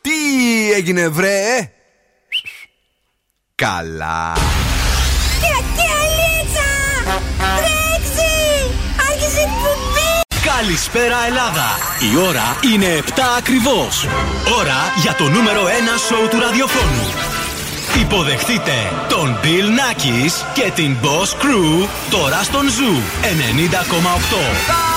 Τι 0.00 0.72
έγινε 0.72 1.08
βρε; 1.08 1.72
Καλά 3.54 4.32
Καλησπέρα 10.44 11.26
Ελλάδα! 11.26 11.78
Η 12.12 12.16
ώρα 12.16 12.56
είναι 12.72 13.02
7 13.06 13.10
ακριβώς. 13.38 14.06
Ώρα 14.58 14.92
για 15.02 15.14
το 15.14 15.24
νούμερο 15.28 15.64
1 15.64 15.68
σοου 16.08 16.28
του 16.28 16.40
ραδιοφώνου. 16.40 17.06
Υποδεχτείτε 17.96 18.72
τον 19.08 19.38
Bill 19.42 19.46
Nackis 19.46 20.32
και 20.54 20.72
την 20.74 20.96
Boss 21.02 21.42
Crew 21.42 21.88
τώρα 22.10 22.42
στον 22.42 22.66
Zoo 22.66 23.24
90,8 23.24 24.87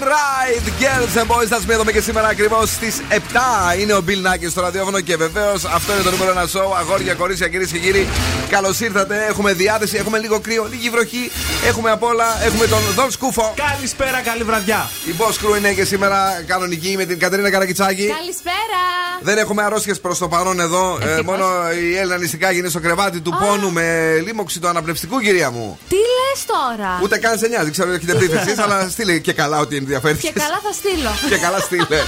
right, 0.00 0.64
girls 0.82 1.14
and 1.20 1.26
boys. 1.26 1.46
Θα 1.46 1.76
πούμε 1.76 1.92
και 1.92 2.00
σήμερα 2.00 2.28
ακριβώς 2.28 2.70
στις 2.70 3.00
7 3.10 3.80
είναι 3.80 3.92
ο 3.92 4.04
Bill 4.06 4.26
Nackis 4.26 4.50
στο 4.50 4.60
ραδιόφωνο 4.60 5.00
και 5.00 5.16
βεβαίως 5.16 5.64
αυτό 5.64 5.92
είναι 5.92 6.02
το 6.02 6.10
νούμερο 6.10 6.30
ένα 6.30 6.44
show. 6.52 6.76
Αγόρια, 6.78 7.14
κορίτσια, 7.14 7.48
κυρίες 7.48 7.70
και 7.70 7.78
κύριοι, 7.78 8.08
καλώς 8.50 8.80
ήρθατε. 8.80 9.26
Έχουμε 9.28 9.52
διάθεση, 9.52 9.96
έχουμε 9.96 10.18
λίγο 10.18 10.40
κρύο, 10.40 10.66
λίγη 10.70 10.90
βροχή. 10.90 11.30
Έχουμε 11.66 11.90
απ' 11.90 12.02
όλα, 12.02 12.44
έχουμε 12.44 12.66
τον 12.66 12.78
Δον 12.94 13.10
Σκούφο. 13.10 13.54
Καλησπέρα, 13.70 14.20
καλή 14.20 14.42
βραδιά. 14.42 14.90
Η 15.06 15.14
Boss 15.18 15.46
Crew 15.46 15.58
είναι 15.58 15.72
και 15.72 15.84
σήμερα 15.84 16.44
κανονική 16.46 16.94
με 16.96 17.04
την 17.04 17.18
Κατερίνα 17.18 17.50
Καρακιτσάκη. 17.50 18.06
Καλησπέρα. 18.06 18.80
Δεν 19.22 19.38
έχουμε 19.38 19.62
αρρώστιες 19.62 20.00
προς 20.00 20.18
το 20.18 20.28
παρόν 20.28 20.60
εδώ. 20.60 20.98
Ε, 21.02 21.22
μόνο 21.22 21.46
η 21.82 21.96
Έλληνα 21.96 22.16
νηστικά 22.16 22.50
γίνει 22.50 22.68
στο 22.68 22.80
κρεβάτι 22.80 23.20
του 23.20 23.32
oh. 23.34 23.46
πόνου 23.46 23.72
με 23.72 24.16
λίμωξη 24.24 24.60
του 24.60 24.68
αναπνευστικού, 24.68 25.20
κυρία 25.20 25.50
μου. 25.50 25.78
Τι 25.88 25.96
λες 25.96 26.44
τώρα; 26.46 27.00
Ούτε 27.02 27.18
καν 27.18 27.38
σε 27.38 27.48
νοιάζει, 27.48 27.70
ξέρω 27.70 27.92
ότι 27.92 28.04
έχετε 28.04 28.26
πει 28.26 28.60
αλλά 28.64 28.88
στείλε 28.88 29.18
και 29.18 29.32
καλά 29.32 29.58
ότι 29.58 29.76
ενδιαφέρεις. 29.90 30.20
Και 30.26 30.34
καλά 30.44 30.58
θα 30.66 30.72
στείλω. 30.80 31.12
και 31.32 31.38
καλά 31.44 31.58
στείλε. 31.68 31.98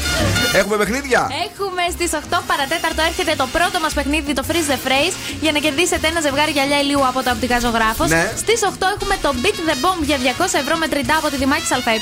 Έχουμε 0.61 0.77
παιχνίδια; 0.81 1.21
Έχουμε 1.47 1.83
στις 1.97 2.11
8 2.13 2.39
παρατέταρτο 2.51 3.01
έρχεται 3.11 3.33
το 3.43 3.47
πρώτο 3.57 3.77
μας 3.85 3.93
παιχνίδι, 3.99 4.33
το 4.39 4.45
Freeze 4.49 4.69
the 4.73 4.79
Phrase, 4.85 5.15
για 5.45 5.53
να 5.55 5.59
κερδίσετε 5.65 6.05
ένα 6.13 6.21
ζευγάρι 6.27 6.53
γυαλιά 6.57 6.79
ηλίου 6.85 7.03
από 7.11 7.19
το 7.25 7.31
οπτικά 7.35 7.57
ζωγράφος. 7.65 8.09
Ναι. 8.15 8.25
Στις 8.43 8.61
8 8.71 8.87
έχουμε 8.95 9.15
το 9.25 9.31
Beat 9.43 9.59
the 9.69 9.77
Bomb 9.83 10.01
για 10.09 10.19
200 10.25 10.63
ευρώ 10.63 10.75
μετρητά 10.83 11.15
από 11.21 11.29
τη 11.33 11.37
Δημάκη 11.43 11.67
ΑΕ. 11.75 11.99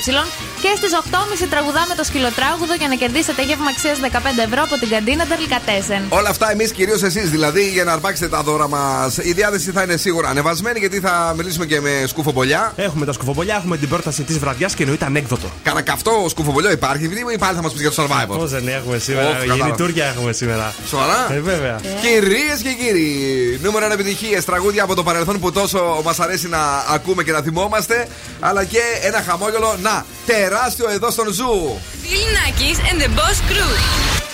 Και 0.63 0.71
στις 0.79 0.91
8.30 0.93 1.47
τραγουδάμε 1.49 1.93
το 1.95 2.03
σκυλοτράγουδο 2.03 2.73
για 2.73 2.87
να 2.87 2.95
κερδίσετε 2.95 3.41
γεύμα 3.43 3.69
αξίας 3.73 3.97
15 4.01 4.07
ευρώ 4.47 4.61
από 4.67 4.75
την 4.81 4.89
καντίνα 4.89 5.25
Τερλικατέσεν. 5.25 6.01
Όλα 6.09 6.29
αυτά 6.29 6.51
εμείς 6.51 6.71
κυρίως 6.71 7.03
εσείς 7.03 7.29
δηλαδή 7.29 7.69
για 7.69 7.83
να 7.83 7.91
αρπάξετε 7.91 8.29
τα 8.29 8.41
δώρα 8.43 8.67
μας. 8.67 9.17
Η 9.17 9.31
διάθεση 9.33 9.71
θα 9.71 9.81
είναι 9.81 9.97
σίγουρα 9.97 10.29
ανεβασμένη 10.29 10.79
γιατί 10.79 10.99
θα 10.99 11.33
μιλήσουμε 11.37 11.65
και 11.65 11.81
με 11.81 12.03
σκουφομπολιά. 12.07 12.73
Έχουμε 12.75 13.05
τα 13.05 13.13
σκουφομπολιά, 13.13 13.55
έχουμε 13.55 13.77
την 13.77 13.89
πρόταση 13.89 14.23
της 14.23 14.39
βραδιάς 14.39 14.73
και 14.73 14.81
εννοείται 14.83 15.05
ανέκδοτο. 15.05 15.51
Κανακαυτό 15.71 16.25
σκουφομπολιό 16.29 16.71
υπάρχει, 16.71 17.03
ή 17.33 17.37
πάλι 17.37 17.55
θα 17.55 17.61
μας 17.61 17.71
πεις 17.71 17.81
για 17.81 17.91
το 17.91 18.03
survival. 18.03 18.37
Πώς 18.37 18.51
δεν 18.51 18.67
έχουμε 18.67 18.97
σήμερα. 18.97 19.41
Oh, 19.41 19.55
Γεννητούρια 19.55 20.05
έχουμε 20.05 20.33
σήμερα. 20.33 20.73
Σοβαρά; 20.87 21.27
Ε, 21.33 21.39
βέβαια. 21.39 21.79
Yeah. 21.79 21.85
Κυρίες 22.01 22.61
και 22.61 22.71
κύριοι, 22.71 23.59
νούμερο 23.63 23.85
1 23.85 23.91
επιτυχίες, 23.91 24.45
τραγούδια 24.45 24.83
από 24.83 24.95
το 24.95 25.03
παρελθόν 25.03 25.39
που 25.39 25.51
τόσο 25.51 26.01
μας 26.03 26.19
αρέσει 26.19 26.47
να 26.47 26.59
ακούμε 26.89 27.23
και 27.23 27.31
να 27.31 27.41
θυμόμαστε. 27.41 28.07
Αλλά 28.39 28.63
και 28.63 28.81
ένα 29.01 29.21
χαμόγελο, 29.21 29.75
να, 29.81 30.05
τεράστιο 30.25 30.89
εδώ 30.89 31.11
στον 31.11 31.33
Ζου. 31.33 31.79
Bill 32.01 32.35
Nakis 32.35 32.77
and 32.77 33.01
the 33.01 33.07
Boss 33.19 33.37
Crew. 33.49 33.71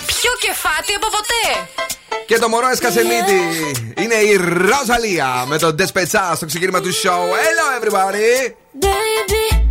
Πιο 0.06 0.30
κεφάτοι 0.40 0.92
από 0.96 1.06
ποτέ. 1.16 1.68
Και 2.26 2.38
το 2.38 2.48
μωρό 2.48 2.68
έσκασε 2.68 3.00
μύτη. 3.02 3.40
Είναι 4.02 4.14
η 4.14 4.36
Ροζαλία 4.36 5.44
με 5.46 5.58
το 5.58 5.74
Despechá 5.78 6.32
στο 6.34 6.46
ξεκίνημα 6.46 6.80
του 6.80 6.94
show. 7.02 7.20
Hello 7.42 7.66
everybody. 7.82 8.52
Baby. 8.84 9.67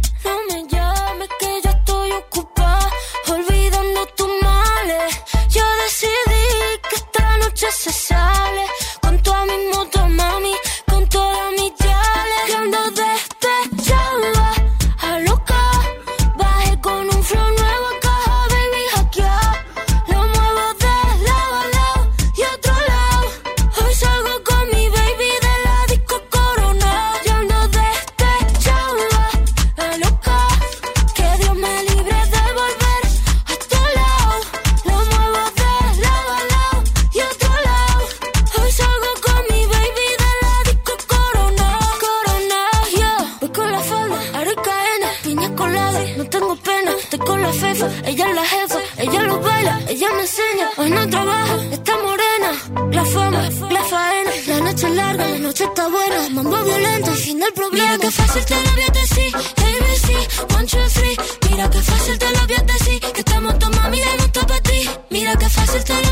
Noche 55.57 55.63
está 55.63 55.87
buena. 55.87 56.29
Mambo 56.29 56.63
violento, 56.63 57.11
fin 57.13 57.39
del 57.39 57.53
problema. 57.53 57.85
Mira 57.85 57.97
que 57.97 58.11
fácil 58.11 58.45
te 58.45 58.55
lo 58.55 58.71
voy 58.71 58.83
a 58.83 58.91
decir. 58.91 59.35
ABC, 59.35 60.55
one, 60.55 60.67
two, 60.67 60.89
three. 60.93 61.17
Mira 61.49 61.69
que 61.69 61.81
fácil 61.81 62.19
te 62.19 62.29
lo 62.31 62.45
voy 62.45 62.55
a 62.55 62.63
decir. 62.63 62.99
Que 62.99 63.19
estamos 63.19 63.59
tu 63.59 63.69
mami, 63.71 63.97
ya 63.97 64.15
no 64.17 64.23
está 64.25 64.45
para 64.45 64.61
ti. 64.61 64.89
Mira 65.09 65.35
que 65.35 65.49
fácil 65.49 65.83
te 65.83 65.93
lo 65.93 66.06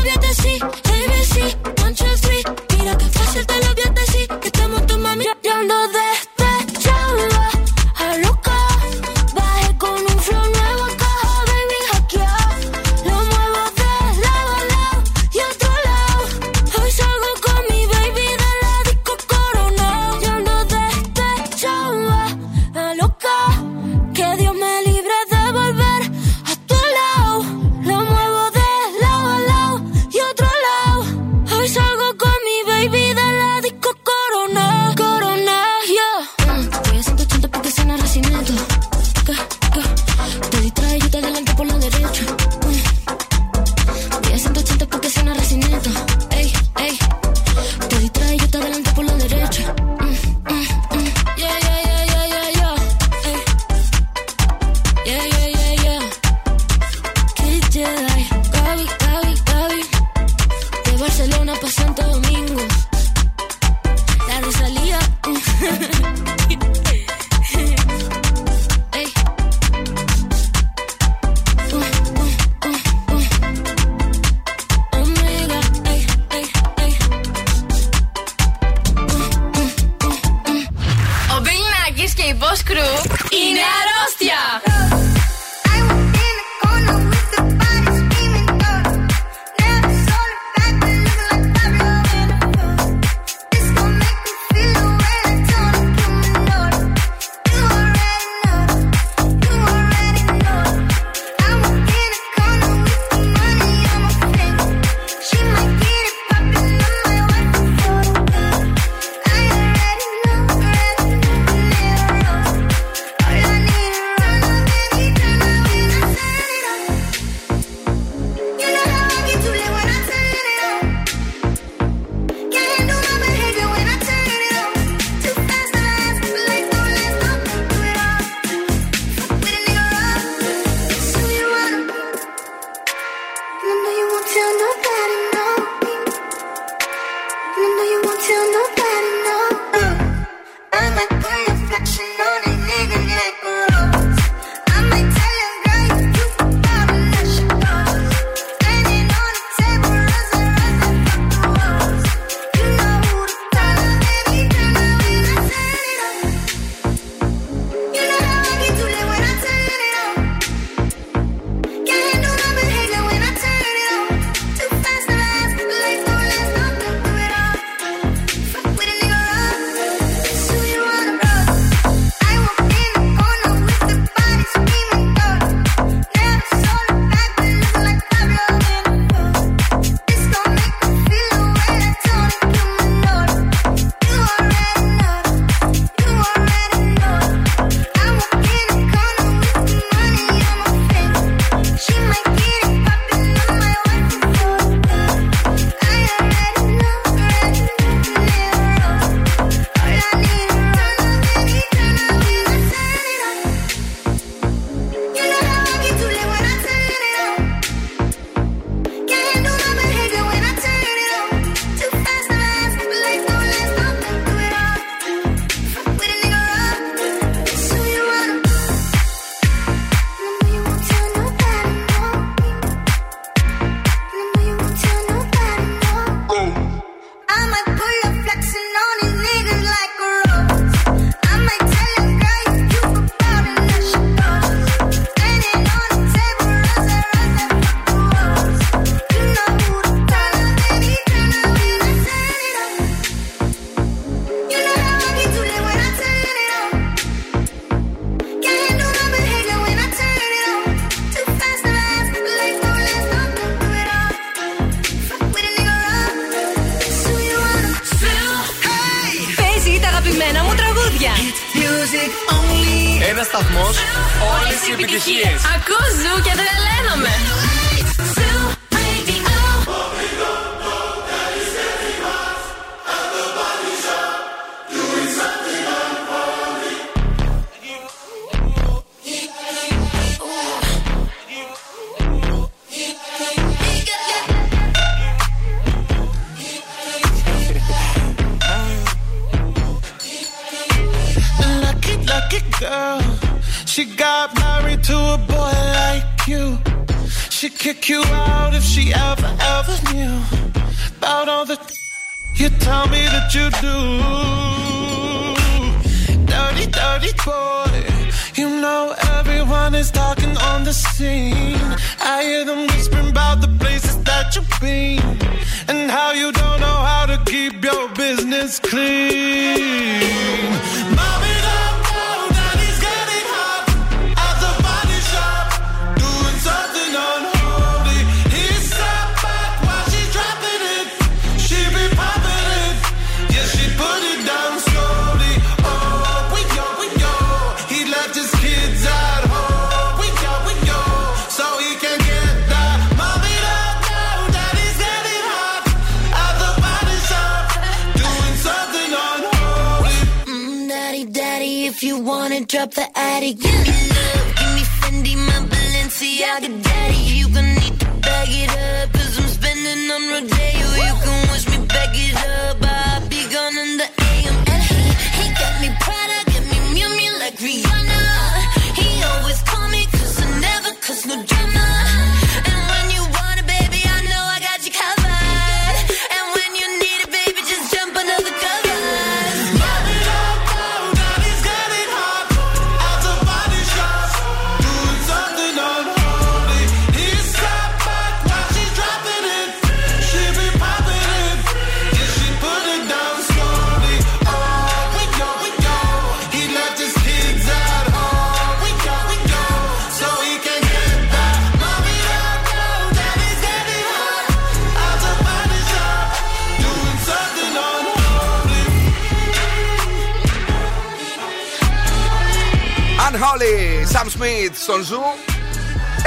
στον 414.66 414.82
Ζου. 414.82 415.00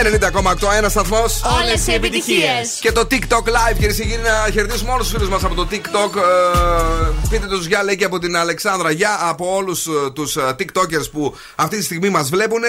90,8 0.02 0.74
ένας 0.78 0.92
σταθμός. 0.92 1.42
Όλες 1.62 1.88
οι 1.88 1.94
επιτυχίες. 1.94 2.78
Και 2.80 2.92
το 2.92 3.08
TikTok 3.12 3.44
live, 3.44 3.78
κυρίες 3.80 3.96
και 3.96 4.04
κύριοι, 4.04 4.22
να 4.22 4.52
χαιρετήσουμε 4.52 4.92
όλους 4.92 5.08
τους 5.08 5.16
φίλους 5.16 5.30
μας 5.30 5.44
από 5.44 5.56
το 5.56 5.68
TikTok. 5.72 6.16
Ε, 6.16 7.28
πείτε 7.30 7.48
τους 7.48 7.66
γεια, 7.66 7.84
λέει 7.84 7.96
και 7.96 8.06
από 8.06 8.20
την 8.20 8.38
Αλεξάνδρα. 8.38 8.92
Γεια 8.92 9.18
από 9.22 9.56
όλους 9.56 9.88
τους 10.14 10.38
TikTokers 10.60 11.12
που 11.12 11.36
αυτή 11.56 11.78
τη 11.78 11.84
στιγμή 11.84 12.10
μας 12.10 12.30
βλέπουν. 12.30 12.62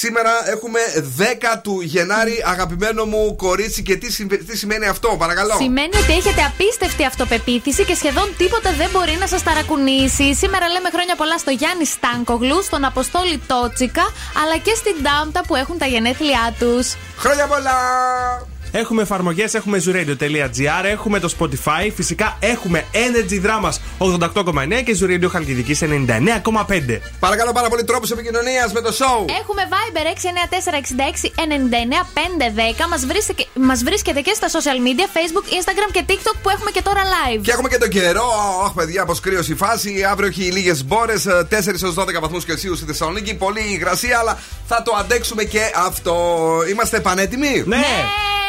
Σήμερα 0.00 0.30
έχουμε 0.50 0.80
10 1.18 1.60
του 1.62 1.80
Γενάρη, 1.80 2.42
αγαπημένο 2.46 3.04
μου 3.04 3.36
κορίτσι. 3.36 3.82
Και 3.82 3.96
τι, 3.96 4.12
συμβε- 4.12 4.44
τι 4.46 4.56
σημαίνει 4.56 4.86
αυτό, 4.86 5.08
παρακαλώ; 5.18 5.54
Σημαίνει 5.58 5.96
ότι 6.02 6.12
έχετε 6.12 6.42
απίστευτη 6.42 7.04
αυτοπεποίθηση 7.04 7.84
και 7.84 7.94
σχεδόν 7.94 8.34
τίποτα 8.36 8.72
δεν 8.72 8.90
μπορεί 8.90 9.16
να 9.20 9.26
σας 9.26 9.42
ταρακουνήσει. 9.42 10.34
Σήμερα 10.34 10.68
λέμε 10.68 10.88
χρόνια 10.92 11.16
πολλά 11.16 11.38
στο 11.38 11.50
Γιάννη 11.50 11.86
Στάνκογλου, 11.86 12.62
στον 12.62 12.84
Αποστόλη 12.84 13.42
Τότσικα, 13.46 14.06
αλλά 14.42 14.56
και 14.56 14.74
στην 14.74 14.94
Ντάμπτα 15.02 15.40
που 15.46 15.54
έχουν 15.54 15.78
τα 15.78 15.86
γενέθλιά 15.86 16.54
τους. 16.58 16.94
Χρόνια 17.16 17.46
πολλά! 17.46 17.78
Έχουμε 18.72 19.02
εφαρμογές, 19.02 19.54
έχουμε 19.54 19.82
zuradio.gr, 19.84 20.84
έχουμε 20.84 21.18
το 21.18 21.30
Spotify, 21.38 21.90
φυσικά 21.94 22.36
έχουμε 22.40 22.84
Energy 22.92 23.44
Dramas 23.46 23.72
88,9 23.98 24.82
και 24.84 24.96
Zuradio 25.00 25.28
Χαλκιδική 25.30 25.76
99,5. 25.80 26.98
Παρακαλώ 27.20 27.52
πάρα 27.52 27.68
πολύ 27.68 27.84
τρόπους 27.84 28.10
επικοινωνίας 28.10 28.72
με 28.72 28.80
το 28.80 28.94
show. 28.98 29.24
Έχουμε 29.40 29.62
Viber 29.70 30.06
69466 30.06 30.08
Μας 32.90 33.06
βρίσκεται, 33.06 33.44
μας 33.54 33.82
βρίσκεται 33.82 34.20
και 34.20 34.32
στα 34.34 34.48
social 34.48 34.78
media, 34.86 35.06
Facebook, 35.16 35.46
Instagram 35.58 35.90
και 35.92 36.04
TikTok 36.08 36.36
που 36.42 36.50
έχουμε 36.50 36.70
και 36.70 36.82
τώρα 36.82 37.00
live. 37.02 37.40
Και 37.42 37.50
έχουμε 37.50 37.68
και 37.68 37.78
τον 37.78 37.88
καιρό. 37.88 38.26
Αχ, 38.64 38.72
παιδιά, 38.72 39.04
πως 39.04 39.20
κρύος 39.20 39.48
η 39.48 39.54
φάση. 39.54 40.04
Αύριο 40.10 40.28
έχει 40.28 40.42
λίγες 40.42 40.84
μπόρες, 40.84 41.26
4 41.48 41.82
έως 41.82 41.94
12 41.94 42.20
βαθμούς 42.20 42.44
Κελσίου 42.44 42.76
στη 42.76 42.84
Θεσσαλονίκη. 42.84 43.34
Πολύ 43.34 43.60
υγρασία, 43.72 44.18
αλλά 44.18 44.38
θα 44.66 44.82
το 44.82 44.96
αντέξουμε 44.98 45.44
και 45.44 45.60
αυτό. 45.86 46.46
Είμαστε 46.70 47.00
πανέτοιμοι; 47.00 47.62
Ναι! 47.66 47.76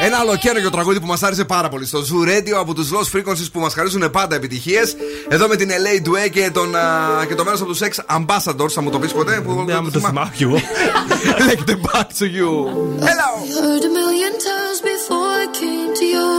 Ένα 0.02 0.18
άλλο 0.18 0.38
καινούργιο 0.38 0.70
τραγούδι 0.70 1.00
που 1.00 1.06
μας 1.08 1.24
άρεσε 1.24 1.46
πάρα 1.46 1.70
πολύ. 1.70 1.86
Στο 1.86 2.00
Zoo 2.00 2.28
Radio 2.28 2.54
από 2.60 2.74
τους 2.74 2.90
Lost 2.92 3.18
Frequencies 3.18 3.48
που 3.52 3.60
μας 3.60 3.74
χαρίζουν 3.74 4.12
πάντα 4.12 4.36
επιτυχίες. 4.36 4.96
Εδώ 5.28 5.48
με 5.48 5.56
την 5.56 5.70
LA 5.70 6.08
Due 6.08 6.30
και, 6.32 6.50
τον, 6.54 6.76
α, 6.76 7.26
και 7.28 7.36
το 7.36 7.44
μέρος 7.44 7.62
από 7.62 7.70
τους 7.70 7.80
Sex 7.82 8.16
Ambassadors. 8.18 8.70
Θα 8.70 8.82
μου 8.82 8.90
το 8.90 9.00
πεις 9.00 9.12
ποτέ. 9.14 9.42
Που, 9.46 9.64
Ναι, 9.66 9.74
άμα 9.74 9.90
το 9.92 10.00
θυμάμαι 10.00 10.32
κι 10.36 10.44
εγώ. 10.44 10.60
Λέγεται 11.48 11.80
back 11.92 12.08
to 12.20 12.26
you. 12.38 12.50
Hello! 13.08 13.30
Heard 13.58 13.84
a 13.90 13.92
million 14.00 14.34
times 14.50 14.80
before 14.92 15.30
I 15.44 15.48
came 15.62 15.92
to 16.00 16.06
you. 16.16 16.30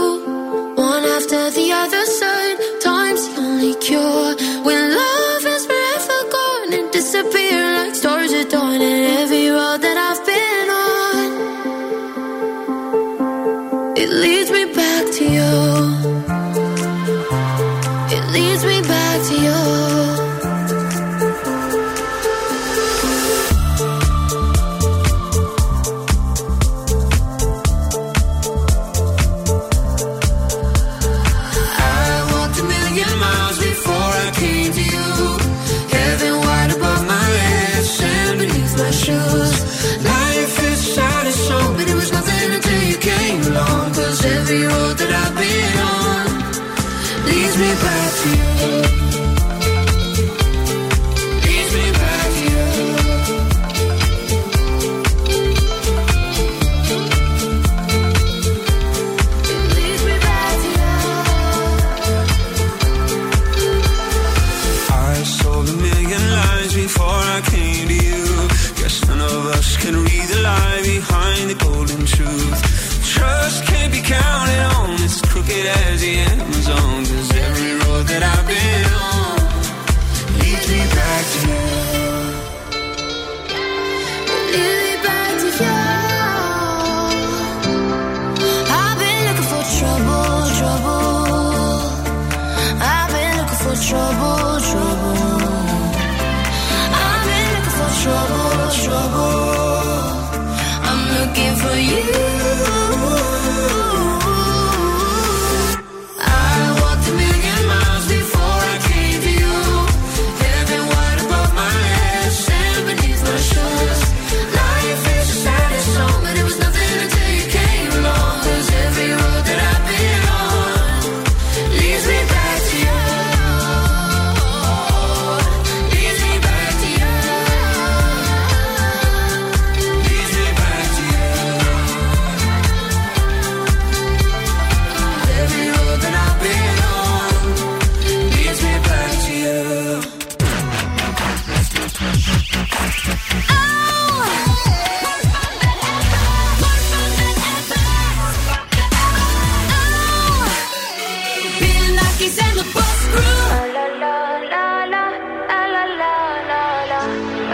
One 0.91 1.03
after 1.17 1.41
the 1.57 1.67
other 1.83 2.03
side, 2.19 2.57
time's 2.89 3.23
the 3.27 3.33
only 3.45 3.73
cure. 3.85 4.31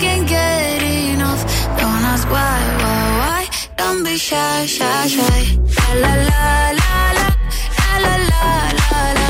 can 0.00 0.24
get 0.24 0.82
enough. 0.82 1.42
Don't 1.78 2.04
ask 2.12 2.26
why, 2.30 2.58
why, 2.82 3.02
why. 3.20 3.42
Don't 3.76 4.02
be 4.02 4.16
shy, 4.16 4.66
shy, 4.66 5.06
shy. 5.14 5.40
La 6.02 6.12
la 6.28 6.42
la 6.80 6.92
la 7.18 7.28
la 8.04 8.04
la 8.04 8.14
la 8.30 8.44
la 8.80 9.02
la 9.12 9.28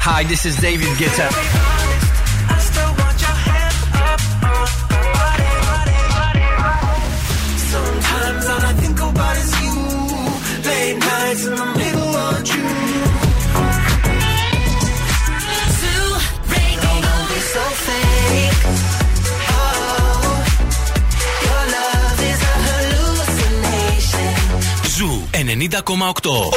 Hi, 0.01 0.24
this 0.24 0.46
is 0.46 0.56
David 0.56 0.88
Guetta. 0.98 1.78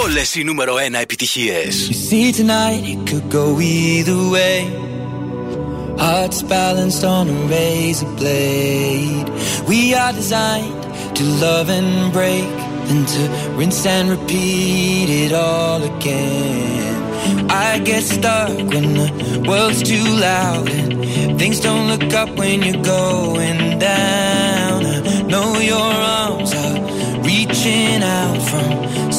Όλες 0.04 0.36
οι 0.36 0.44
νούμερο 0.44 0.76
1 0.76 1.02
επιτυχίες. 1.02 1.90
You 1.90 1.94
see 2.10 2.32
tonight 2.42 2.84
it 2.94 3.00
could 3.10 3.28
go 3.40 3.46
either 3.60 4.20
way. 4.36 4.60
Hearts 6.06 6.40
balanced 6.56 7.04
on 7.16 7.24
a 7.36 7.38
razor 7.54 8.12
blade. 8.20 9.28
We 9.72 9.80
are 10.02 10.14
designed 10.22 10.84
to 11.18 11.24
love 11.46 11.68
and 11.78 11.92
break, 12.18 12.52
then 12.88 13.02
to 13.14 13.22
rinse 13.60 13.84
and 13.96 14.06
repeat 14.16 15.08
it 15.24 15.32
all 15.48 15.82
again. 15.94 16.96
I 17.68 17.80
get 17.90 18.04
stuck 18.16 18.56
when 18.72 18.88
the 19.00 19.10
world's 19.50 19.82
too 19.92 20.08
loud 20.30 20.68
and 20.80 20.92
things 21.40 21.60
don't 21.68 21.86
look 21.92 22.14
up 22.22 22.30
when 22.42 22.58
you're 22.66 22.86
going 23.00 23.60
down. 23.92 24.78
I 25.16 25.22
know 25.32 25.50
your 25.74 25.92
arms 26.22 26.52
are 26.64 26.78
reaching 27.30 28.00
out 28.20 28.40
from 28.50 28.70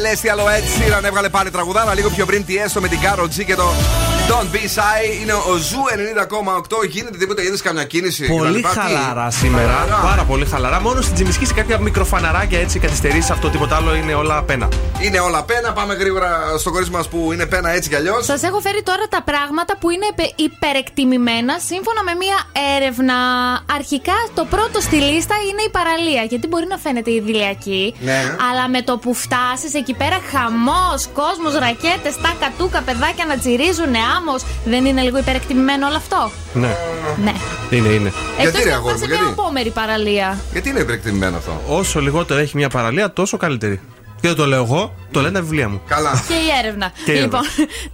Είναι 0.00 0.34
το 0.34 0.42
Celestial 0.42 0.48
Ed 0.48 0.98
Sheeran. 0.98 1.04
Έβγαλε 1.04 1.28
πάλι 1.28 1.50
τραγουδάρα 1.50 1.94
λίγο 1.94 2.08
πιο 2.10 2.26
πριν 2.26 2.44
Τιέστο 2.44 2.80
με 2.80 2.88
την 2.88 2.98
Carol 3.02 3.24
G 3.24 3.44
και 3.44 3.54
το 3.54 3.72
Don't 4.28 4.54
Be 4.54 4.58
Shy. 4.58 5.20
Είναι 5.22 5.32
ο 5.32 5.56
Ζου 5.56 5.78
90,8. 6.82 6.88
Γίνεται 6.88 7.18
τίποτα, 7.18 7.42
είδες 7.42 7.62
καμιά 7.62 7.84
κίνηση. 7.84 8.26
Πολύ 8.26 8.62
κτλ. 8.62 8.68
Τι; 8.68 8.78
χαλαρά 8.78 9.30
σήμερα. 9.30 9.72
Χαλαρά. 9.72 10.02
Πάρα 10.02 10.22
πολύ 10.22 10.46
χαλαρά. 10.46 10.80
Μόνο 10.80 11.00
στην 11.00 11.14
Τζιμισκή 11.14 11.46
σε 11.46 11.54
κάποια 11.54 11.78
μικροφαναράκια 11.78 12.58
έτσι 12.60 12.78
καθυστερήσει 12.78 13.32
αυτό 13.32 13.48
τίποτα 13.48 13.76
άλλο 13.76 13.94
είναι 13.94 14.14
όλα 14.14 14.42
πένα. 14.42 14.68
Είναι 15.02 15.18
όλα 15.20 15.42
πένα. 15.44 15.72
Πάμε 15.72 15.94
γρήγορα 15.94 16.30
στο 16.58 16.70
κορίτσι 16.70 16.92
μας 16.92 17.08
που 17.08 17.30
είναι 17.32 17.46
πένα 17.46 17.70
έτσι 17.70 17.88
κι 17.88 17.94
αλλιώς. 17.94 18.24
Σας 18.24 18.42
έχω 18.42 18.60
φέρει 18.60 18.82
τώρα 18.82 19.04
τα 19.08 19.22
πράγματα 19.22 19.76
που 19.78 19.90
είναι 19.90 20.06
υπε- 20.10 20.32
υπερεκτιμημένα 20.40 21.58
σύμφωνα 21.58 22.02
με 22.02 22.14
μία 22.22 22.38
έρευνα. 22.76 23.14
Αρχικά 23.76 24.12
το 24.34 24.44
πρώτο 24.44 24.80
στη 24.80 24.96
λίστα 24.96 25.34
είναι 25.50 25.62
η 25.66 25.70
παραλία. 25.70 26.22
Γιατί 26.22 26.46
μπορεί 26.46 26.66
να 26.68 26.76
φαίνεται 26.78 27.10
ειδυλλιακή. 27.10 27.94
Ναι. 28.00 28.36
Αλλά 28.50 28.68
με 28.68 28.82
το 28.82 28.96
που 28.98 29.14
φτάσεις 29.14 29.74
εκεί 29.74 29.94
πέρα, 29.94 30.18
χαμός, 30.32 31.00
κόσμος, 31.20 31.52
ρακέτες, 31.64 32.14
τακα 32.24 32.32
τούκα, 32.40 32.80
παιδάκια 32.82 33.24
να 33.26 33.36
τσιρίζουν, 33.38 33.92
άμμος. 34.16 34.40
Δεν 34.64 34.84
είναι 34.84 35.02
λίγο 35.02 35.18
υπερεκτιμημένο 35.18 35.86
όλο 35.86 35.96
αυτό; 35.96 36.30
Ναι, 36.52 36.72
Ναι. 37.24 37.34
είναι, 37.70 37.88
είναι. 37.88 38.12
Γιατί, 38.40 38.56
Εκτό 38.56 38.58
ρε, 38.68 38.70
αν 38.72 38.76
αγόρι 38.78 38.92
πας 38.92 39.00
σε 39.00 39.06
μου, 39.06 39.12
μια 39.14 39.22
γιατί; 39.22 39.40
απόμερη 39.40 39.70
παραλία. 39.70 40.38
Γιατί 40.52 40.68
είναι 40.68 40.80
υπερεκτιμημένο 40.80 41.36
αυτό; 41.36 41.60
Όσο 41.66 42.00
λιγότερο 42.00 42.40
έχει 42.40 42.56
μια 42.56 42.68
παραλία, 42.68 43.12
τόσο 43.12 43.36
καλύτερη. 43.36 43.80
Και 44.20 44.28
δεν 44.28 44.36
το 44.36 44.46
λέω 44.46 44.62
εγώ, 44.64 44.94
το 45.12 45.20
λένε 45.20 45.34
τα 45.34 45.40
βιβλία 45.40 45.68
μου. 45.68 45.80
Καλά. 45.88 46.22
Και 46.28 46.34
η 46.34 46.48
έρευνα. 46.62 46.92
Και 47.06 47.12
η 47.12 47.20
λοιπόν, 47.20 47.40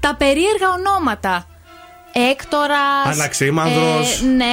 τα 0.00 0.14
περίεργα 0.22 0.68
ονόματα. 0.78 1.46
Έκτορας. 2.30 3.04
Αναξίμανδρος 3.14 4.08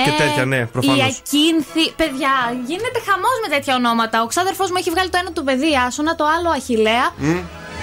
και 0.08 0.14
τέτοια, 0.24 0.46
ναι, 0.46 0.66
προφανώς. 0.66 0.98
Η 1.00 1.02
Ακίνθη. 1.02 1.86
Παιδιά, 2.02 2.34
γίνεται 2.70 3.00
χαμός 3.08 3.36
με 3.44 3.48
τέτοια 3.56 3.74
ονόματα. 3.76 4.16
Ο 4.22 4.28
ξάδερφός 4.34 4.70
μου 4.72 4.78
έχει 4.80 4.90
βγάλει 4.96 5.10
το 5.10 5.18
ένα 5.22 5.32
του 5.32 5.44
παιδί 5.48 5.72
Άσονα, 5.88 6.16
το 6.16 6.26
άλλο 6.36 6.50
Αχηλέα. 6.60 7.08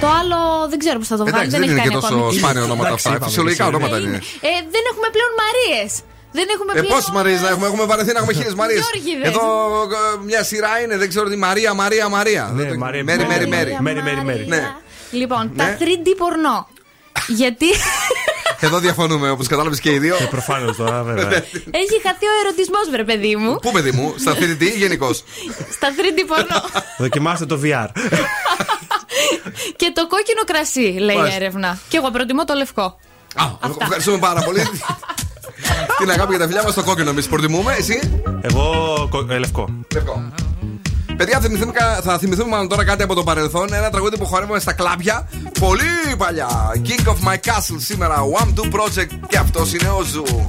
Το 0.02 0.06
άλλο 0.20 0.38
δεν 0.70 0.78
ξέρω 0.82 0.98
πώς 0.98 1.08
θα 1.12 1.16
το 1.20 1.24
βγάλει. 1.24 1.36
Εντάξει, 1.38 1.54
δεν 1.54 1.62
έχει 1.62 1.70
είναι 1.72 1.80
και 1.82 1.88
κάνει 1.88 2.00
τόσο 2.00 2.14
ακόμη. 2.14 2.38
σπάνια 2.38 2.62
ονόματα 2.68 2.88
Εντάξει, 2.88 3.04
αυτά. 3.06 3.16
είπαμε, 3.16 3.30
Φυσιολογικά 3.30 3.64
είναι. 3.64 3.72
ονόματα 3.76 3.96
Είναι. 3.98 4.06
είναι. 4.08 4.20
Ε, 4.48 4.50
δεν 4.74 4.82
έχουμε 4.90 5.08
πλέον 5.14 5.32
Μαρίες. 5.40 5.90
Δεν 6.32 6.46
έχουμε 6.54 6.72
Ε, 6.76 6.80
πλέον. 6.80 6.94
πόσε 6.94 7.12
Μαρίε 7.12 7.38
να 7.40 7.48
έχουμε, 7.48 7.66
έχουμε 7.66 7.84
βαρεθεί 7.84 8.12
να 8.12 8.18
έχουμε 8.18 8.32
χίλιες 8.32 8.54
Μαρίες. 8.54 8.80
Γιώργηδες. 8.92 9.28
Εδώ 9.28 9.42
ε, 9.82 10.24
μια 10.24 10.42
σειρά 10.44 10.80
είναι, 10.80 10.96
δεν 10.96 11.08
ξέρω 11.08 11.28
τι 11.28 11.36
Μαρία, 11.36 11.74
Μαρία, 11.74 12.08
Μαρία. 12.08 12.50
Ναι, 12.54 12.62
Δεν 12.62 12.72
το- 12.72 12.78
Μαρία, 12.78 13.04
Μέρι, 13.04 13.26
μέρι, 13.26 13.46
Μαρία. 13.48 13.48
μέρι. 13.48 13.78
Μέρι, 13.80 14.02
μέρι, 14.02 14.24
μέρι. 14.24 14.46
Ναι. 14.46 14.74
Λοιπόν, 15.10 15.50
Ναι. 15.54 15.64
τα 15.64 15.76
3D 15.80 16.14
πορνό. 16.16 16.68
Γιατί 17.28 17.66
Εδώ 18.60 18.78
διαφωνούμε 18.78 19.30
όπως 19.30 19.46
κατάλαβες 19.46 19.80
και 19.80 19.90
οι 19.92 19.98
δύο. 19.98 20.16
Προφανώς 20.30 20.76
τώρα, 20.76 21.02
βέβαια. 21.02 21.28
έχει 21.70 22.00
χαθεί 22.02 22.26
ο 22.26 22.34
ερωτισμός, 22.44 22.90
βρε 22.90 23.04
παιδί 23.04 23.36
μου. 23.36 23.56
Πού 23.62 23.70
παιδί 23.72 23.90
μου, 23.90 24.14
στα 24.18 24.34
3D 24.34 24.62
ή 24.62 24.78
γενικώς. 24.82 25.24
Στα 25.72 25.88
3D 25.96 26.24
πορνό. 26.26 26.62
Δοκιμάστε 26.98 27.46
το 27.46 27.60
VR. 27.64 27.86
και 29.76 29.92
το 29.94 30.06
κόκκινο 30.06 30.42
κρασί, 30.46 30.80
λέει 30.98 31.14
η 31.14 31.18
Μάλιστα. 31.18 31.36
έρευνα. 31.40 31.78
Και 31.88 31.96
εγώ 31.96 32.10
προτιμώ 32.10 32.44
το 32.44 32.54
λευκό. 32.54 32.82
Α, 33.34 33.44
ευχαριστούμε 33.80 34.18
πάρα 34.18 34.40
πολύ. 34.42 34.60
Την 35.98 36.10
αγάπη 36.10 36.30
για 36.30 36.38
τα 36.38 36.46
φιλιά 36.46 36.62
μας 36.62 36.72
στο 36.72 36.82
κόκκινο, 36.82 37.10
εμείς 37.10 37.26
προτιμούμε. 37.28 37.74
Εσύ, 37.78 38.22
Εγώ 38.40 38.62
κο- 39.10 39.26
ε, 39.30 39.38
λευκό. 39.38 39.68
λευκό. 39.94 40.22
Παιδιά, 41.16 41.40
θα 41.40 41.46
θυμηθούμε, 41.46 41.72
κα- 41.72 42.00
θα 42.02 42.18
θυμηθούμε 42.18 42.48
μάλλον 42.50 42.68
τώρα 42.68 42.84
κάτι 42.84 43.02
από 43.02 43.14
το 43.14 43.22
παρελθόν. 43.22 43.72
Ένα 43.72 43.90
τραγούδι 43.90 44.18
που 44.18 44.26
χορεύουμε 44.26 44.58
στα 44.58 44.72
κλάμπια. 44.72 45.28
Πολύ 45.60 46.16
παλιά. 46.18 46.48
King 46.86 47.08
of 47.08 47.28
my 47.28 47.34
castle 47.34 47.76
σήμερα. 47.78 48.16
Wamdue 48.42 48.64
Project. 48.64 49.10
Και 49.28 49.38
αυτός 49.38 49.72
είναι 49.72 49.88
ο 49.88 50.02
Ζου. 50.02 50.48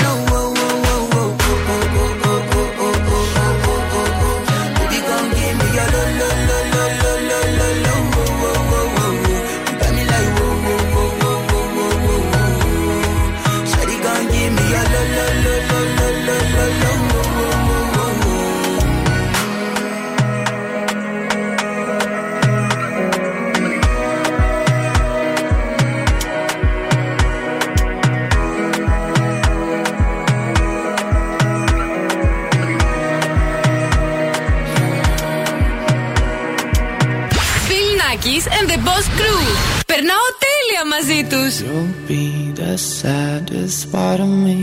μαζί 40.92 41.20
τους. 41.30 41.54
You'll 41.66 41.94
be 42.10 42.24
the 42.60 42.74
saddest 42.96 43.80
part 43.92 44.20
of 44.26 44.32
me, 44.46 44.58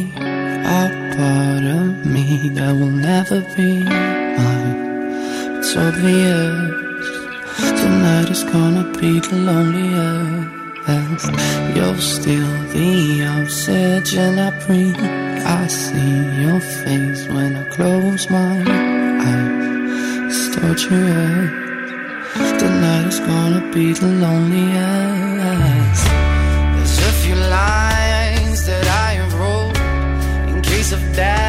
a 0.82 0.84
part 1.16 1.64
of 1.80 1.88
me 2.14 2.28
that 2.56 2.72
will 2.80 2.96
never 3.12 3.40
be 3.56 3.70
mine. 4.38 4.78
It's 5.58 5.72
obvious 5.86 6.84
tonight 7.82 8.30
is 8.36 8.44
gonna 8.56 8.86
be 9.00 9.12
the 9.28 9.38
loneliest. 9.50 11.26
You're 11.76 12.02
still 12.16 12.54
the 12.76 12.90
oxygen 13.38 14.34
I 14.48 14.50
breathe. 14.64 15.04
I 15.60 15.64
see 15.82 16.16
your 16.44 16.62
face 16.82 17.22
when 17.36 17.52
I 17.62 17.64
close 17.76 18.24
my 18.38 18.54
eyes. 19.32 19.58
It's 20.30 20.42
torturous. 20.56 21.52
Tonight 22.62 23.06
is 23.14 23.20
gonna 23.30 23.64
be 23.76 23.86
the 24.02 24.10
loneliest. 24.24 25.67
that. 31.19 31.48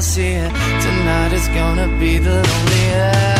Nobody 0.00 0.06
else 0.06 0.16
here. 0.16 0.48
Tonight 0.80 1.32
is 1.34 1.48
gonna 1.48 1.88
be 1.98 2.16
the 2.16 2.36
loneliest. 2.36 3.39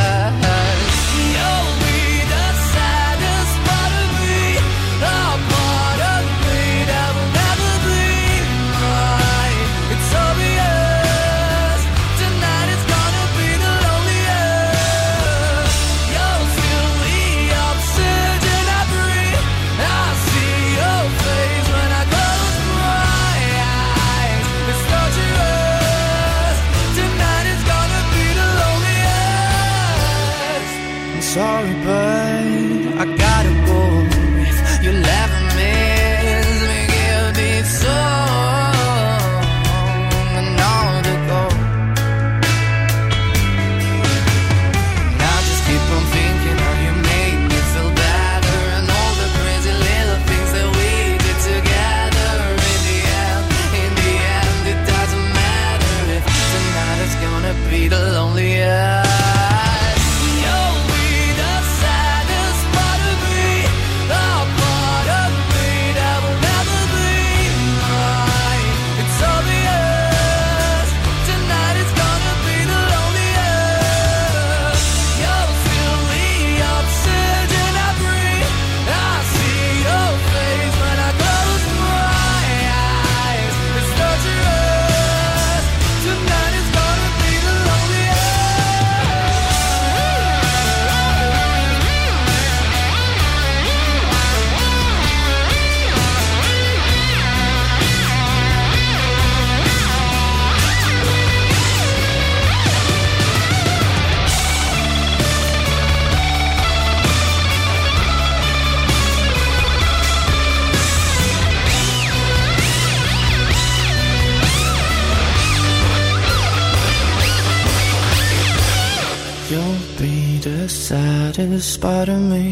Part 121.81 122.11
of 122.11 122.21
me, 122.21 122.50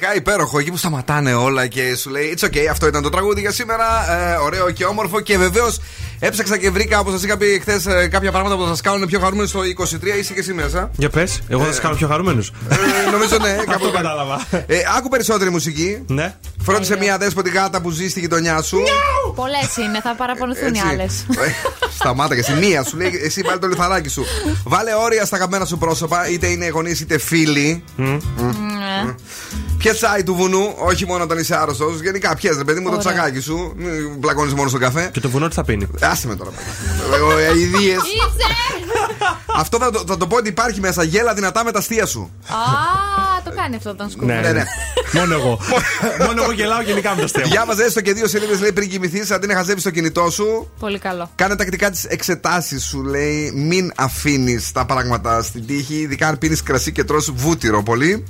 ε, 0.00 0.06
πραγματικά 0.06 0.14
υπέροχο. 0.14 0.58
Εκεί 0.58 0.70
που 0.70 0.76
σταματάνε 0.76 1.34
όλα 1.34 1.66
και 1.66 1.96
σου 1.96 2.10
λέει 2.10 2.36
It's 2.36 2.46
okay, 2.46 2.66
αυτό 2.70 2.86
ήταν 2.86 3.02
το 3.02 3.08
τραγούδι 3.08 3.40
για 3.40 3.50
σήμερα. 3.50 3.84
Ε, 4.12 4.36
ωραίο 4.36 4.70
και 4.70 4.84
όμορφο. 4.84 5.20
Και 5.20 5.38
βεβαίως 5.38 5.80
έψαξα 6.18 6.58
και 6.58 6.70
βρήκα, 6.70 6.98
όπως 6.98 7.12
σας 7.12 7.22
είχα 7.22 7.36
πει 7.36 7.58
χθες, 7.60 7.86
κάποια 8.10 8.30
πράγματα 8.30 8.56
που 8.56 8.62
θα 8.62 8.68
σας 8.68 8.80
κάνουν 8.80 9.06
πιο 9.06 9.20
χαρούμενοι 9.20 9.48
στο 9.48 9.60
23. 9.60 10.18
Είσαι 10.18 10.32
και 10.32 10.40
εσύ 10.40 10.52
μέσα. 10.52 10.90
Για 10.96 11.10
πες, 11.10 11.40
εγώ 11.48 11.60
θα 11.60 11.66
σας 11.66 11.80
κάνω 11.80 11.94
πιο 11.94 12.08
χαρούμενους. 12.08 12.48
Ε, 12.48 13.10
νομίζω 13.10 13.36
ναι, 13.38 13.52
κάπου 13.70 13.72
Αυτό 13.72 13.90
κατάλαβα. 13.90 14.46
Ε, 14.66 14.76
άκου 14.96 15.08
περισσότερη 15.08 15.50
μουσική. 15.50 16.04
Ναι. 16.06 16.34
Φρόντισε 16.62 16.96
μια 16.96 17.18
δέσποτη 17.18 17.50
γάτα 17.50 17.80
που 17.80 17.90
ζει 17.90 18.08
στη 18.08 18.20
γειτονιά 18.20 18.62
σου. 18.62 18.78
Πολλές 19.34 19.76
είναι, 19.76 20.00
θα 20.00 20.14
παραπονηθούν 20.14 20.74
οι 20.74 20.78
Έτσι. 20.78 20.90
άλλες. 20.90 21.26
Ε, 21.30 21.50
Σταμάτα 21.94 22.34
και 22.34 22.40
εσύ 22.40 22.52
μία 22.52 22.84
σου 22.84 22.96
λέει 22.96 23.20
εσύ 23.24 23.42
βάλει 23.42 23.58
το 23.58 23.66
λιθαράκι 23.66 24.08
σου. 24.08 24.24
Βάλε 24.64 24.94
όρια 24.94 25.24
στα 25.24 25.36
αγαπημένα 25.36 25.64
σου 25.64 25.78
πρόσωπα, 25.78 26.28
είτε 26.28 26.46
είναι 26.46 26.68
γονείς 26.68 27.00
είτε 27.00 27.18
φίλοι. 27.18 27.84
Ναι. 27.96 28.16
Ποιε 29.66 29.69
τσάι 29.88 30.22
του 30.22 30.34
βουνού, 30.34 30.74
όχι 30.78 31.06
μόνο 31.06 31.22
όταν 31.22 31.38
είσαι 31.38 31.56
άρρωστος. 31.56 32.00
Γενικά, 32.00 32.34
ποιες 32.36 32.56
ρε 32.56 32.64
παιδί 32.64 32.80
μου, 32.80 32.90
το 32.90 32.96
Ωραία. 32.96 33.12
τσακάκι 33.12 33.40
σου. 33.40 33.72
Μην 33.76 34.20
πλακώνει 34.20 34.52
μόνο 34.52 34.68
στο 34.68 34.78
καφέ. 34.78 35.08
Και 35.12 35.20
το 35.20 35.28
βουνό 35.30 35.48
τι 35.48 35.54
θα 35.54 35.64
πίνει; 35.64 35.88
Άσε 36.00 36.26
με 36.26 36.36
τώρα. 36.36 36.50
Αιδίε. 37.48 37.96
Αυτό 39.56 39.78
θα 39.78 39.90
το, 39.90 40.04
θα 40.06 40.16
το 40.16 40.26
πω 40.26 40.36
ότι 40.36 40.48
υπάρχει 40.48 40.80
μέσα. 40.80 41.02
Γέλα 41.02 41.34
δυνατά 41.34 41.64
με 41.64 41.72
τα 41.72 41.78
αστεία 41.78 42.06
σου. 42.06 42.30
Α, 42.48 42.54
το 43.44 43.52
κάνει 43.56 43.76
αυτό 43.76 43.90
όταν 43.90 44.10
σκούει. 44.10 44.26
Ναι, 44.26 44.40
Ναι, 44.40 44.52
ναι. 44.52 44.64
Μόνο 45.12 45.34
εγώ. 45.34 45.58
Μόνο 46.26 46.42
εγώ 46.42 46.52
γελάω 46.52 46.82
γενικά 46.82 47.14
με 47.14 47.20
το 47.20 47.26
στέμα. 47.26 47.46
Διάβαζε 47.46 47.84
έστω 47.84 48.00
και 48.00 48.12
δύο 48.12 48.28
σελίδες 48.28 48.60
λέει 48.60 48.72
πριν 48.72 48.88
κοιμηθείς, 48.90 49.30
αντί 49.30 49.46
να 49.46 49.54
χαζεύει 49.54 49.82
το 49.82 49.90
κινητό 49.90 50.30
σου. 50.30 50.70
Πολύ 50.78 50.98
καλό. 50.98 51.30
Κάνε 51.34 51.56
τακτικά 51.56 51.90
τις 51.90 52.04
εξετάσεις 52.04 52.84
σου, 52.84 53.02
λέει. 53.02 53.52
Μην 53.54 53.92
αφήνεις 53.96 54.72
τα 54.72 54.84
πράγματα 54.86 55.42
στην 55.42 55.66
τύχη, 55.66 55.94
ειδικά 55.94 56.28
αν 56.28 56.38
πίνεις 56.38 56.62
κρασί 56.62 56.92
και 56.92 57.04
τρως 57.04 57.30
βούτυρο 57.34 57.82
πολύ. 57.82 58.24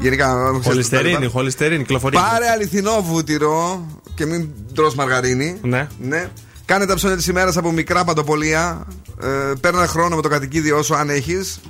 Γενικά, 0.00 0.26
ξέρεις 0.34 0.62
τα 0.62 0.70
Χολυστερίνη, 0.70 1.18
λοιπά. 1.18 1.30
χολυστερίνη, 1.30 1.82
κυκλοφορεί. 1.82 2.16
Πάρε 2.16 2.48
αληθινό 2.50 3.02
βούτυρο 3.02 3.86
και 4.14 4.26
μην 4.26 4.48
τρως 4.74 4.94
μαργαρίνη. 4.94 5.58
Ναι. 5.62 5.88
ναι. 6.00 6.30
Κάνε 6.64 6.86
τα 6.86 6.94
ψώνια 6.94 7.16
της 7.16 7.26
ημέρας 7.26 7.56
από 7.56 7.70
μικρά 7.72 8.04
παντοπολία. 8.04 8.86
Ε, 9.22 9.26
παίρνει 9.60 9.78
ένα 9.78 9.86
χρόνο 9.86 10.16
με 10.16 10.22
το 10.22 10.28
κατοικίδιο 10.28 10.78
όσο 10.78 10.94
αν 10.94 11.10
έχεις. 11.10 11.60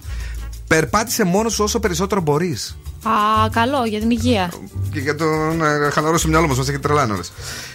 Περπάτησε 0.66 1.24
μόνος 1.24 1.52
σου 1.52 1.64
όσο 1.64 1.80
περισσότερο 1.80 2.20
μπορείς. 2.20 2.78
Α, 3.02 3.48
καλό 3.52 3.84
για 3.84 3.98
την 4.00 4.10
υγεία. 4.10 4.52
Και 4.92 5.00
για 5.00 5.14
το 5.14 5.24
να 5.52 5.90
χαλαρώσει 5.90 6.24
το 6.24 6.30
μυαλό 6.30 6.46
μας, 6.48 6.56
μας 6.56 6.68
έχει 6.68 6.78
τρελάνει 6.78 7.12
όλε. 7.12 7.22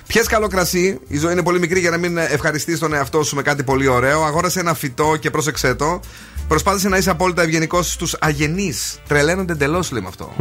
Πιες 0.08 0.28
καλό 0.28 0.48
κρασί. 0.48 1.00
Η 1.08 1.18
ζωή 1.18 1.32
είναι 1.32 1.44
πολύ 1.44 1.60
μικρή 1.60 1.80
για 1.80 1.90
να 1.90 1.98
μην 1.98 2.18
ευχαριστείς 2.18 2.80
τον 2.80 2.94
εαυτό 2.94 3.24
σου 3.24 3.36
με 3.36 3.42
κάτι 3.42 3.64
πολύ 3.64 3.88
ωραίο. 3.88 4.24
Αγόρασε 4.24 4.60
ένα 4.60 4.74
φυτό 4.74 5.16
και 5.20 5.30
πρόσεξε 5.30 5.76
το. 5.76 6.00
Προσπάθησε 6.48 6.90
να 6.90 6.98
είσαι 6.98 7.10
απόλυτα 7.10 7.42
ευγενικός 7.42 7.92
στους 7.92 8.16
αγενείς. 8.20 9.00
Τρελαίνονται 9.08 9.54
εντελώς, 9.54 9.92
λέει 9.92 10.02
με 10.02 10.08
αυτό. 10.08 10.34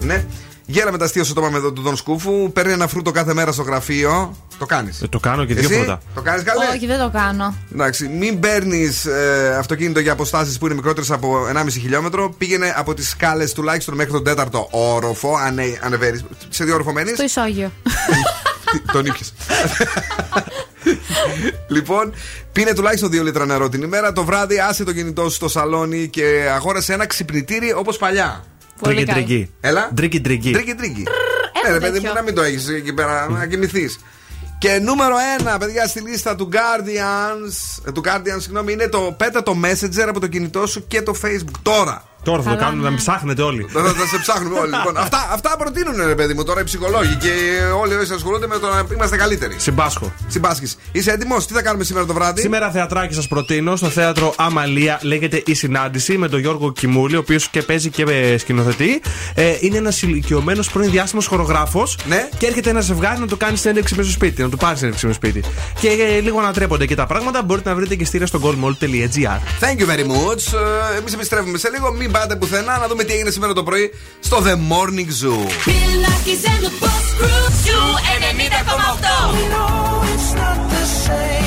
Ναι. 0.00 0.24
Γέλα 0.66 0.92
με 0.92 0.98
τα 0.98 1.04
αστεία 1.04 1.24
σου 1.24 1.32
το 1.34 1.40
πάμε 1.40 1.56
εδώ 1.56 1.72
του 1.72 1.82
Δον 1.82 1.96
Σκούφου. 1.96 2.52
Παίρνει 2.52 2.72
ένα 2.72 2.86
φρούτο 2.86 3.10
κάθε 3.10 3.34
μέρα 3.34 3.52
στο 3.52 3.62
γραφείο. 3.62 4.36
Το 4.58 4.66
κάνεις. 4.66 5.02
Ε, 5.02 5.08
το 5.08 5.18
κάνω 5.20 5.44
και 5.44 5.54
δύο 5.54 5.68
Εσύ; 5.68 5.74
φρούτα. 5.74 6.00
Το 6.14 6.20
κάνεις 6.22 6.42
καλέ; 6.42 6.64
Όχι, 6.74 6.86
δεν 6.86 6.98
το 6.98 7.10
κάνω. 7.12 7.54
Εντάξει, 7.72 8.08
μην 8.08 8.40
παίρνεις 8.40 9.04
ε, 9.04 9.56
αυτοκίνητο 9.58 10.00
για 10.00 10.12
αποστάσεις 10.12 10.58
που 10.58 10.66
είναι 10.66 10.74
μικρότερες 10.74 11.10
από 11.10 11.46
1,5 11.54 11.66
χιλιόμετρο. 11.70 12.34
Πήγαινε 12.38 12.74
από 12.76 12.94
τις 12.94 13.08
σκάλες 13.08 13.52
τουλάχιστον 13.52 13.94
μέχρι 13.94 14.12
τον 14.12 14.24
τέταρτο 14.24 14.68
όροφο. 14.70 15.36
Ανε, 15.36 15.78
ανεβαίνεις. 15.82 16.24
Σε 16.48 16.64
δύο 16.64 16.74
όροφο 16.74 16.92
μένεις; 16.92 17.12
Στο 17.12 17.22
ισόγειο. 17.22 17.72
Τον 18.92 19.06
ήπιε. 19.06 19.26
λοιπόν, 21.68 22.14
πίνε 22.52 22.72
τουλάχιστον 22.74 23.08
2 23.08 23.22
λίτρα 23.22 23.46
νερό 23.46 23.68
την 23.68 23.82
ημέρα. 23.82 24.12
Το 24.12 24.24
βράδυ 24.24 24.58
άσε 24.58 24.84
το 24.84 24.92
κινητό 24.92 25.22
σου 25.22 25.34
στο 25.34 25.48
σαλόνι 25.48 26.08
και 26.08 26.50
αγόρασε 26.54 26.92
ένα 26.92 27.06
ξυπνητήρι 27.06 27.72
όπως 27.72 27.96
παλιά. 27.96 28.44
Πολύ 28.80 28.94
Tricky 28.94 29.10
καλό. 29.12 29.24
tricky. 29.24 29.50
Έλα. 29.60 29.90
Tricky 29.94 30.20
tricky. 30.20 30.50
Tricky 30.52 30.74
tricky. 30.74 31.04
ένα 31.64 31.68
Ναι, 31.68 31.72
ρε 31.72 31.80
παιδί 31.80 31.92
τέτοιο. 31.92 32.08
μου, 32.08 32.14
να 32.14 32.22
μην 32.22 32.34
το 32.34 32.42
έχεις 32.42 32.68
εκεί 32.68 32.92
πέρα, 32.92 33.28
να 33.28 33.46
κοιμηθείς. 33.46 33.98
Και 34.58 34.78
νούμερο 34.78 35.14
ένα, 35.38 35.58
παιδιά, 35.58 35.86
στη 35.86 36.00
λίστα 36.00 36.36
του 36.36 36.48
Guardians, 36.52 37.82
ε, 37.88 37.92
του 37.92 38.02
Guardian, 38.04 38.36
συγγνώμη, 38.38 38.72
είναι 38.72 38.88
το 38.88 39.14
πέτα 39.16 39.42
το 39.42 39.56
Messenger 39.64 40.06
από 40.08 40.20
το 40.20 40.26
κινητό 40.26 40.66
σου 40.66 40.86
και 40.86 41.02
το 41.02 41.14
Facebook 41.22 41.58
τώρα. 41.62 42.04
Τώρα 42.28 42.42
θα 42.42 42.50
το 42.50 42.56
Καλά, 42.56 42.64
κάνουμε 42.64 42.82
ναι. 42.82 42.88
να 42.88 42.90
μην 42.90 42.98
ψάχνετε 42.98 43.42
όλοι. 43.42 43.66
Θα, 43.68 43.80
θα 43.82 44.06
σε 44.06 44.18
ψάχνουμε 44.20 44.58
όλοι. 44.58 44.70
Λοιπόν, 44.76 44.96
αυτά, 44.96 45.28
αυτά 45.32 45.56
προτείνουν, 45.58 46.06
ρε 46.06 46.14
παιδί 46.14 46.34
μου, 46.34 46.44
τώρα 46.44 46.60
οι 46.60 46.64
ψυχολόγοι 46.64 47.14
και 47.14 47.32
όλοι 47.80 47.94
όσοι 47.94 48.12
ασχολούνται 48.12 48.46
με 48.46 48.58
το 48.58 48.66
να 48.66 48.86
είμαστε 48.94 49.16
καλύτεροι. 49.16 49.54
Συμπάσχω. 49.58 50.12
Συμπάσχεις. 50.28 50.76
Είσαι 50.92 51.10
έτοιμος, 51.10 51.46
τι 51.46 51.54
θα 51.54 51.62
κάνουμε 51.62 51.84
σήμερα 51.84 52.06
το 52.06 52.12
βράδυ; 52.12 52.40
Σήμερα 52.40 52.70
θεατράκι 52.70 53.14
σας 53.14 53.28
προτείνω 53.28 53.76
στο 53.76 53.88
θέατρο 53.88 54.34
Αμαλία. 54.36 54.98
Λέγεται 55.02 55.42
Η 55.46 55.54
Συνάντηση 55.54 56.18
με 56.18 56.28
τον 56.28 56.40
Γιώργο 56.40 56.72
Κιμούλη, 56.72 57.16
ο 57.16 57.18
οποίος 57.18 57.48
και 57.48 57.62
παίζει 57.62 57.90
και 57.90 58.02
ε, 58.02 58.38
σκηνοθετεί. 58.38 59.02
Ε, 59.34 59.56
είναι 59.60 59.76
ένας 59.76 60.02
ηλικιωμένος 60.02 60.70
πρώην 60.70 60.90
διάσημος 60.90 61.26
χορογράφος. 61.26 61.98
Ναι. 62.08 62.28
Και 62.38 62.46
έρχεται 62.46 62.70
ένα 62.70 62.80
ζευγάρι 62.80 63.20
να 63.20 63.26
του 63.26 63.36
κάνει 63.36 63.56
συνέντευξη 63.56 63.94
με 63.96 64.02
στο 64.02 64.12
σπίτι. 64.12 64.42
Να 64.42 64.48
του 64.48 64.56
πάρει 64.56 64.76
συνέντευξη 64.76 65.06
με 65.06 65.12
στο 65.12 65.26
σπίτι. 65.26 65.48
Και 65.80 65.88
ε, 65.88 66.20
λίγο 66.20 66.38
ανατρέπονται 66.38 66.84
εκεί 66.84 66.94
τα 66.94 67.06
πράγματα. 67.06 67.42
Μπορείτε 67.42 67.68
να 67.68 67.74
βρείτε 67.74 67.94
και 67.94 68.04
στήρα 68.04 68.26
στο 68.26 68.40
goldmall.gr. 68.42 69.64
Thank 69.64 69.78
you 69.80 69.86
very 69.86 70.06
much. 70.06 70.58
Εμείς 70.98 71.12
επιστρέφουμε 71.12 71.58
σε 71.58 71.70
λίγο. 71.70 71.92
Μην 71.92 72.10
πάτε 72.18 72.36
πουθενά 72.36 72.78
να 72.78 72.88
δούμε 72.88 73.04
τι 73.04 73.12
έγινε 73.12 73.30
σήμερα 73.30 73.52
το 73.52 73.62
πρωί 73.62 73.92
στο 74.20 74.42
The 74.44 74.54
Morning 74.72 75.10
Zoo. 75.20 75.40
Bill 75.68 76.02
and 76.52 76.64
the 76.64 76.72
Boss 76.82 77.06
Crew. 77.18 77.44
Ζου 77.64 77.80
90,8. 81.42 81.45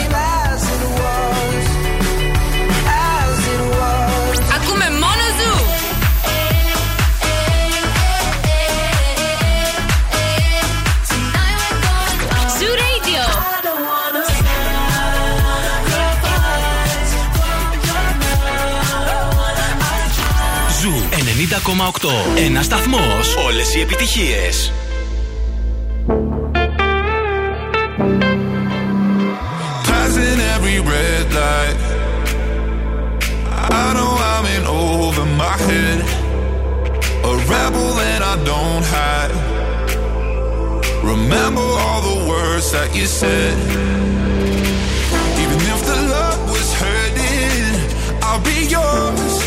Ένα 22.45 22.62
σταθμό. 22.62 22.97
Όλε 23.45 23.62
οι 23.78 23.82
επιτυχίε. 23.82 24.49
Passing 29.88 30.39
every 30.55 30.80
red 30.93 31.28
light. 31.39 31.80
I 33.84 33.88
know 33.95 34.12
I'm 34.32 34.45
in 34.55 34.64
over 34.66 35.26
my 35.41 35.55
head. 35.68 35.99
A 37.32 37.34
rebel 37.51 37.91
and 38.12 38.22
I 38.34 38.36
don't 38.51 38.86
hide. 38.95 39.34
Remember 41.14 41.68
all 41.84 42.01
the 42.12 42.20
words 42.32 42.68
that 42.76 42.89
you 42.97 43.05
said. 43.20 43.55
Even 45.43 45.60
if 45.74 45.80
the 45.91 45.99
love 46.16 46.41
was 46.53 46.70
hurting, 46.82 47.76
I'll 48.26 48.43
be 48.51 48.60
yours. 48.76 49.38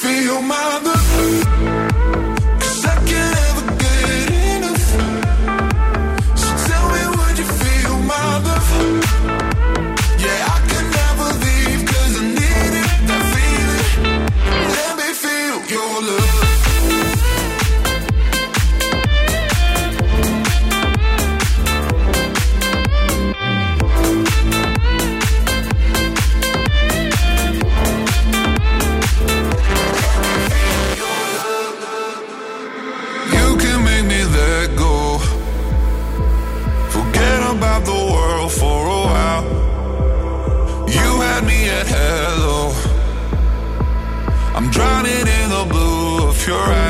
feel 0.00 0.40
my 0.42 0.87
your 46.48 46.56
eyes. 46.56 46.87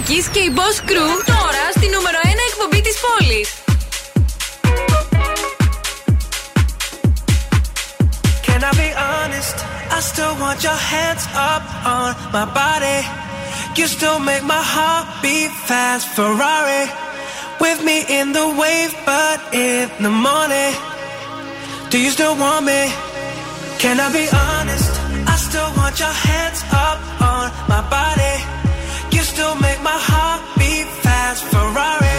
Nackis 0.00 0.28
και 0.32 0.38
η 0.38 0.52
Boss 0.56 0.90
Crew 0.90 1.12
τώρα 1.26 1.64
στη 1.74 1.86
νούμερο 1.94 2.18
1 2.22 2.28
εκπομπή 2.50 2.80
της 2.80 2.96
πόλης. 3.04 3.48
Can 8.46 8.60
I 8.68 8.72
be 8.82 8.90
honest? 9.08 9.56
I 9.96 10.00
still 10.10 10.34
want 10.42 10.58
your 10.66 10.80
hands 10.92 11.24
up 11.52 11.64
on 11.96 12.10
my 12.36 12.46
body. 12.60 12.98
You 13.78 13.86
still 13.96 14.18
make 14.30 14.44
my 14.54 14.64
heart 14.74 15.06
beat 15.22 15.52
fast, 15.68 16.04
Ferrari. 16.16 16.84
with 17.64 17.78
me 17.88 17.98
in 18.18 18.26
the 18.38 18.46
wave, 18.60 18.92
but 19.12 19.38
in 19.66 19.84
the 20.06 20.14
morning, 20.26 20.72
do 21.90 21.96
you 22.04 22.10
still 22.16 22.36
want 22.44 22.62
me? 22.70 22.82
Can 23.82 23.96
I 24.06 24.08
be 24.20 24.26
honest? 24.48 24.92
I 25.32 25.36
still 25.48 25.70
want 25.78 25.94
your 26.04 26.16
hands 26.28 26.60
up 26.86 26.98
on 27.32 27.46
my 27.72 27.82
body. 27.98 28.36
You 29.11 29.21
still 29.21 29.55
make 29.55 29.81
my 29.83 29.99
heart 30.09 30.41
beat 30.57 30.87
fast, 31.03 31.43
Ferrari. 31.51 32.17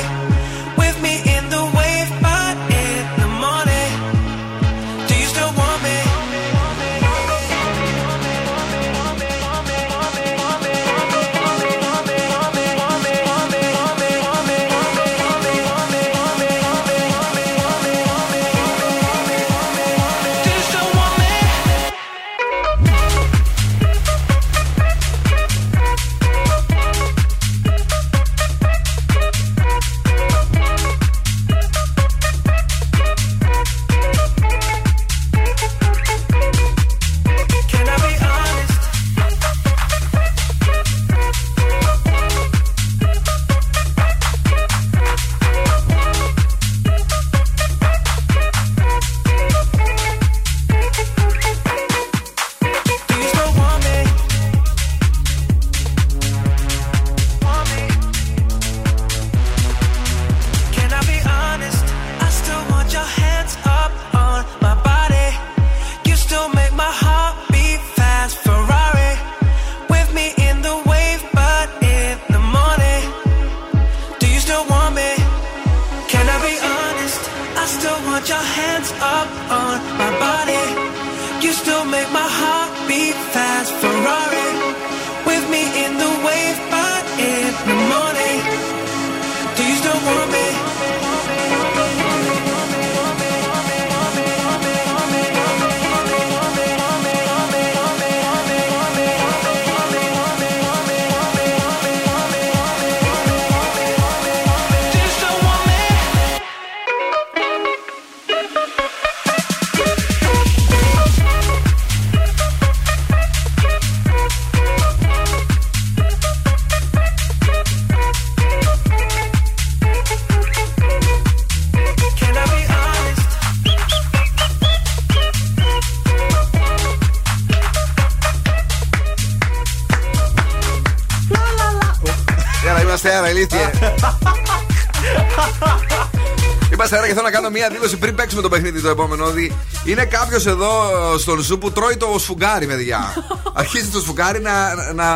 Κάνω 137.32 137.50
μια 137.50 137.68
δήλωση 137.70 137.96
πριν 137.96 138.14
παίξουμε 138.14 138.42
το 138.42 138.48
παιχνίδι 138.48 138.80
το 138.80 138.88
επόμενο. 138.88 139.24
Ότι 139.24 139.52
είναι 139.84 140.04
κάποιος 140.04 140.46
εδώ 140.46 140.70
στον 141.18 141.38
ζου 141.40 141.58
που 141.58 141.72
τρώει 141.72 141.96
το 141.96 142.16
σφουγγάρι, 142.18 142.66
παιδιά. 142.66 143.00
Αρχίζει 143.62 143.88
το 143.88 144.00
σφουγγάρι 144.00 144.40
να, 144.40 144.74
να, 144.92 145.06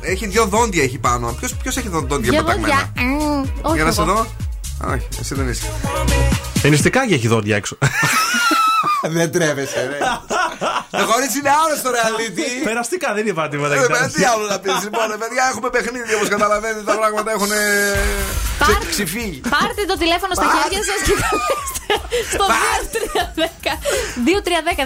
έχει 0.00 0.26
δύο 0.26 0.44
δόντια 0.44 0.82
έχει 0.82 0.98
πάνω. 0.98 1.36
Ποιος 1.62 1.76
έχει 1.76 1.88
δό- 1.88 2.06
δόντια 2.08 2.30
Για 2.32 2.42
πεταγμένα; 2.44 2.74
δόντια. 2.74 2.92
Μμμ, 3.06 3.44
όχι 3.62 3.74
Για 3.74 3.84
να 3.84 3.90
σε 3.92 4.00
εγώ. 4.02 4.12
δω. 4.12 4.20
Α, 4.86 4.92
Όχι, 4.94 5.08
εσύ 5.20 5.34
δεν 5.34 5.48
είσαι. 5.48 5.66
Ενιστικά 6.62 7.06
και 7.06 7.14
έχει 7.14 7.28
δόντια 7.28 7.56
έξω. 7.56 7.78
δεν 9.16 9.32
τρέβεσαι, 9.32 9.80
ρε. 9.90 9.98
Το 11.00 11.04
κορίτσι 11.12 11.38
είναι 11.38 11.52
άρρωστο, 11.64 11.88
ρε 11.90 12.00
αλήτη. 12.08 12.42
Περαστικά 12.64 13.08
δεν 13.14 13.26
είπα 13.26 13.48
τίποτα. 13.48 13.74
Ε, 13.74 13.78
κοιτάξτε. 13.80 14.18
Τι 14.18 14.24
άλλο 14.32 14.44
να 14.52 14.58
πεις, 14.62 14.78
λοιπόν, 14.86 15.04
ρε, 15.12 15.16
παιδιά, 15.22 15.44
έχουμε 15.52 15.68
παιχνίδι 15.74 16.14
όπως 16.18 16.28
καταλαβαίνετε. 16.34 16.82
Τα 16.90 16.96
πράγματα 17.00 17.30
έχουν 17.36 17.48
Πάρ- 17.48 18.45
ξεφύγει. 18.94 19.40
Πάρτε 19.54 19.82
το 19.92 19.96
τηλέφωνο 20.02 20.32
στα 20.38 20.44
Πάρ- 20.46 20.56
χέρια 20.62 20.82
σας 20.88 21.00
και 21.06 21.14
καλέστε 21.24 21.94
στο 22.32 22.44
2310 24.26 24.84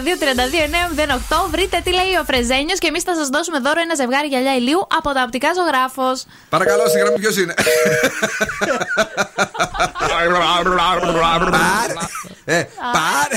232-908. 1.45 1.49
Βρείτε 1.53 1.77
τι 1.83 1.91
λέει 1.99 2.13
ο 2.21 2.23
Φρεζένιος 2.29 2.79
και 2.79 2.87
εμείς 2.91 3.03
θα 3.03 3.13
σας 3.19 3.27
δώσουμε 3.35 3.59
δώρο 3.65 3.79
ένα 3.85 3.95
ζευγάρι 4.01 4.27
γυαλιά 4.27 4.53
ηλίου 4.55 4.81
από 4.99 5.09
τα 5.15 5.21
οπτικά 5.27 5.49
ζωγράφος. 5.57 6.17
Παρακαλώ, 6.49 6.83
στη 6.91 6.97
γραμμή 6.99 7.19
ποιος 7.19 7.37
είναι; 7.37 7.53
Πάρ. 11.51 11.89
Ε, 12.45 12.63
πάρ. 12.95 13.29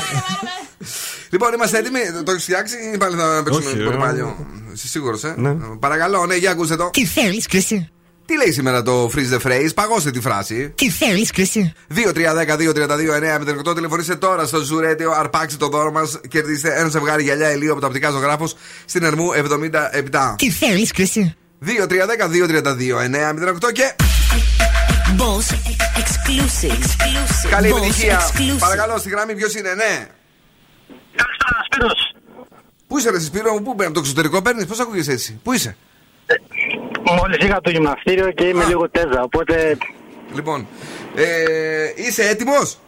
Λοιπόν, 1.31 1.53
είμαστε 1.53 1.79
έτοιμοι; 1.79 2.01
Το 2.25 2.31
έχεις 2.31 2.43
φτιάξει 2.43 2.77
ή 2.95 2.97
πάλι 2.97 3.17
θα 3.17 3.43
παίξουμε 3.45 3.67
Όχι, 3.71 3.77
το 3.85 3.91
ε. 3.91 3.97
παλιό; 3.97 4.47
Είσαι 4.75 4.89
σίγουρος, 4.89 5.25
ε; 5.25 5.35
Ναι. 5.37 5.53
Παρακαλώ, 5.81 6.27
ναι, 6.27 6.35
για 6.35 6.51
ακούσε 6.51 6.77
το. 6.77 6.91
Τι 6.91 7.07
θέλεις 7.07 7.47
Κρυσί 7.47 7.89
Τι 8.27 8.37
λέει 8.37 8.53
σήμερα 8.53 8.83
το 8.83 9.11
freeze 9.15 9.39
the 9.39 9.41
phrase, 9.47 9.69
παγώστε 9.75 10.11
τη 10.11 10.21
φράση. 10.21 10.73
Τι 10.75 10.91
θέλεις 10.91 11.31
Κρυσί 11.31 11.73
2-3-10-2-32-9-08 13.71 13.75
τηλεφωνήστε 13.75 14.17
τώρα 14.17 14.47
στο 14.47 14.59
Zoo 14.59 14.85
Radio, 14.85 15.13
αρπάξτε 15.19 15.59
το 15.59 15.69
δώρο 15.69 15.93
μας. 15.93 16.21
Κερδίστε 16.29 16.79
ένα 16.79 16.89
ζευγάρι 16.89 17.23
γυαλιά 17.23 17.53
ηλίου 17.53 17.73
από 17.73 17.81
τα 17.81 17.87
οπτικά 17.87 18.11
ζωγράφο 18.11 18.49
στην 18.85 19.05
Ερμού 19.05 19.33
77. 19.33 20.35
Τι 20.37 20.51
θέλεις 20.51 20.93
Κρυσί 20.93 21.35
2-3-10-2-32-9-08 21.65 23.73
και. 23.73 23.95
Boss 25.19 25.55
Exclusive 26.01 26.85
Καλή 27.51 27.71
Boss 27.73 27.77
επιτυχία. 27.77 28.21
Exclusive. 28.21 28.59
Παρακαλώ, 28.59 28.99
στη 28.99 29.09
γραμμή 29.09 29.35
ποιος 29.35 29.55
είναι, 29.55 29.75
ναι. 29.75 30.07
Πού 32.87 32.99
είσαι, 32.99 33.11
ρε 33.11 33.17
εσύ, 33.17 33.27
Σπύρο 33.27 33.53
μου, 33.53 33.63
πού 33.63 33.75
παίρνει, 33.75 33.85
από 33.85 33.95
το 33.95 34.01
εξωτερικό 34.01 34.43
παίρνεις, 34.43 34.65
πώς 34.65 34.81
ακούγεσαι 34.81 35.13
έτσι, 35.13 35.41
πού 35.43 35.53
είσαι; 35.53 35.77
Μόλις 37.19 37.37
είχα 37.37 37.61
το 37.61 37.71
γυμναστήριο 37.71 38.31
και 38.31 38.45
είμαι 38.45 38.65
λίγο 38.65 38.91
τέζα, 38.91 39.23
οπότε. 39.23 39.77
Λοιπόν, 40.35 40.67
ε, 41.15 41.25
είσαι 41.95 42.23
έτοιμος; 42.29 42.79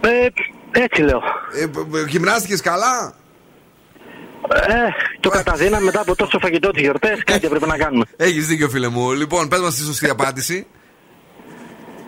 Ε, 0.00 0.26
έτσι 0.70 1.02
λέω. 1.02 1.20
Ε, 1.62 1.66
π- 1.66 1.78
π- 1.90 2.08
γυμνάστηκες 2.08 2.60
καλά; 2.60 3.14
Ε, 4.52 4.74
το 5.20 5.28
καταδίνα 5.28 5.80
μετά 5.80 6.00
από 6.00 6.14
τόσο 6.16 6.38
φαγητό 6.38 6.70
τις 6.70 6.82
γιορτές, 6.82 7.22
κάτι 7.24 7.46
έπρεπε 7.46 7.66
να 7.66 7.76
κάνουμε. 7.76 8.04
Έχεις 8.16 8.46
δίκιο, 8.46 8.68
φίλε 8.68 8.88
μου. 8.88 9.12
Λοιπόν, 9.12 9.48
πες 9.48 9.60
μας 9.60 9.74
τη 9.74 9.82
σωστή 9.82 10.08
απάντηση. 10.08 10.66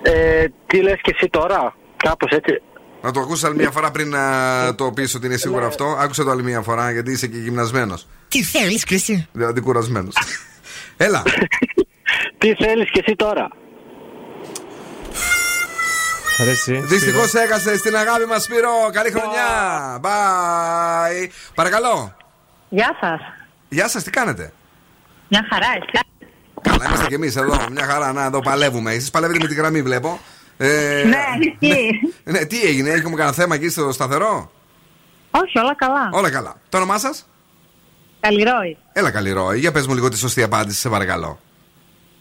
Ε, 0.03 0.45
τι 0.67 0.83
λες 0.83 1.01
και 1.03 1.15
εσύ 1.17 1.29
τώρα, 1.31 1.75
κάπως 1.97 2.31
έτσι. 2.31 2.63
Να 3.03 3.11
το 3.11 3.21
ακούσεις 3.21 3.45
άλλη 3.45 3.57
μια 3.57 3.71
φορά 3.71 3.91
πριν 3.91 4.09
να 4.09 4.75
το 4.75 4.93
πεις 4.93 5.15
ότι 5.15 5.27
είναι 5.27 5.37
σίγουρο 5.37 5.67
αυτό. 5.67 5.97
Άκουσε 5.99 6.25
το 6.25 6.31
άλλη 6.31 6.43
μια 6.43 6.61
φορά 6.63 6.91
γιατί 6.93 7.11
είσαι 7.11 7.27
και 7.27 7.39
γυμνασμένος. 7.39 8.07
Τι 8.29 8.43
θέλεις 8.43 8.85
Κρυσί 8.85 9.29
Δηλαδή 9.33 9.61
κουρασμένος. 9.61 10.15
Έλα. 10.97 11.23
Τι 12.39 12.55
θέλεις 12.55 12.91
και 12.91 13.03
εσύ 13.07 13.17
τώρα; 13.17 13.49
Δυστυχώς 16.83 17.35
έχασε 17.35 17.81
την 17.81 17.97
αγάπη 17.97 18.25
μας, 18.27 18.43
Σπύρο. 18.43 18.71
Καλή 18.93 19.11
χρονιά. 19.11 19.47
Bye. 20.03 21.29
Παρακαλώ. 21.55 22.17
Γεια 22.69 22.97
σας. 23.01 23.21
Γεια 23.69 23.89
σας, 23.89 24.03
τι 24.03 24.11
κάνετε; 24.11 24.53
Μια 25.29 25.47
χαρά, 25.51 25.67
εσύ. 25.77 26.05
Καλά, 26.63 26.85
είμαστε 26.87 27.07
κι 27.07 27.15
εμείς 27.15 27.37
εδώ. 27.37 27.57
Μια 27.71 27.85
χαρά 27.85 28.13
να 28.13 28.25
εδώ 28.25 28.41
παλεύουμε. 28.41 28.93
Εσείς 28.93 29.11
παλεύετε 29.11 29.39
με 29.43 29.49
τη 29.49 29.55
γραμμή, 29.55 29.83
βλέπω. 29.83 30.21
Ε, 30.59 31.03
Ναι, 31.07 31.25
ισχύει. 31.39 32.15
ναι, 32.25 32.45
τι 32.45 32.63
έγινε, 32.63 32.91
έχουμε 32.91 33.17
κανένα 33.17 33.35
θέμα 33.37 33.55
εκεί 33.55 33.69
στο 33.69 33.93
σταθερό; 33.93 34.51
Όχι, 35.31 35.59
όλα 35.59 35.75
καλά. 35.75 36.09
Όλα 36.13 36.31
καλά. 36.31 36.55
Το 36.69 36.77
όνομά 36.77 36.99
σας; 36.99 37.29
Καλλιρόη. 38.29 38.77
Έλα, 38.93 39.11
καλή 39.11 39.33
ροή. 39.33 39.59
Για 39.59 39.73
πες 39.73 39.87
μου 39.87 39.95
λίγο 39.95 40.09
τη 40.09 40.19
σωστή 40.19 40.43
απάντηση, 40.43 40.79
σε 40.81 40.89
παρακαλώ. 40.89 41.41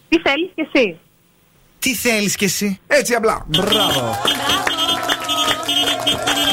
Τι 0.10 0.20
θέλεις 0.20 0.50
κι 0.56 0.62
εσύ; 0.74 0.98
Τι 1.80 1.96
θέλεις 1.96 2.36
κι 2.36 2.44
εσύ; 2.44 2.80
Έτσι 2.88 3.14
απλά. 3.14 3.44
Μπράβο. 3.48 4.18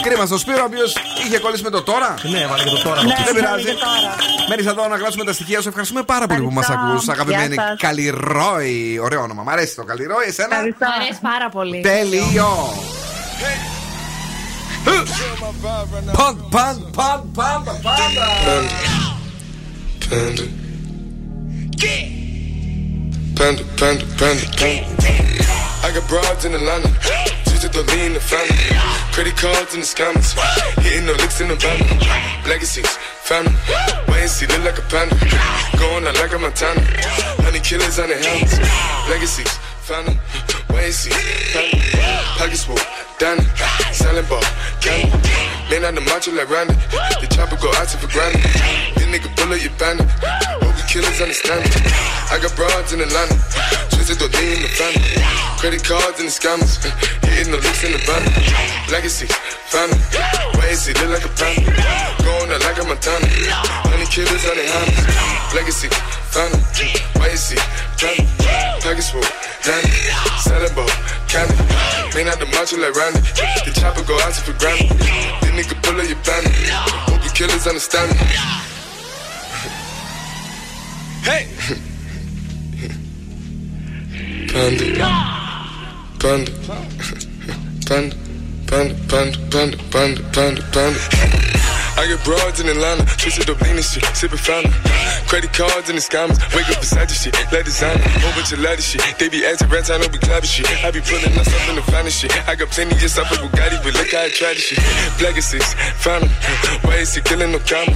Κρίμα 0.02 0.26
στο 0.26 0.38
Σπύρο, 0.38 0.62
ο 0.62 0.64
οποίος 0.64 0.96
είχε 1.26 1.38
κολλήσει 1.38 1.62
με 1.62 1.70
το 1.70 1.82
τώρα. 1.82 2.14
Ναι, 2.22 2.46
βάλε 2.46 2.62
και 2.62 2.70
το 2.70 2.82
τώρα. 2.82 3.02
Ναι, 3.02 3.14
Δεν 3.24 3.34
ναι, 3.34 3.40
πειράζει. 3.40 3.64
και 3.64 3.70
τώρα. 3.72 4.14
Μένεις 4.48 4.66
εδώ 4.66 4.88
να 4.88 4.96
γράψουμε 4.96 5.24
τα 5.24 5.32
στοιχεία 5.32 5.60
σου. 5.60 5.68
Ευχαριστούμε 5.68 6.02
πάρα 6.02 6.26
πολύ 6.26 6.40
που 6.40 6.50
μας 6.52 6.68
Ευχαριστώ. 6.68 6.92
ακούς 6.94 7.08
Αγαπημένη 7.08 7.54
Γεια 7.54 7.62
σας. 7.68 7.78
Καλλιρόη. 7.80 8.98
Ωραίο 9.02 9.20
όνομα. 9.20 9.42
Μ' 9.42 9.48
αρέσει 9.48 9.76
το 9.76 9.84
Καλλιρόη. 9.84 10.24
Εσένα; 10.26 10.54
Ευχαριστώ. 10.54 10.86
Μ' 10.86 11.00
αρέσει 11.02 11.18
πάρα 11.22 11.48
πολύ. 11.48 11.80
Τέλειο. 11.80 12.48
Παν, 16.16 16.46
παν, 16.50 16.90
παν, 16.96 17.30
πάντα, 17.34 17.72
πάντα. 17.82 18.26
Panda. 20.12 20.44
Panda, 23.34 23.64
panda, 23.80 24.04
panda, 24.20 24.44
panda. 24.60 24.84
I 25.80 25.90
got 25.94 26.06
broads 26.06 26.44
in 26.44 26.52
Atlanta. 26.52 26.92
Just 27.48 27.72
to 27.72 27.80
lean 27.96 28.12
the 28.12 28.20
family. 28.20 28.76
Credit 29.12 29.34
cards 29.34 29.72
in 29.72 29.80
the 29.80 29.86
scammers. 29.86 30.36
Hitting 30.84 31.06
the 31.06 31.14
licks 31.14 31.40
in 31.40 31.48
the 31.48 31.56
van. 31.56 31.80
Legacies, 32.46 32.90
family. 33.24 33.56
Wait 34.06 34.20
and 34.20 34.30
see, 34.30 34.46
look 34.48 34.62
like 34.64 34.76
a 34.76 34.82
panda. 34.92 35.16
Going 35.80 36.06
out 36.06 36.14
like 36.16 36.34
a 36.34 36.38
Montana. 36.38 36.84
Honey 37.40 37.60
killers 37.60 37.98
on 37.98 38.10
the 38.10 38.16
helmets. 38.16 38.60
Legacies, 39.08 39.48
family. 39.92 40.16
And 40.72 40.94
see, 40.94 41.10
family. 41.52 41.80
Pockets 42.38 42.64
full, 42.64 42.80
Danny. 43.18 43.44
Selling 43.92 44.24
ball, 44.26 44.42
candy. 44.80 45.12
Man 45.68 45.84
on 45.84 45.94
the 45.94 46.00
macho 46.00 46.32
like 46.32 46.48
Randy. 46.48 46.74
The 47.20 47.28
chopper 47.28 47.56
go 47.56 47.68
out 47.76 47.88
to 47.88 47.98
for 47.98 48.08
granted. 48.08 48.40
This 48.96 49.06
nigga 49.12 49.28
pull 49.36 49.52
up 49.52 49.60
your 49.60 49.72
bandit. 49.76 50.08
Killers 50.92 51.22
understand 51.24 51.64
me. 51.64 51.72
I 52.28 52.36
got 52.36 52.52
broads 52.52 52.92
in 52.92 53.00
the 53.00 53.08
Atlanta. 53.08 53.32
Twisted 53.96 54.20
the 54.20 54.28
lean 54.36 54.60
in 54.60 54.62
the 54.68 54.68
family. 54.76 55.16
Credit 55.56 55.80
cards 55.80 56.20
and 56.20 56.28
the 56.28 56.34
scammers. 56.36 56.76
Hitting 57.32 57.48
the 57.48 57.56
licks 57.64 57.80
in 57.80 57.96
the 57.96 58.00
van. 58.04 58.20
Legacy, 58.92 59.24
family. 59.72 59.96
See, 60.76 60.92
look 61.00 61.16
like 61.16 61.24
a 61.24 61.32
family. 61.32 61.64
Going 62.28 62.52
out 62.52 62.60
like 62.60 62.76
a 62.76 62.84
Montana. 62.84 63.24
Honey 63.88 64.04
killers 64.04 64.44
on 64.44 64.52
their 64.52 64.68
hands. 64.68 65.00
Legacy, 65.56 65.88
family. 66.28 66.60
And 66.60 67.40
see, 67.40 67.56
family. 67.96 68.28
Package 68.84 69.16
full, 69.16 69.24
Danny. 69.64 69.88
Selling 70.44 70.76
ball, 70.76 70.92
candy. 71.24 71.56
Man 72.12 72.28
out 72.28 72.36
the 72.36 72.44
macho 72.52 72.76
like 72.76 72.92
Randy. 72.92 73.24
The 73.64 73.72
chopper 73.72 74.04
go 74.04 74.20
out 74.28 74.36
to 74.36 74.44
for 74.44 74.52
granted. 74.60 74.92
This 75.40 75.56
nigga 75.56 75.72
pull 75.80 75.96
up 75.96 76.04
your 76.04 76.20
bandit. 76.20 76.52
Hope 77.08 77.24
you 77.24 77.32
killers 77.32 77.64
understand 77.64 78.12
me. 78.12 78.71
Hey! 81.22 81.46
Panda. 84.50 84.84
Panda. 86.18 86.50
Panda. 87.86 88.16
Panda, 88.66 88.94
panda, 89.08 89.38
panda, 89.48 89.78
panda, 89.92 90.22
panda, 90.32 90.62
panda. 90.72 91.91
I 92.02 92.08
get 92.10 92.18
broads 92.24 92.58
in 92.58 92.66
Atlanta, 92.66 93.06
twisted 93.14 93.46
up 93.46 93.62
lean 93.62 93.78
and 93.78 93.86
shit, 93.86 94.02
sippin' 94.18 94.34
fountain. 94.34 94.74
Credit 95.30 95.52
cards 95.54 95.86
and 95.86 95.94
the 95.94 96.02
scammers, 96.02 96.34
wake 96.50 96.66
up 96.66 96.82
beside 96.82 97.06
the 97.06 97.14
shit, 97.14 97.30
let 97.54 97.62
designer, 97.62 98.02
whole 98.18 98.34
bunch 98.34 98.50
of 98.50 98.58
ladder 98.58 98.82
shit. 98.82 98.98
They 99.22 99.30
be 99.30 99.46
acting 99.46 99.70
rats, 99.70 99.86
I 99.86 100.02
know 100.02 100.10
we 100.10 100.18
clapping 100.18 100.50
shit. 100.50 100.66
I 100.82 100.90
be 100.90 100.98
pulling 100.98 101.30
up 101.38 101.46
in 101.46 101.78
the 101.78 101.86
finest 101.86 102.18
shit. 102.18 102.34
I 102.50 102.58
got 102.58 102.74
plenty 102.74 102.98
of 102.98 103.06
stuff 103.06 103.30
with 103.30 103.38
Bugatti, 103.46 103.78
but 103.86 103.94
look 103.94 104.10
how 104.10 104.26
I 104.26 104.34
try 104.34 104.50
this 104.50 104.74
shit. 104.74 104.82
Black 105.22 105.38
is 105.38 105.54
why 106.82 106.98
is 106.98 107.14
he 107.14 107.22
killing 107.22 107.54
no 107.54 107.62
comma? 107.62 107.94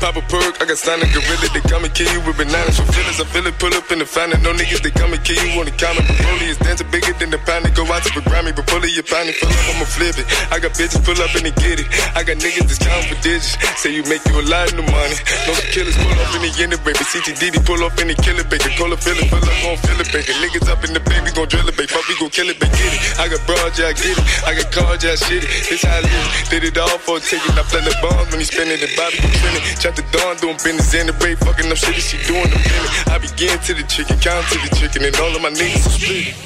Pop 0.00 0.16
a 0.16 0.24
perk, 0.32 0.56
I 0.56 0.64
got 0.64 0.80
signed 0.80 1.04
a 1.04 1.08
gorilla, 1.12 1.46
they 1.52 1.60
come 1.68 1.84
and 1.84 1.92
kill 1.92 2.08
you 2.08 2.24
with 2.24 2.40
bananas. 2.40 2.80
For 2.80 2.88
feelings, 2.88 3.20
I 3.20 3.28
feel 3.28 3.44
it, 3.44 3.52
pull 3.60 3.76
up 3.76 3.84
in 3.92 4.00
the 4.00 4.08
fountain. 4.08 4.40
No 4.40 4.56
niggas, 4.56 4.80
they 4.80 4.96
come 4.96 5.12
and 5.12 5.20
kill 5.20 5.36
you 5.44 5.60
on 5.60 5.68
the 5.68 5.76
counter. 5.76 6.00
Broly 6.24 6.56
is 6.56 6.56
dancing 6.56 6.88
bigger 6.88 7.12
than 7.20 7.28
the 7.28 7.38
pound, 7.44 7.68
go 7.76 7.84
out 7.92 8.00
to 8.08 8.10
the 8.16 8.24
Grammy, 8.24 8.56
but 8.56 8.64
pull 8.64 8.80
it, 8.80 8.96
your 8.96 9.04
pound, 9.04 9.28
pull 9.36 9.52
up, 9.52 9.76
I'ma 9.76 9.84
flip 9.84 10.16
it. 10.16 10.24
I 10.48 10.56
got 10.56 10.72
bitches 10.72 11.04
pull 11.04 11.20
up 11.20 11.36
and 11.36 11.44
they 11.44 11.52
get 11.60 11.84
it. 11.84 11.88
I 12.16 12.24
got 12.24 12.40
niggas 12.40 12.64
that's 12.64 12.80
counting 12.80 13.12
for 13.12 13.20
digits. 13.20 13.41
Say 13.42 13.90
you 13.98 14.06
make 14.06 14.22
you 14.30 14.38
a 14.38 14.46
lot 14.46 14.70
of 14.70 14.86
money. 14.86 15.18
No 15.50 15.52
killers 15.74 15.98
pull 15.98 16.14
up 16.14 16.30
in 16.38 16.46
the 16.46 16.50
end, 16.62 16.78
baby. 16.86 17.02
CTDD 17.02 17.58
pull 17.66 17.82
up 17.82 17.98
in 17.98 18.06
the 18.06 18.14
killer, 18.14 18.46
baby. 18.46 18.70
Call 18.78 18.94
a 18.94 18.96
feeling, 18.96 19.26
pull 19.26 19.42
up, 19.42 19.50
gon' 19.58 19.78
feel 19.82 19.98
it, 19.98 20.06
baby. 20.14 20.30
Niggas 20.38 20.70
up 20.70 20.86
in 20.86 20.94
the 20.94 21.02
baby, 21.02 21.34
gon' 21.34 21.50
drill 21.50 21.66
it, 21.66 21.74
baby. 21.74 21.90
Fuck, 21.90 22.06
we 22.06 22.14
gon' 22.22 22.30
kill 22.30 22.46
it, 22.46 22.62
baby. 22.62 22.70
Get 22.78 22.94
it. 22.94 23.02
I 23.18 23.26
got 23.26 23.42
broad, 23.42 23.74
yeah, 23.74 23.90
I 23.90 23.94
get 23.98 24.14
it. 24.14 24.22
I 24.46 24.54
got 24.54 24.70
cards, 24.70 25.02
yeah, 25.02 25.18
I 25.18 25.18
shit 25.18 25.42
it. 25.42 25.50
This 25.66 25.82
how 25.82 25.98
I 25.98 26.06
live. 26.06 26.30
Did 26.54 26.62
it 26.62 26.78
all 26.78 26.98
for 27.02 27.18
a 27.18 27.20
ticket. 27.20 27.50
I 27.58 27.66
play 27.66 27.82
the 27.82 27.90
bombs 27.98 28.30
when 28.30 28.38
he 28.38 28.46
spinning 28.46 28.78
the 28.78 28.86
Bobby, 28.94 29.18
you 29.18 29.30
trending. 29.42 29.64
Chop 29.82 29.98
the 29.98 30.06
dawn, 30.14 30.38
doing 30.38 30.58
business 30.62 30.94
in 30.94 31.10
the 31.10 31.16
break. 31.18 31.42
Fucking 31.42 31.66
up 31.66 31.76
shit, 31.76 31.98
she 31.98 32.22
doing 32.30 32.46
the 32.46 32.60
minute. 32.62 33.10
I 33.10 33.18
begin 33.18 33.58
to 33.58 33.74
the 33.74 33.82
chicken, 33.90 34.14
count 34.22 34.46
to 34.54 34.62
the 34.62 34.70
chicken, 34.78 35.02
and 35.02 35.16
all 35.18 35.34
of 35.34 35.42
my 35.42 35.50
niggas 35.50 35.82
are 35.82 35.98
split. 35.98 36.38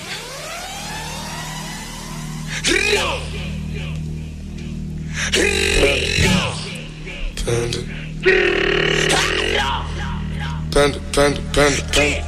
Panda. 7.46 7.78
Panda, 10.74 10.98
panda, 11.14 11.40
panda, 11.54 11.82
panda. 11.94 12.26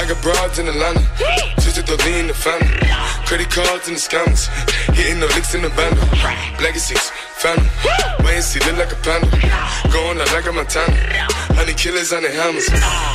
I 0.00 0.06
got 0.08 0.22
broads 0.22 0.58
in 0.58 0.66
Atlanta, 0.66 1.04
just 1.60 1.76
to 1.84 1.96
lean 2.08 2.28
the 2.28 2.32
family. 2.32 2.72
Credit 3.28 3.50
cards 3.50 3.86
and 3.88 3.98
the 3.98 4.00
scammers, 4.00 4.48
hitting 4.96 5.20
the 5.20 5.26
licks 5.26 5.54
in 5.54 5.60
the 5.60 5.68
band. 5.76 6.00
Legacies, 6.62 7.10
family, 7.36 7.68
wait 8.24 8.36
and 8.36 8.44
see, 8.44 8.60
look 8.60 8.78
like 8.78 8.92
a 8.92 8.96
panda. 9.04 9.28
Going 9.92 10.18
out 10.18 10.32
like 10.32 10.46
a 10.46 10.52
Montana, 10.52 10.96
honey 11.52 11.74
killers 11.74 12.10
on 12.14 12.22
the 12.22 12.30
hammers. 12.30 12.72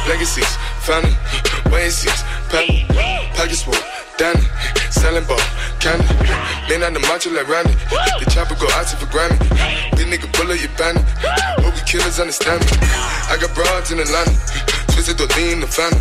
Legacies, 0.07 0.45
family, 0.85 1.17
wait 1.73 1.85
and 1.85 1.93
see, 1.93 2.13
family. 2.53 2.85
Pockets 3.33 3.63
full, 3.63 3.73
Danny, 4.21 4.45
selling 4.91 5.25
ball, 5.25 5.41
candy. 5.79 6.05
Man 6.69 6.83
on 6.83 6.93
the 6.93 6.99
macho 6.99 7.31
like 7.31 7.47
Randy, 7.47 7.73
the 8.21 8.29
chopper 8.29 8.53
go 8.61 8.69
out 8.77 8.85
to 8.85 8.95
for 8.95 9.07
Grammy. 9.07 9.88
This 9.99 10.07
nigga 10.07 10.31
pull 10.31 10.47
up 10.47 10.55
your 10.55 10.71
bandit, 10.79 11.03
hope 11.59 11.75
you 11.75 11.83
killers 11.83 12.23
understand 12.23 12.63
me. 12.63 12.71
I 13.27 13.35
got 13.35 13.51
broads 13.51 13.91
in 13.91 13.99
Atlanta, 13.99 14.31
twisted 14.95 15.19
to 15.19 15.27
lean 15.35 15.59
the 15.59 15.67
family. 15.67 15.99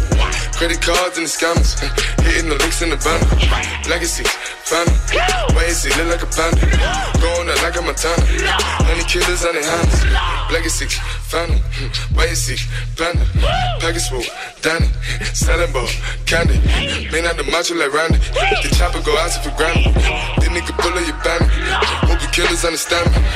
Credit 0.55 0.79
cards 0.79 1.19
and 1.19 1.27
the 1.27 1.31
scammers, 1.35 1.75
hitting 2.23 2.47
the 2.47 2.55
licks 2.63 2.79
in 2.79 2.95
the 2.95 2.99
van. 3.03 3.19
Legacy, 3.91 4.23
wait 4.23 5.67
and 5.67 5.75
see, 5.75 5.91
look 5.99 6.15
like 6.15 6.23
a 6.23 6.31
panda. 6.31 6.63
Going 7.19 7.51
out 7.51 7.59
like 7.59 7.75
a 7.75 7.83
Montana, 7.83 8.23
honey 8.87 9.03
killers 9.11 9.43
on 9.43 9.59
their 9.59 9.67
hands. 9.67 9.99
Legacy, 10.55 10.87
family, 11.27 11.59
wait 12.15 12.31
and 12.31 12.39
see, 12.39 12.59
panda. 12.95 13.27
Package 13.83 14.07
full, 14.15 14.23
Danny, 14.63 14.87
selling 15.35 15.75
ball, 15.75 15.91
candy. 16.23 16.55
Man 17.11 17.27
out 17.27 17.35
the 17.35 17.43
macho 17.51 17.75
like 17.75 17.91
Randy, 17.91 18.23
the 18.63 18.71
chopper 18.79 19.03
go 19.03 19.11
out 19.19 19.35
for 19.43 19.51
granted. 19.59 19.91
This 20.39 20.55
nigga 20.55 20.71
pull 20.79 20.95
up 20.95 21.03
your 21.03 21.19
bandit, 21.27 21.51
hope 22.07 22.23
you 22.23 22.31
killers 22.31 22.63
understand 22.63 23.11
me. 23.11 23.27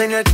En 0.00 0.12
el 0.12 0.24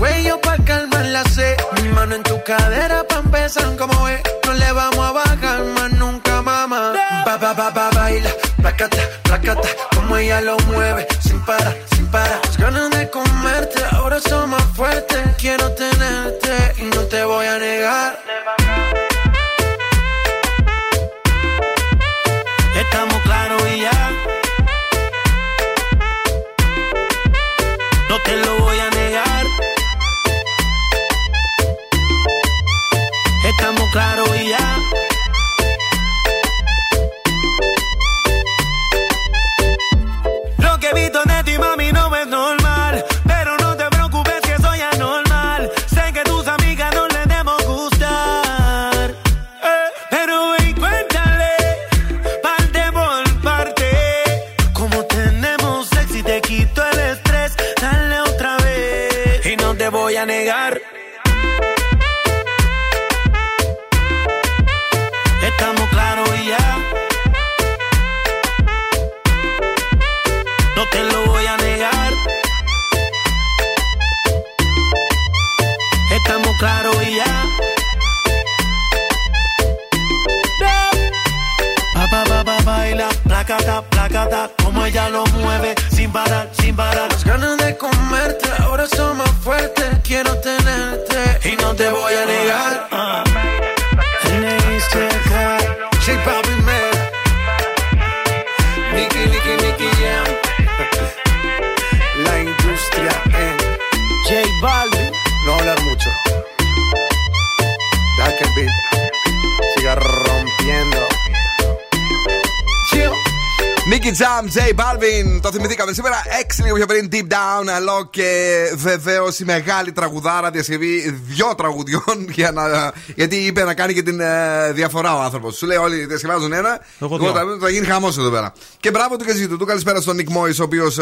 Down, 117.86 117.92
αλλά 117.92 118.06
και 118.10 118.54
βεβαίως 118.74 119.38
η 119.38 119.44
μεγάλη 119.44 119.92
τραγουδάρα 119.92 120.50
διασκευή 120.50 121.20
δυο 121.26 121.54
τραγουδιών. 121.56 122.26
Για 122.36 122.50
να, 122.52 122.92
γιατί 123.14 123.36
είπε 123.36 123.64
να 123.64 123.74
κάνει 123.74 123.94
και 123.94 124.02
την 124.02 124.20
ε, 124.20 124.72
διαφορά 124.72 125.16
ο 125.16 125.20
άνθρωπος. 125.20 125.56
Σου 125.56 125.66
λέει 125.66 125.76
όλοι 125.76 126.04
διασκευάζουν 126.06 126.52
ένα. 126.52 126.80
Εγώ 127.00 127.14
Εγώ 127.14 127.18
δυο. 127.18 127.32
θα, 127.32 127.42
θα 127.60 127.68
γίνει 127.70 127.86
χαμός 127.86 128.18
εδώ 128.18 128.30
πέρα. 128.30 128.52
Και 128.80 128.90
μπράβο 128.90 129.16
του 129.16 129.24
και 129.24 129.34
ζήτου. 129.34 129.56
Του 129.56 129.66
καλησπέρα 129.66 130.00
στον 130.00 130.16
Nick 130.20 130.36
Mois, 130.36 130.54
ο 130.60 130.62
οποίος 130.62 130.98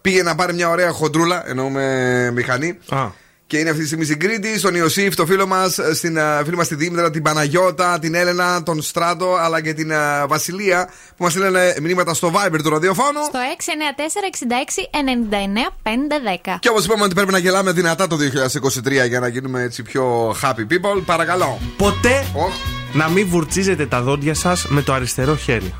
πήγε 0.00 0.22
να 0.22 0.34
πάρει 0.34 0.54
μια 0.54 0.68
ωραία 0.68 0.90
χοντρούλα, 0.90 1.48
εννοούμε 1.48 2.30
μηχανή. 2.34 2.78
Και 3.50 3.58
είναι 3.58 3.70
αυτή 3.70 3.80
τη 3.80 3.86
στιγμή 3.86 4.04
στην 4.04 4.18
Κρήτη, 4.18 4.58
στον 4.58 4.74
Ιωσήφ, 4.74 5.14
το 5.14 5.26
φίλο 5.26 5.46
μας, 5.46 5.78
στην 5.94 6.16
ε, 6.16 6.42
φίλη 6.44 6.56
μας 6.56 6.68
τη 6.68 6.74
Δήμητρα, 6.74 7.10
την 7.10 7.22
Παναγιώτα, 7.22 7.98
την 7.98 8.14
Έλενα, 8.14 8.62
τον 8.62 8.82
Στράτο, 8.82 9.34
αλλά 9.34 9.60
και 9.62 9.72
την 9.72 9.90
ε, 9.90 10.26
Βασιλεία 10.28 10.90
που 11.16 11.24
μας 11.24 11.32
στείλανε 11.32 11.74
μηνύματα 11.80 12.14
στο 12.14 12.32
Viber 12.34 12.58
του 12.62 12.70
ραδιοφώνου. 12.70 13.22
Στο 13.24 13.38
694-66-99-510. 16.46 16.56
Και 16.58 16.68
όπως 16.68 16.84
είπαμε 16.84 17.02
ότι 17.04 17.14
πρέπει 17.14 17.32
να 17.32 17.38
γελάμε 17.38 17.72
δυνατά 17.72 18.06
το 18.06 18.16
2023 19.04 19.08
για 19.08 19.20
να 19.20 19.28
γίνουμε 19.28 19.62
έτσι 19.62 19.82
πιο 19.82 20.36
happy 20.42 20.72
people, 20.72 21.02
παρακαλώ. 21.04 21.58
Ποτέ 21.76 22.24
να 22.92 23.08
μην 23.08 23.28
βουρτσίζετε 23.28 23.86
τα 23.86 24.02
δόντια 24.02 24.34
σας 24.34 24.66
με 24.68 24.82
το 24.82 24.92
αριστερό 24.92 25.36
χέρι. 25.36 25.74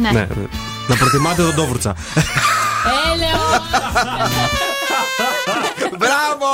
Ναι. 0.00 0.10
Ναι, 0.10 0.28
να 0.88 0.96
προτιμάτε 0.96 1.42
δοντόβουρτσα. 1.42 1.96
Έλεος! 3.12 3.60
Μπράβο! 5.98 6.48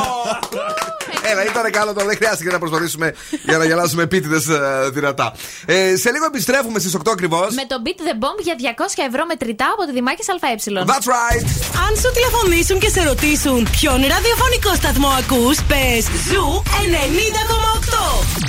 Έλα, 1.30 1.44
ήταν 1.44 1.70
καλό 1.70 1.92
το. 1.92 2.04
Δεν 2.04 2.16
χρειάστηκε 2.16 2.50
να 2.50 2.58
προσπαθήσουμε 2.58 3.14
για 3.44 3.58
να 3.58 3.64
γελάσουμε 3.64 4.02
επίτηδες 4.02 4.46
δυνατά. 4.92 5.32
Ε, 5.66 5.96
σε 5.96 6.10
λίγο 6.10 6.24
επιστρέφουμε 6.24 6.78
στις 6.78 6.96
8 6.96 7.00
ακριβώς. 7.10 7.54
Με 7.54 7.66
το 7.66 7.76
Beat 7.84 8.00
the 8.08 8.14
Bomb 8.22 8.38
για 8.42 8.54
200 8.76 9.02
ευρώ 9.08 9.26
μετρητά 9.26 9.66
από 9.74 9.84
τη 9.86 9.92
Δημάκη 9.92 10.22
ΑΕ. 10.40 10.54
That's 10.90 11.08
right. 11.16 11.44
Αν 11.86 11.96
σου 12.00 12.10
τηλεφωνήσουν 12.14 12.78
και 12.78 12.88
σε 12.88 13.02
ρωτήσουν 13.02 13.68
ποιον 13.70 14.00
ραδιοφωνικό 14.14 14.74
σταθμό 14.74 15.08
ακούς, 15.08 15.56
πες 15.62 16.04
Zoo 16.28 16.62
90,8. 16.64 18.48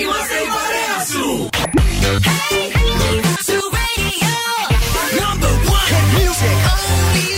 Είμαστε 0.00 0.36
η 0.44 0.48
παρέα 0.56 0.98
σου. 1.10 1.48
Hey, 2.24 2.64
Zoo 3.48 3.66
Radio. 3.78 4.34
Number 5.20 5.54
music. 6.14 6.58
Παρακαλώ! 6.66 7.37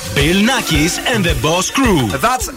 Bill 0.15 0.39
Nakis 0.49 0.93
and 1.13 1.23
the 1.23 1.35
Boss 1.45 1.71
Crew. 1.77 2.01
That's 2.27 2.47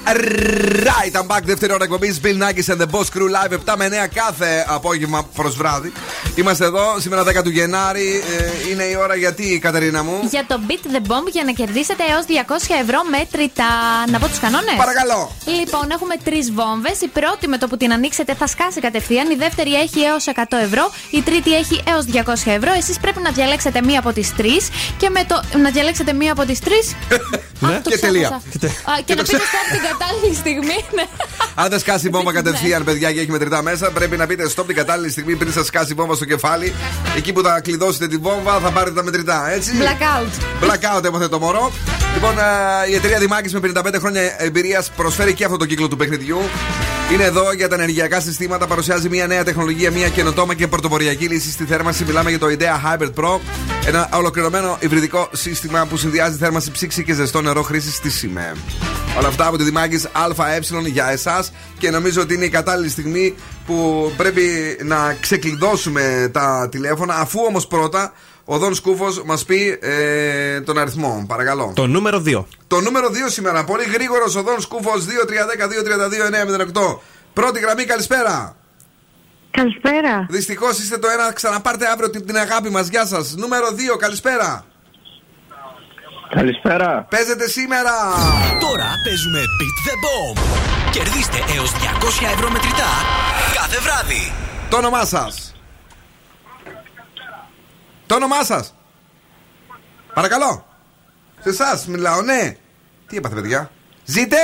right. 0.91 1.13
I'm 1.15 1.27
back. 1.29 1.43
Δεύτερη 1.45 1.73
ώρα 1.73 1.85
εκπομπής. 1.85 2.21
Bill 2.25 2.39
Nackis 2.43 2.75
and 2.75 2.81
the 2.81 2.87
Boss 2.87 3.09
Crew 3.15 3.29
live 3.37 3.53
7 3.53 3.75
με 3.77 3.89
9 3.89 4.09
κάθε 4.15 4.65
απόγευμα 4.69 5.27
προς 5.35 5.57
βράδυ. 5.57 5.93
Είμαστε 6.35 6.65
εδώ 6.65 6.97
σήμερα 6.99 7.23
10 7.23 7.43
του 7.43 7.51
Γενάρη. 7.51 8.23
Ε, 8.39 8.71
είναι 8.71 8.83
η 8.83 8.97
ώρα 8.97 9.15
γιατί, 9.15 9.59
Κατερίνα 9.59 10.03
μου; 10.03 10.19
Για 10.31 10.45
το 10.49 10.61
Beat 10.69 10.97
the 10.97 11.01
Bomb 11.11 11.27
για 11.33 11.45
να 11.45 11.53
κερδίσετε 11.53 12.03
έως 12.11 12.25
200 12.29 12.75
ευρώ 12.83 12.99
μέτρητα. 13.11 13.65
Να 14.11 14.19
πω 14.19 14.27
τους 14.29 14.39
κανόνες; 14.39 14.75
Παρακαλώ. 14.77 15.31
Λοιπόν, 15.59 15.91
έχουμε 15.91 16.15
τρεις 16.25 16.53
βόμβες. 16.53 17.01
Η 17.01 17.09
πρώτη 17.09 17.49
με 17.49 17.59
το 17.59 17.67
που 17.67 17.77
την 17.77 17.93
ανοίξετε 17.93 18.35
θα 18.35 18.47
σκάσει 18.47 18.81
κατευθείαν. 18.81 19.31
Η 19.31 19.35
δεύτερη 19.35 19.75
έχει 19.75 20.01
έως 20.01 20.27
100 20.27 20.57
ευρώ. 20.63 20.91
Η 21.11 21.23
τρίτη 21.23 21.55
έχει 21.57 21.83
έως 21.87 22.05
200 22.05 22.51
ευρώ. 22.51 22.73
Εσείς 22.77 22.99
πρέπει 22.99 23.21
να 23.21 23.31
διαλέξετε 23.31 23.83
μία 23.83 23.99
από 23.99 24.13
τις 24.13 24.35
τρεις. 24.35 24.69
Και 24.97 25.09
με 25.11 25.25
το. 25.29 25.59
Να 25.59 25.71
διαλέξετε 25.71 26.13
μία 26.13 26.33
από 26.33 26.45
τις 26.45 26.59
τρει. 26.59 26.79
Ναι, 27.61 27.81
και 27.85 27.99
τελεία. 27.99 28.43
Και 29.05 29.15
να 29.15 29.23
πείτε 29.23 29.39
stop 29.39 29.73
την 29.73 29.83
κατάλληλη 29.91 30.35
στιγμή. 30.35 30.85
ναι. 30.95 31.03
Αν 31.55 31.69
δεν 31.71 31.79
σκάσει 31.79 32.07
η 32.07 32.11
βόμβα 32.11 32.33
κατευθείαν, 32.33 32.85
παιδιά, 32.85 33.13
και 33.13 33.21
έχει 33.21 33.31
μετρητά 33.31 33.63
μέσα, 33.63 33.91
πρέπει 33.91 34.17
να 34.17 34.27
πείτε 34.27 34.51
stop 34.57 34.65
την 34.67 34.75
κατάλληλη 34.75 35.11
στιγμή 35.11 35.35
πριν 35.35 35.53
σας 35.53 35.67
σκάσει 35.67 35.93
η 35.93 35.95
βόμβα 35.95 36.15
στο 36.15 36.25
κεφάλι. 36.25 36.75
Εκεί 37.17 37.33
που 37.33 37.43
θα 37.43 37.61
κλειδώσετε 37.61 38.09
την 38.09 38.21
βόμβα 38.23 38.59
θα 38.59 38.71
πάρετε 38.71 38.95
τα 38.97 39.03
μετρητά, 39.03 39.51
έτσι. 39.51 39.73
Blackout. 39.81 40.65
Blackout 40.65 41.05
έμαθε 41.05 41.29
το 41.29 41.39
μωρό. 41.39 41.73
Λοιπόν, 42.15 42.39
ε, 42.39 42.91
η 42.91 42.95
εταιρεία 42.95 43.19
Δημάκης 43.19 43.53
με 43.53 43.61
55 43.61 43.99
χρόνια 43.99 44.35
εμπειρίας 44.39 44.91
προσφέρει 44.97 45.35
και 45.35 45.45
αυτό 45.45 45.57
το 45.57 45.67
κύκλο 45.67 45.89
του 45.89 45.97
παιχνιδιού. 45.97 46.39
Είναι 47.13 47.25
εδώ 47.25 47.53
για 47.53 47.69
τα 47.69 47.75
ενεργειακά 47.75 48.21
συστήματα. 48.21 48.67
Παρουσιάζει 48.67 49.09
μια 49.09 49.27
νέα 49.27 49.45
τεχνολογία, 49.45 49.91
μια 49.91 50.09
καινοτόμα 50.09 50.55
και 50.55 50.67
πρωτοποριακή 50.69 51.27
λύση 51.27 51.51
στη 51.51 51.65
θέρμανση. 51.65 52.05
Μιλάμε 52.05 52.31
για 52.31 52.39
το 52.39 52.47
IDEA 52.47 52.99
Hybrid 52.99 53.13
Pro. 53.15 53.39
Ένα 53.87 54.09
ολοκληρωμένο 54.15 54.77
υβριδικό 54.81 55.29
σύστημα 55.33 55.87
που 55.87 55.97
συνδυάζει 55.97 56.37
θέρμανση 56.37 56.71
ψήξη 56.71 57.05
και 57.05 57.13
ζεστό 57.13 57.41
νερό 57.41 57.63
χρήσης 57.63 57.95
στη 57.95 58.11
ΣΥΜΕ. 58.11 58.53
Όλα 59.19 59.29
αυτά 59.29 59.47
από 59.47 59.57
τη 59.57 59.65
Δημάκης 59.65 60.09
ΑΕ 60.37 60.59
για 60.87 61.11
εσάς 61.11 61.53
και 61.79 61.91
νομίζω 61.91 62.21
ότι 62.21 62.35
είναι 62.35 62.45
η 62.45 62.49
κατάλληλη 62.49 62.89
στιγμή 62.89 63.35
που 63.67 64.11
πρέπει 64.17 64.43
να 64.83 65.17
ξεκλειδώσουμε 65.21 66.31
τα 66.33 66.69
τηλέφωνα. 66.71 67.15
Αφού 67.15 67.41
όμως 67.49 67.67
πρώτα 67.67 68.13
ο 68.45 68.59
Δον 68.59 68.75
Σκούφος 68.75 69.23
μας 69.25 69.45
πει 69.45 69.79
ε, 69.83 70.61
τον 70.61 70.79
αριθμό. 70.79 71.25
Παρακαλώ. 71.29 71.73
Το 71.75 71.87
νούμερο 71.87 72.23
2. 72.27 72.45
Το 72.67 72.81
νούμερο 72.81 73.09
2 73.09 73.13
σήμερα. 73.27 73.65
Πολύ 73.65 73.85
γρήγορος 73.85 74.35
ο 74.37 74.43
Δον 74.43 74.61
Σκούφος 74.61 75.05
2-3-10-2-32-9-08. 76.85 76.99
Πρώτη 77.33 77.61
γραμμή, 77.61 77.85
καλησπέρα. 77.85 78.57
Καλησπέρα. 79.51 80.27
Δυστυχώς 80.31 80.79
είστε 80.79 80.99
το 80.99 81.09
ένα. 81.09 81.33
Ξαναπάρτε 81.33 81.87
αύριο 81.87 82.11
την, 82.11 82.27
την 82.27 82.37
αγάπη 82.37 82.71
μας. 82.71 82.89
Γεια 82.89 83.07
σας. 83.07 83.35
Νούμερο 83.37 83.67
2, 83.95 83.97
καλησπέρα. 83.99 84.65
Καλησπέρα. 86.35 87.07
Παίζετε 87.11 87.49
σήμερα. 87.49 87.93
Τώρα 88.61 88.89
παίζουμε 89.05 89.39
Beat 89.59 89.79
the 89.87 89.95
Bomb. 90.05 90.39
Κερδίστε 90.91 91.39
έως 91.57 91.71
200 91.73 92.27
ευρώ 92.35 92.51
μετρητά 92.51 92.91
κάθε 93.55 93.79
βράδυ. 93.81 94.33
Το 94.69 94.77
όνομά 94.77 95.05
σας. 95.05 95.54
Το 98.07 98.15
όνομά 98.15 98.45
σας. 98.45 98.75
Παρακαλώ. 100.15 100.67
Σε 101.41 101.49
εσάς 101.49 101.87
μιλάω, 101.87 102.23
ναι. 102.23 102.57
Τι 103.09 103.17
είπατε, 103.17 103.35
παιδιά. 103.35 103.71
Ζείτε. 104.05 104.37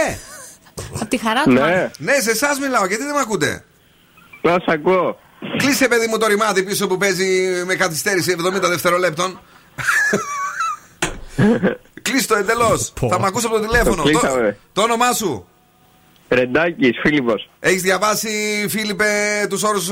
Από 0.95 1.07
τη 1.07 1.17
χαρά 1.17 1.43
του. 1.43 1.51
Ναι, 1.51 1.91
Ναι, 1.99 2.13
σε 2.13 2.31
εσάς 2.31 2.59
μιλάω, 2.59 2.87
γιατί 2.87 3.03
δεν 3.05 3.15
με 3.15 3.21
ακούτε; 3.21 3.65
πώς 4.41 4.65
ακούω. 4.67 5.19
Κλείσε, 5.57 5.89
παιδί 5.89 6.07
μου, 6.07 6.19
το 6.19 6.27
ρημάδι 6.27 6.63
πίσω 6.63 6.87
που 6.87 6.97
παίζει 6.97 7.63
με 7.67 7.75
καθυστέρηση 7.75 8.37
70 8.39 8.61
δευτερολέπτων. 8.61 9.41
Κλείσει 12.03 12.29
το 12.29 12.35
εντελώς. 12.35 12.93
Πω. 13.01 13.09
Θα 13.09 13.21
με 13.21 13.27
ακούσει 13.27 13.47
από 13.47 13.55
το 13.55 13.61
τηλέφωνο. 13.61 14.03
Το 14.03 14.03
κλείσαμε. 14.03 14.59
το 14.73 14.83
όνομά 14.83 15.13
σου. 15.13 15.49
Ρεντάκης, 16.31 16.99
Φίλιππος. 17.03 17.51
Έχεις 17.61 17.83
διαβάσει, 17.83 18.29
Φίλιππε, 18.69 19.47
τους 19.49 19.63
όρους 19.63 19.89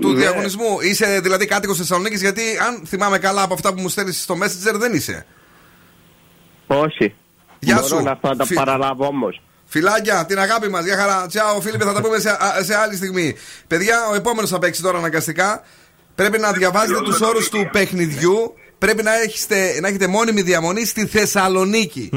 του 0.00 0.08
Ναι. 0.12 0.18
διαγωνισμού; 0.18 0.80
Είσαι 0.80 1.20
δηλαδή 1.22 1.46
κάτοικος 1.46 1.76
Θεσσαλονίκης, 1.78 2.20
γιατί 2.20 2.42
αν 2.66 2.82
θυμάμαι 2.86 3.18
καλά 3.18 3.42
από 3.42 3.54
αυτά 3.54 3.74
που 3.74 3.80
μου 3.80 3.88
στέλνεις 3.88 4.22
στο 4.22 4.34
Messenger, 4.42 4.74
δεν 4.78 4.92
είσαι. 4.94 5.26
Όχι. 6.66 7.14
Γεια 7.58 7.74
Μπορώ 7.74 7.86
σου. 7.86 8.02
να 8.02 8.18
θα 8.22 8.36
τα 8.36 8.44
Φι- 8.44 8.56
παραλάβω 8.58 9.06
όμως. 9.06 9.42
Φιλάκια, 9.66 10.24
την 10.26 10.38
αγάπη 10.38 10.68
μας. 10.68 10.84
Γεια 10.84 10.96
χαρά. 10.96 11.26
Τσάω, 11.26 11.60
Φίλιππε, 11.60 11.84
θα 11.84 11.92
τα 11.92 12.00
πούμε 12.00 12.18
σε, 12.18 12.30
α- 12.30 12.62
σε 12.62 12.74
άλλη 12.76 12.96
στιγμή. 12.96 13.34
Παιδιά, 13.66 14.06
ο 14.10 14.14
επόμενος 14.14 14.50
θα 14.50 14.58
παίξει 14.58 14.82
τώρα 14.82 14.98
αναγκαστικά. 14.98 15.62
Πρέπει 16.14 16.38
να 16.38 16.52
διαβάζετε 16.52 17.00
τους 17.00 17.20
όρους 17.20 17.48
του 17.48 17.68
παιχνιδιού. 17.72 18.54
Πρέπει 18.78 19.02
να 19.02 19.20
έχετε, 19.20 19.78
να 19.80 19.88
έχετε 19.88 20.06
μόνιμη 20.06 20.42
διαμονή 20.42 20.84
στη 20.84 21.06
Θεσσαλονίκη. 21.06 22.10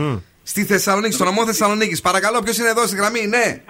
Στη 0.43 0.65
Θεσσαλονίκη, 0.65 1.13
στο 1.13 1.23
νομό 1.23 1.45
Θεσσαλονίκης. 1.45 2.01
Παρακαλώ, 2.01 2.41
ποιος 2.41 2.57
είναι 2.57 2.67
εδώ 2.69 2.87
στη 2.87 2.95
γραμμή, 2.95 3.27
ναι. 3.27 3.61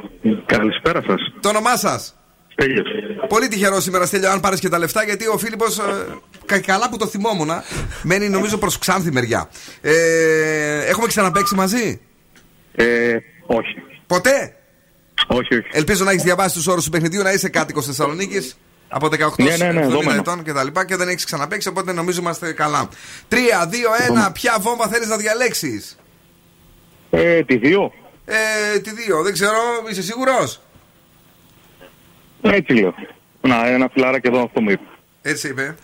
Καλησπέρα 0.46 1.02
σας. 1.08 1.22
Το 1.40 1.50
όνομά 1.50 1.78
σας; 1.78 2.16
Στέλιος. 2.52 2.88
Πολύ 3.28 3.48
τυχερό 3.48 3.80
σήμερα, 3.80 4.06
Στέλιο, 4.06 4.30
αν 4.30 4.40
πάρεις 4.40 4.60
και 4.60 4.70
τα 4.70 4.78
λεφτά, 4.78 5.04
γιατί 5.04 5.28
ο 5.28 5.38
Φίλιππος. 5.38 5.80
καλά 6.66 6.90
που 6.90 6.98
το 6.98 7.08
θυμόμουν. 7.08 7.50
Μένει 8.04 8.30
νομίζω 8.30 8.58
προς 8.58 8.78
Ξάνθη 8.78 9.12
μεριά. 9.12 9.50
Ε, 9.82 10.86
έχουμε 10.86 11.08
ξαναπέξει 11.08 11.56
μαζί; 11.56 12.02
Ε, 12.76 13.16
όχι. 13.46 13.76
Ποτέ; 14.08 14.56
Όχι, 15.28 15.54
όχι. 15.56 15.68
Ελπίζω 15.72 16.04
να 16.04 16.12
έχεις 16.12 16.24
διαβάσει 16.24 16.56
τους 16.56 16.68
όρους 16.68 16.84
του 16.84 16.90
παιχνιδιού, 16.90 17.22
να 17.22 17.32
είσαι 17.32 17.50
κάτοικος 17.50 17.86
Θεσσαλονίκης 17.86 18.58
από 18.90 19.08
18 19.08 19.44
Ναι, 19.44 19.56
ναι, 19.58 19.72
ναι, 19.72 19.86
70 19.86 19.90
δόμενο. 19.90 20.20
ετών 20.20 20.44
και 20.44 20.54
τα 20.54 20.64
λοιπά 20.64 20.86
και 20.86 20.96
δεν 20.96 21.08
έχεις 21.08 21.26
ξαναπέξει, 21.26 21.68
οπότε 21.68 21.94
νομίζω 21.94 22.20
είμαστε 22.22 22.52
καλά. 22.54 22.90
3, 23.30 23.36
2, 23.70 24.26
1, 24.28 24.32
ποια 24.34 24.58
βόμβα 24.60 24.88
θέλεις 24.88 25.08
να 25.08 25.18
διαλέξεις; 25.18 25.98
Ε, 27.16 27.44
τη 27.44 27.58
δύο. 27.58 27.92
Ε, 28.26 28.80
τη 28.80 28.92
2, 29.20 29.24
δεν 29.24 29.34
ξέρω, 29.34 29.60
είσαι 29.92 30.02
σίγουρος; 30.02 30.62
Έτσι 32.42 32.74
λέω. 32.74 32.94
Να, 33.42 33.68
ένα 33.68 33.90
φιλαράκι 33.94 34.28
εδώ 34.28 34.44
αυτό 34.44 34.62
μου 34.62 34.70
είπε. 34.70 34.84
Έτσι 35.22 35.48
είπε. 35.48 35.76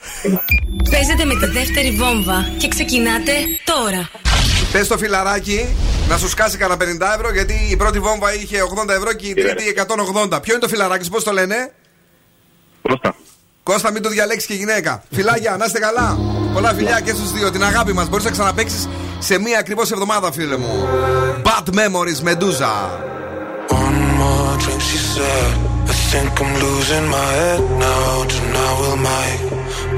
Παίζετε 0.92 1.26
με 1.26 1.36
τη 1.36 1.46
δεύτερη 1.46 1.92
βόμβα 1.92 2.52
και 2.58 2.68
ξεκινάτε 2.68 3.34
τώρα. 3.64 4.10
Πες 4.72 4.88
το 4.88 4.98
φιλαράκι 4.98 5.76
να 6.10 6.18
σου 6.18 6.30
σκάσει 6.30 6.58
κανένα 6.58 6.80
50 6.84 7.16
ευρώ, 7.16 7.34
γιατί 7.34 7.54
η 7.72 7.78
πρώτη 7.78 8.00
βόμβα 8.00 8.34
είχε 8.34 8.58
80 8.86 8.90
ευρώ 8.90 9.14
και 9.14 9.28
η 9.28 9.34
τρίτη 9.34 9.74
180. 10.32 10.42
Ποιο 10.42 10.54
είναι 10.54 10.62
το 10.62 10.68
φιλαράκι, 10.68 11.10
πώς 11.10 11.24
το 11.24 11.32
λένε; 11.32 11.74
Κώστα. 12.82 13.16
Κώστα, 13.64 13.92
μην 13.92 14.02
το 14.02 14.10
διαλέξεις 14.10 14.48
και 14.48 14.54
γυναίκα. 14.54 15.04
Φιλάκια, 15.12 15.58
να 15.58 15.66
είστε 15.66 15.80
καλά. 15.80 16.39
Πολλά 16.60 16.74
φιλιά 16.74 17.00
και 17.00 17.14
στου 17.14 17.26
δύο. 17.38 17.52
Την 17.52 17.64
αγάπη 17.64 17.94
μα. 17.94 18.04
Μπορεί 18.10 18.24
να 18.24 18.32
ξαναπέξει 18.32 18.90
σε 19.20 19.40
μία 19.40 19.60
ακριβώ 19.60 19.82
εβδομάδα, 19.82 20.32
φίλε 20.32 20.58
μου. 20.58 20.88
Bad 21.44 21.68
memories, 21.80 22.20
Medusa. 22.28 22.74
One 23.84 24.00
more 24.20 24.56
drink, 24.64 24.82
she 24.90 25.00
said. 25.14 25.52
I 25.92 25.96
think 26.10 26.34
I'm 26.44 26.52
losing 26.66 27.08
my 27.18 27.30
head 27.40 27.62
now. 27.86 28.14
Tonight 28.34 28.76
we'll 28.80 29.00
make 29.12 29.42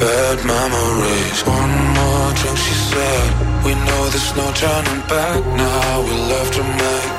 bad 0.01 0.37
memories. 0.53 1.37
One 1.59 1.75
more 1.97 2.29
drink, 2.39 2.57
she 2.65 2.75
said. 2.89 3.29
We 3.65 3.71
know 3.85 4.01
there's 4.13 4.31
no 4.41 4.47
turning 4.61 5.01
back 5.13 5.39
now. 5.63 5.91
We'll 6.05 6.29
have 6.37 6.51
to 6.57 6.63
make 6.81 7.09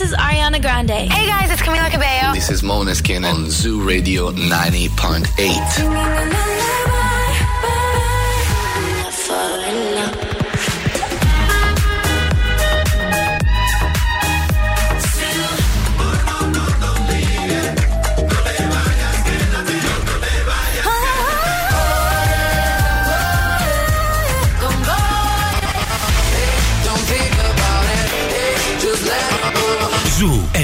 this 0.00 0.12
is 0.12 0.16
Ariana 0.16 0.62
Grande. 0.62 1.12
Hey 1.12 1.26
guys, 1.26 1.50
it's 1.50 1.60
Camila 1.60 1.90
Cabello. 1.90 2.32
This 2.32 2.50
is 2.50 2.62
Moneskin 2.62 3.30
on 3.30 3.50
Zoo 3.50 3.86
Radio 3.86 4.30
90.8. 4.30 6.79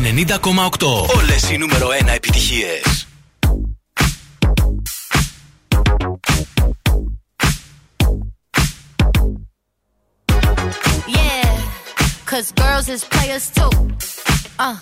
90,8. 0.07 0.83
Όλε 1.17 1.35
οι 1.53 1.59
νούμερο 1.59 1.89
1 1.89 2.09
επιτυχίε. 2.15 2.81
Yeah, 11.09 11.59
cause 12.25 12.53
girls 12.53 12.89
is 12.89 13.03
players 13.05 13.51
too. 13.57 13.71
Uh, 14.59 14.77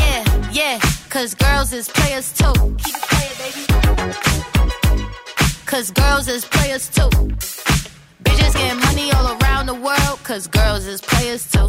yeah, 0.00 0.20
yeah, 0.60 0.78
cause 1.08 1.34
girls 1.34 1.72
is 1.72 1.88
players 1.88 2.32
too. 2.32 2.54
Keep 2.82 2.96
it 3.00 3.04
playing, 3.10 3.36
baby. 3.42 3.64
Cause 5.66 5.90
girls 5.90 6.26
is 6.28 6.44
players 6.44 6.84
too. 6.96 7.10
Bitches 8.24 8.54
getting 8.60 8.80
money 8.88 9.06
all 9.16 9.28
around 9.36 9.66
the 9.66 9.78
world, 9.86 10.18
cause 10.28 10.46
girls 10.46 10.86
is 10.86 11.00
players 11.00 11.44
too. 11.54 11.68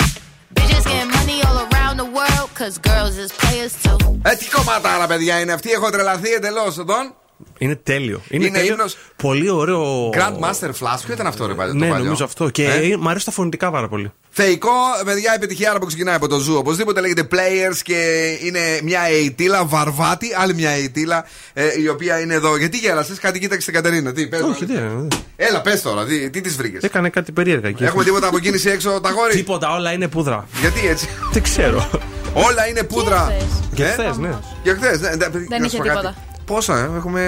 Bitches 0.70 0.84
getting 0.84 1.10
money 1.10 1.42
all 1.46 1.58
around 1.66 1.96
the 1.96 2.10
world, 2.18 2.48
cause 2.54 2.78
girls 2.78 3.16
is 3.24 3.32
players 3.32 3.74
too. 3.82 4.20
Ε, 4.22 4.34
τι 4.34 4.50
κομμάτα 4.50 4.88
άλλα 4.94 5.06
παιδιά 5.06 5.40
είναι 5.40 5.52
αυτή, 5.52 5.70
έχω 5.70 5.90
τρελαθεί 5.90 6.32
εντελώ 6.32 6.66
εδώ. 6.78 7.14
Είναι 7.61 7.75
τέλειο. 7.75 8.21
Είναι 8.29 8.49
τέλειο. 8.49 8.73
ύμνος. 8.73 8.97
Πολύ 9.15 9.49
ωραίο. 9.49 10.09
Grandmaster 10.13 10.67
Flash, 10.69 10.99
ποιο 11.05 11.13
ήταν 11.13 11.27
αυτό 11.27 11.45
ρε 11.47 11.53
παλιό. 11.53 11.73
Ναι, 11.73 11.79
το 11.85 11.91
παλιό; 11.91 12.03
νομίζω 12.03 12.23
αυτό. 12.23 12.49
Και 12.49 12.65
Ε; 12.65 12.97
μου 12.97 13.09
αρέσει 13.09 13.25
τα 13.25 13.31
φωνητικά 13.31 13.71
πάρα 13.71 13.87
πολύ. 13.87 14.11
Θεϊκό, 14.29 14.69
παιδιά, 15.05 15.33
επιτυχία 15.35 15.75
που 15.79 15.85
ξεκινάει 15.85 16.15
από 16.15 16.27
το 16.27 16.35
Zoo. 16.35 16.57
Οπωσδήποτε 16.57 17.01
λέγεται 17.01 17.27
Players 17.31 17.77
και 17.83 18.29
είναι 18.43 18.59
μια 18.83 19.01
αιτήλα, 19.01 19.65
βαρβάτη, 19.65 20.27
άλλη 20.37 20.53
μια 20.53 20.69
αιτήλα, 20.69 21.25
ε, 21.53 21.63
η 21.81 21.87
οποία 21.87 22.19
είναι 22.19 22.33
εδώ. 22.33 22.57
Γιατί 22.57 22.77
γέλασες, 22.77 23.19
κάτι 23.19 23.39
κοίταξε 23.39 23.71
την 23.71 23.81
Κατερίνα. 23.81 24.11
Τι, 24.13 24.27
πες, 24.27 24.41
Όχι, 24.41 24.65
μου. 24.65 24.73
δεν. 24.73 25.07
Έλα, 25.35 25.61
πες 25.61 25.81
τώρα, 25.81 26.05
τι, 26.05 26.29
τι 26.29 26.41
τη 26.41 26.49
βρήκες; 26.49 26.83
Έκανε 26.83 27.09
κάτι 27.09 27.31
περίεργα 27.31 27.67
εκεί. 27.67 27.83
Έχουμε 27.83 28.03
τίποτα 28.03 28.27
από 28.27 28.39
κίνηση 28.39 28.69
έξω, 28.69 28.99
τα 29.01 29.09
γόρι; 29.11 29.33
Τίποτα, 29.35 29.75
όλα 29.75 29.91
είναι 29.91 30.07
πούδρα. 30.07 30.47
Γιατί 30.61 30.87
έτσι; 30.87 31.07
Δεν 31.31 31.43
ξέρω. 31.43 31.89
Όλα 32.33 32.67
είναι 32.67 32.83
πούδρα. 32.83 33.33
Και 33.73 33.83
Ε; 33.83 33.87
χθες, 33.87 34.17
ναι. 34.17 34.29
Και 34.63 34.73
χθες, 34.73 34.99
ναι, 34.99 35.09
ναι, 35.09 35.57
να 35.57 35.67
σου 35.67 35.75
είχε 35.75 35.77
πω 35.77 35.83
κάτι. 35.83 35.89
τίποτα. 35.97 36.15
Πόσα, 36.45 36.77
ε, 36.77 36.89
έχουμε. 36.97 37.21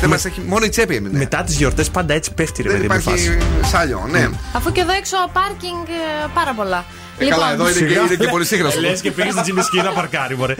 Δεν 0.00 0.08
μας 0.08 0.24
έχει. 0.24 0.40
Μόνο 0.46 0.64
η 0.64 0.68
τσέπη 0.68 0.94
έμεινε. 0.96 1.18
Μετά 1.18 1.42
τις 1.42 1.56
γιορτές 1.56 1.90
πάντα 1.90 2.14
έτσι 2.14 2.32
πέφτει 2.34 2.62
ρε 2.62 2.68
Δεν 2.68 2.76
παιδί 2.76 2.88
μου, 2.92 2.94
η 2.98 3.02
υπάρχει 3.12 3.28
φάση. 3.28 3.70
σάλιο, 3.70 4.06
ναι. 4.10 4.28
Αφού 4.52 4.72
και 4.72 4.80
εδώ 4.80 4.92
έξω 4.92 5.16
πάρκινγκ 5.32 5.86
ε, 5.88 6.26
πάρα 6.34 6.52
πολλά. 6.54 6.84
Ε, 7.18 7.26
καλά, 7.28 7.50
εδώ 7.52 7.68
είναι 7.68 7.78
και, 7.80 7.94
είναι 7.94 8.16
και 8.16 8.28
πολύ 8.28 8.44
σύγχρονος. 8.44 8.76
Λες 8.80 9.00
και 9.00 9.10
πήγες 9.10 9.30
στην 9.32 9.42
Τζιμισκή 9.42 9.76
να 9.76 9.92
παρκάρει, 9.92 10.36
μωρέ. 10.36 10.54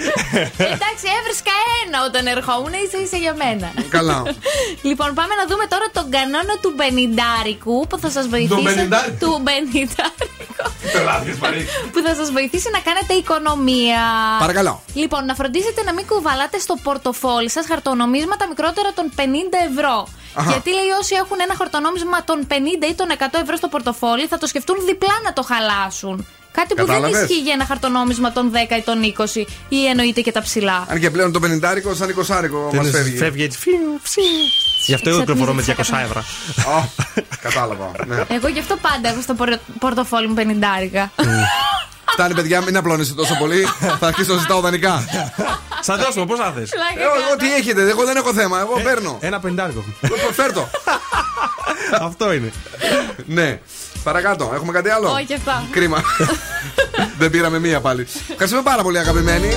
Εντάξει, 0.76 1.05
έβρισκα 1.18 1.55
ένα 1.86 1.98
όταν 2.09 2.26
ερχόμουν, 2.26 2.72
ίσα 2.85 2.98
ίσα 3.05 3.16
για 3.16 3.35
μένα. 3.43 3.68
Καλά. 3.97 4.22
Λοιπόν, 4.89 5.09
πάμε 5.18 5.35
να 5.40 5.44
δούμε 5.51 5.64
τώρα 5.72 5.86
τον 5.93 6.06
κανόνα 6.10 6.55
του 6.62 6.70
πενιντάρικου 6.78 7.86
που 7.89 7.97
θα 7.98 8.10
σας 8.10 8.28
βοηθήσει. 8.28 8.62
πενιντάρικου; 8.62 9.16
Του 9.24 9.32
πενιντάρικου. 9.47 10.66
Τρελάθηκες, 10.93 11.36
Μαρή. 11.44 11.60
που 11.93 12.01
θα 12.06 12.14
σας 12.14 12.28
βοηθήσει 12.36 12.68
να 12.76 12.81
κάνετε 12.89 13.12
οικονομία. 13.14 14.02
Παρακαλώ. 14.39 14.82
Λοιπόν, 14.94 15.24
να 15.24 15.35
φροντίσετε 15.35 15.81
να 15.89 15.93
μην 15.93 16.06
κουβαλάτε 16.06 16.59
στο 16.59 16.74
πορτοφόλι 16.82 17.51
σας 17.51 17.64
χαρτονομίσματα 17.70 18.44
μικρότερα 18.48 18.90
των 18.98 19.06
50 19.16 19.20
ευρώ. 19.70 19.97
Αχα. 20.35 20.51
Γιατί 20.51 20.70
λέει 20.70 20.90
όσοι 21.01 21.15
έχουν 21.15 21.36
ένα 21.40 21.55
χαρτονόμισμα 21.59 22.24
των 22.24 22.47
50 22.51 22.52
ή 22.90 22.94
των 22.94 23.09
100 23.19 23.40
ευρώ 23.43 23.56
στο 23.56 23.69
πορτοφόλι 23.69 24.27
θα 24.27 24.39
το 24.39 24.47
σκεφτούν 24.47 24.77
διπλά 24.86 25.16
να 25.24 25.32
το 25.32 25.43
χαλάσουν. 25.43 26.27
Κάτι 26.52 26.74
που 26.74 26.86
Κατάλαβες; 26.86 27.11
δεν 27.11 27.24
ισχύει 27.24 27.40
για 27.40 27.52
ένα 27.52 27.65
χαρτονόμισμα 27.65 28.32
των 28.32 28.52
10 28.52 28.77
ή 28.78 28.82
των 28.82 29.15
20 29.19 29.44
ή 29.69 29.86
εννοείται 29.86 30.20
και 30.20 30.32
τα 30.32 30.43
ψηλά. 30.43 30.86
Αν 30.89 31.01
και 31.01 31.11
πλέον 31.11 31.32
το 31.32 31.40
πενιντάρικο 31.40 31.94
σαν 31.94 32.09
εικοσάρικο 32.09 32.70
μας 32.74 32.90
Δεν 32.90 32.93
φεύγει. 32.93 33.16
Φεύγει 33.16 33.43
έτσι. 33.43 33.59
Φιου, 34.85 34.86
φιου. 34.86 34.94
Γι' 34.94 34.94
αυτό 34.94 35.09
εγώ 35.09 35.19
κυκλοφορώ 35.19 35.52
με 35.52 35.62
200 35.62 35.69
Εξατμίζεται 35.69 36.02
ευρώ. 36.02 36.24
Ω, 36.78 36.89
Κατάλαβα. 37.40 37.90
ναι. 38.06 38.16
Εγώ 38.28 38.48
γι' 38.48 38.59
αυτό 38.59 38.77
πάντα 38.77 39.09
έχω 39.09 39.20
στο 39.20 39.35
πορ- 39.35 39.61
πορτοφόλι 39.78 40.28
μου 40.28 40.35
50. 40.35 41.11
Φτάνει, 42.12 42.35
παιδιά, 42.35 42.61
μην 42.61 42.77
απλώνεσαι 42.77 43.15
τόσο 43.15 43.35
πολύ. 43.39 43.66
Θα 44.01 44.06
αρχίσω 44.06 44.35
να 44.35 44.40
ζητάω 44.40 44.61
δανεικά. 44.61 45.05
Σα 45.81 45.97
δώσουμε, 45.97 46.27
πώς 46.27 46.39
θα 46.39 46.52
θε. 46.56 46.61
Εγώ 46.61 47.36
τι 47.39 47.55
έχετε, 47.55 47.89
εγώ 47.89 48.05
δεν 48.05 48.16
έχω 48.16 48.32
θέμα. 48.35 48.61
Εγώ 48.61 48.81
παίρνω. 48.82 49.19
Ένα 49.20 49.40
πεντάρικο. 49.40 49.85
Φέρτο. 50.32 50.69
Αυτό 52.01 52.32
είναι. 52.32 52.52
Ναι. 53.27 53.59
Παρακάτω, 54.02 54.51
έχουμε 54.55 54.73
κάτι 54.73 54.89
άλλο; 54.90 55.09
Όχι 55.11 55.35
αυτά. 55.35 55.65
Κρίμα. 55.70 56.02
Δεν 57.19 57.31
πήραμε 57.31 57.59
μία 57.59 57.81
πάλι. 57.81 58.06
Ευχαριστούμε 58.31 58.62
πάρα 58.62 58.82
πολύ, 58.82 58.98
αγαπημένοι. 58.98 59.48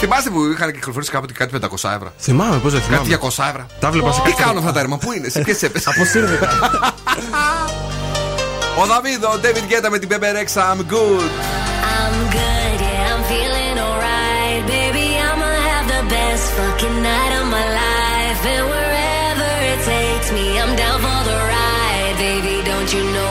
Να 0.00 0.02
είστε 0.02 0.06
καλά. 0.06 0.22
Θυμάστε 0.22 0.30
που 0.30 0.52
είχαν 0.52 0.72
κυκλοφορήσει 0.72 1.10
κάποτε 1.10 1.32
κάτι 1.32 1.58
500 1.62 1.90
ευρώ; 1.96 2.12
Θυμάμαι, 2.18 2.58
πώς 2.58 2.72
δεν 2.72 2.80
θυμάμαι. 2.80 3.08
Κάτι 3.08 3.18
200 3.36 3.44
ευρώ. 3.48 3.66
Τα 3.80 3.90
βλέπα 3.90 4.12
σε 4.12 4.20
Τι 4.20 4.30
κάτι. 4.30 4.42
κάνουν 4.42 4.58
αυτά 4.58 4.72
τα 4.72 4.80
έρμα, 4.80 4.96
πού 4.98 5.12
είναι, 5.12 5.28
σε 5.28 5.40
ποιες 5.40 5.62
έπεσε. 5.62 5.88
Αποσύρθηκα. 5.94 6.48
Ο 8.80 8.86
Δαβίδο, 8.86 9.28
ο 9.28 9.38
David 9.42 9.66
Guetta 9.72 9.88
με 9.90 9.98
την 9.98 10.08
Pepper 10.12 10.34
X, 10.46 10.48
I'm 10.62 10.80
good. 10.94 11.30
I'm 11.96 12.16
good, 12.38 12.78
yeah, 12.88 13.12
I'm 13.14 13.22
feeling 13.32 13.76
alright. 13.86 14.60
Baby, 14.74 15.06
I'ma 15.28 15.50
have 15.70 15.86
the 15.96 16.02
best 16.14 16.44
fucking 16.56 16.96
night 17.10 17.32
of 17.40 17.46
my 17.56 17.66
life. 17.82 18.40
And 18.54 18.64
wherever 18.72 19.50
it 19.72 19.80
takes 19.94 20.28
me, 20.36 20.46
I'm 20.62 20.72
down 20.82 20.98
for 21.04 21.20
the 21.30 21.38
ride. 21.52 22.14
Baby, 22.26 22.54
don't 22.70 22.90
you 22.96 23.02
know 23.16 23.30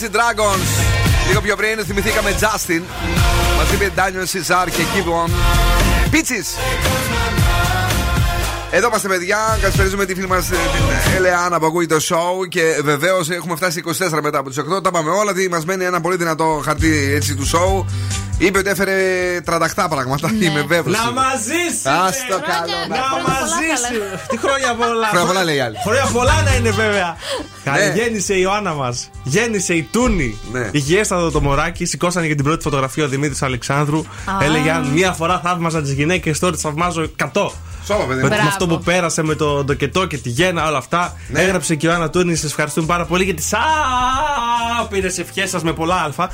Imagine 0.00 0.16
Dragons. 0.16 0.70
Λίγο 1.28 1.40
πιο 1.40 1.56
πριν 1.56 1.84
θυμηθήκαμε 1.84 2.34
Justin. 2.40 2.82
Μα 3.56 3.62
είπε 3.72 3.92
Daniel 3.96 4.26
Caesar 4.32 4.66
και 4.70 4.82
Keep 4.94 5.06
On. 5.06 5.30
Peaches. 8.70 8.76
Εδώ 8.76 8.86
είμαστε, 8.86 9.08
παιδιά. 9.08 9.58
Καλησπέριζουμε 9.60 10.04
τη 10.04 10.14
φίλη 10.14 10.26
μας 10.26 10.46
την 10.46 10.56
Ελεάνα 11.16 11.58
που 11.58 11.66
ακούει 11.66 11.86
το 11.86 11.96
show. 12.08 12.48
Και 12.48 12.80
βεβαίως 12.82 13.30
έχουμε 13.30 13.56
φτάσει 13.56 13.82
24 13.86 14.20
μετά 14.22 14.38
από 14.38 14.48
τις 14.48 14.58
8. 14.58 14.82
Τα 14.82 14.90
πάμε 14.90 15.10
όλα. 15.10 15.32
Δηλαδή 15.32 15.48
μα 15.48 15.62
μένει 15.66 15.84
ένα 15.84 16.00
πολύ 16.00 16.16
δυνατό 16.16 16.60
χαρτί 16.64 17.12
έτσι 17.14 17.34
του 17.34 17.46
show. 17.46 17.84
Είπε 18.38 18.58
ότι 18.58 18.70
έφερε 18.70 18.94
τρανταχτά 19.44 19.88
πράγματα. 19.88 20.30
Είμαι 20.40 20.64
βέβαιος. 20.68 20.98
Να 21.04 21.12
μαζί 21.12 21.62
σου! 21.82 21.90
Α 21.90 22.08
το 22.28 22.40
καλό. 22.46 22.78
Να 22.88 23.30
μαζί 23.32 23.68
σου! 23.88 24.26
Τι 24.28 24.38
χρόνια 24.38 24.74
πολλά! 24.74 25.08
Χρόνια 25.08 25.26
πολλά 25.26 25.44
λέει 25.44 25.56
η 25.56 25.60
άλλη. 25.60 25.76
Χρόνια 25.84 26.08
πολλά 26.12 26.42
να 26.42 26.54
είναι 26.54 26.70
βέβαια. 26.70 27.16
Ναι. 27.64 27.72
Καλή 27.72 27.98
γέννησε 27.98 28.34
η 28.34 28.40
Ιωάννα 28.42 28.74
μας. 28.74 29.10
Γέννησε 29.22 29.74
η 29.74 29.88
Τούνη. 29.92 30.38
Ναι. 30.52 30.68
Υγιέστατο 30.72 31.30
το 31.30 31.40
μωράκι. 31.40 31.84
Σηκώσανε 31.84 32.26
και 32.26 32.34
την 32.34 32.44
πρώτη 32.44 32.62
φωτογραφία 32.62 33.04
ο 33.04 33.08
Δημήτρης 33.08 33.42
Αλεξάνδρου. 33.42 33.98
Α. 33.98 34.44
Έλεγε 34.44 34.70
αν 34.70 34.86
μία 34.86 35.12
φορά 35.12 35.40
θαύμαζα 35.44 35.82
τις 35.82 35.92
γυναίκες, 35.92 36.38
τώρα 36.38 36.52
τις 36.52 36.62
θαυμάζω 36.62 37.10
100. 37.32 37.50
Σώμα, 37.90 38.04
παιδί. 38.04 38.22
Με, 38.22 38.28
μου. 38.28 38.34
με 38.34 38.48
αυτό 38.48 38.66
που 38.66 38.80
πέρασε 38.80 39.22
με 39.22 39.34
το 39.34 39.64
ντοκετό 39.64 40.06
και 40.06 40.18
τη 40.18 40.28
γένα, 40.28 40.68
όλα 40.68 40.78
αυτά. 40.78 41.16
Ναι. 41.28 41.40
Έγραψε 41.40 41.74
και 41.74 41.86
η 41.86 41.88
Ιωάννα 41.92 42.10
Τούνη. 42.10 42.34
Σας 42.34 42.50
ευχαριστούμε 42.50 42.86
πάρα 42.86 43.04
πολύ 43.04 43.24
για 43.24 43.34
τι 43.34 43.42
άπειρε 44.80 45.06
ευχές 45.06 45.50
σας 45.50 45.62
με 45.62 45.72
πολλά 45.72 46.12
Α. 46.16 46.28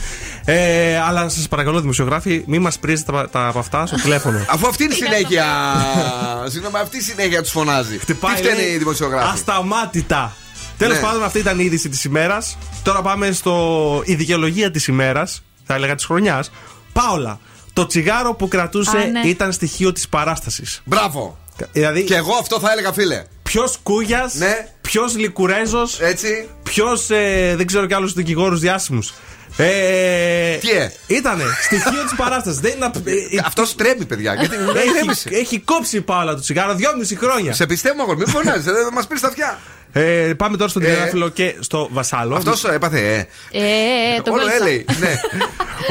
Ε, 0.45 0.99
αλλά 1.01 1.29
σας 1.29 1.49
παρακαλώ, 1.49 1.81
δημοσιογράφοι, 1.81 2.45
μην 2.47 2.61
μας 2.61 2.79
πρίζετε 2.79 3.13
τα, 3.13 3.29
τα, 3.29 3.47
από 3.47 3.59
αυτά 3.59 3.87
στο 3.87 3.97
τηλέφωνο. 3.97 4.45
Αφού 4.49 4.67
αυτή 4.67 4.85
είναι 4.85 4.95
η 4.95 4.97
συνέχεια. 4.97 5.45
Συγγνώμη, 6.47 6.79
αυτή 6.79 6.97
η 6.97 7.01
συνέχεια 7.01 7.43
τους 7.43 7.51
φωνάζει. 7.51 7.99
Τι 7.99 8.15
φταίνει 8.15 8.57
λέει, 8.57 8.67
οι 8.67 8.79
δημοσιογράφοι. 8.79 9.33
Ασταμάτητα. 9.33 10.33
Τέλος 10.79 10.97
Ναι. 10.97 11.03
πάντων, 11.03 11.25
αυτή 11.25 11.39
ήταν 11.39 11.59
η 11.59 11.65
είδηση 11.65 11.89
της 11.89 12.05
ημέρας. 12.05 12.59
Τώρα 12.83 13.03
πάμε 13.03 13.31
στο 13.33 14.03
η 14.05 14.15
δικαιολογία 14.15 14.71
της 14.71 14.87
ημέρας, 14.87 15.43
θα 15.65 15.75
έλεγα 15.75 15.95
της 15.95 16.05
χρονιάς. 16.05 16.51
Πάολα. 16.93 17.39
Το 17.73 17.87
τσιγάρο 17.87 18.35
που 18.35 18.49
κρατούσε 18.49 18.99
Α, 18.99 19.05
ναι. 19.07 19.21
ήταν 19.29 19.53
στοιχείο 19.53 19.93
της 19.93 20.09
παράστασης. 20.09 20.83
Μπράβο. 20.85 21.39
Δηλαδή, 21.73 22.03
Και 22.05 22.15
εγώ 22.17 22.35
αυτό 22.41 22.61
θα 22.61 22.73
έλεγα, 22.73 22.93
φίλε. 22.93 23.25
ποιος 23.43 23.79
κούγιας, 23.83 24.35
Ναι. 24.35 24.69
ποιος 24.81 25.17
λικουρέζος, 25.17 26.01
Έτσι. 26.01 26.49
ποιος 26.63 27.07
δεν 27.57 27.67
ξέρω 27.67 27.87
κι 27.87 27.95
άλλους 27.95 28.13
δικηγόρους 28.13 28.61
διάσημους. 28.61 29.15
Ε, 29.59 30.57
Τι, 30.57 30.71
ε; 30.71 30.93
Ήτανε 31.07 31.43
στοιχείο 31.63 32.03
της 32.03 32.15
παράστασης. 32.17 32.61
Δεν 32.61 32.73
είναι. 32.77 32.91
ε, 33.05 33.41
Αυτός 33.45 33.75
τρέμει, 33.75 34.05
παιδιά. 34.05 34.35
Γιατί 34.35 34.57
δεν 34.57 34.67
τρέμει. 34.67 34.89
έχει, 35.11 35.35
έχει 35.35 35.59
κόψει 35.61 35.97
η 35.97 36.01
Πάολα 36.01 36.35
το 36.35 36.41
τσιγάρο 36.41 36.75
δυόμιση 36.75 37.17
χρόνια. 37.17 37.53
Σε 37.55 37.67
πιστεύω, 37.67 38.03
αγόρι, 38.03 38.19
μην 38.19 38.27
φωνάζεις. 38.29 38.65
Δεν 38.65 38.75
μας 38.93 39.07
πεις 39.07 39.21
τα 39.21 39.29
αυτιά. 39.29 39.59
Ε, 40.01 40.35
πάμε 40.37 40.57
τώρα 40.57 40.71
στον 40.71 40.83
Ε. 40.83 40.85
Τριαντάφυλλο 40.85 41.29
και 41.29 41.55
στο 41.61 41.89
Βασάλο. 41.93 42.35
Αυτός 42.37 42.65
έπαθε, 42.65 43.15
ε. 43.15 43.19
Ε, 43.19 44.21
το 44.25 44.33
Όλο 44.33 44.41
κόλλησα. 44.41 44.55
έλεγε. 44.65 44.85
Ναι. 45.01 45.21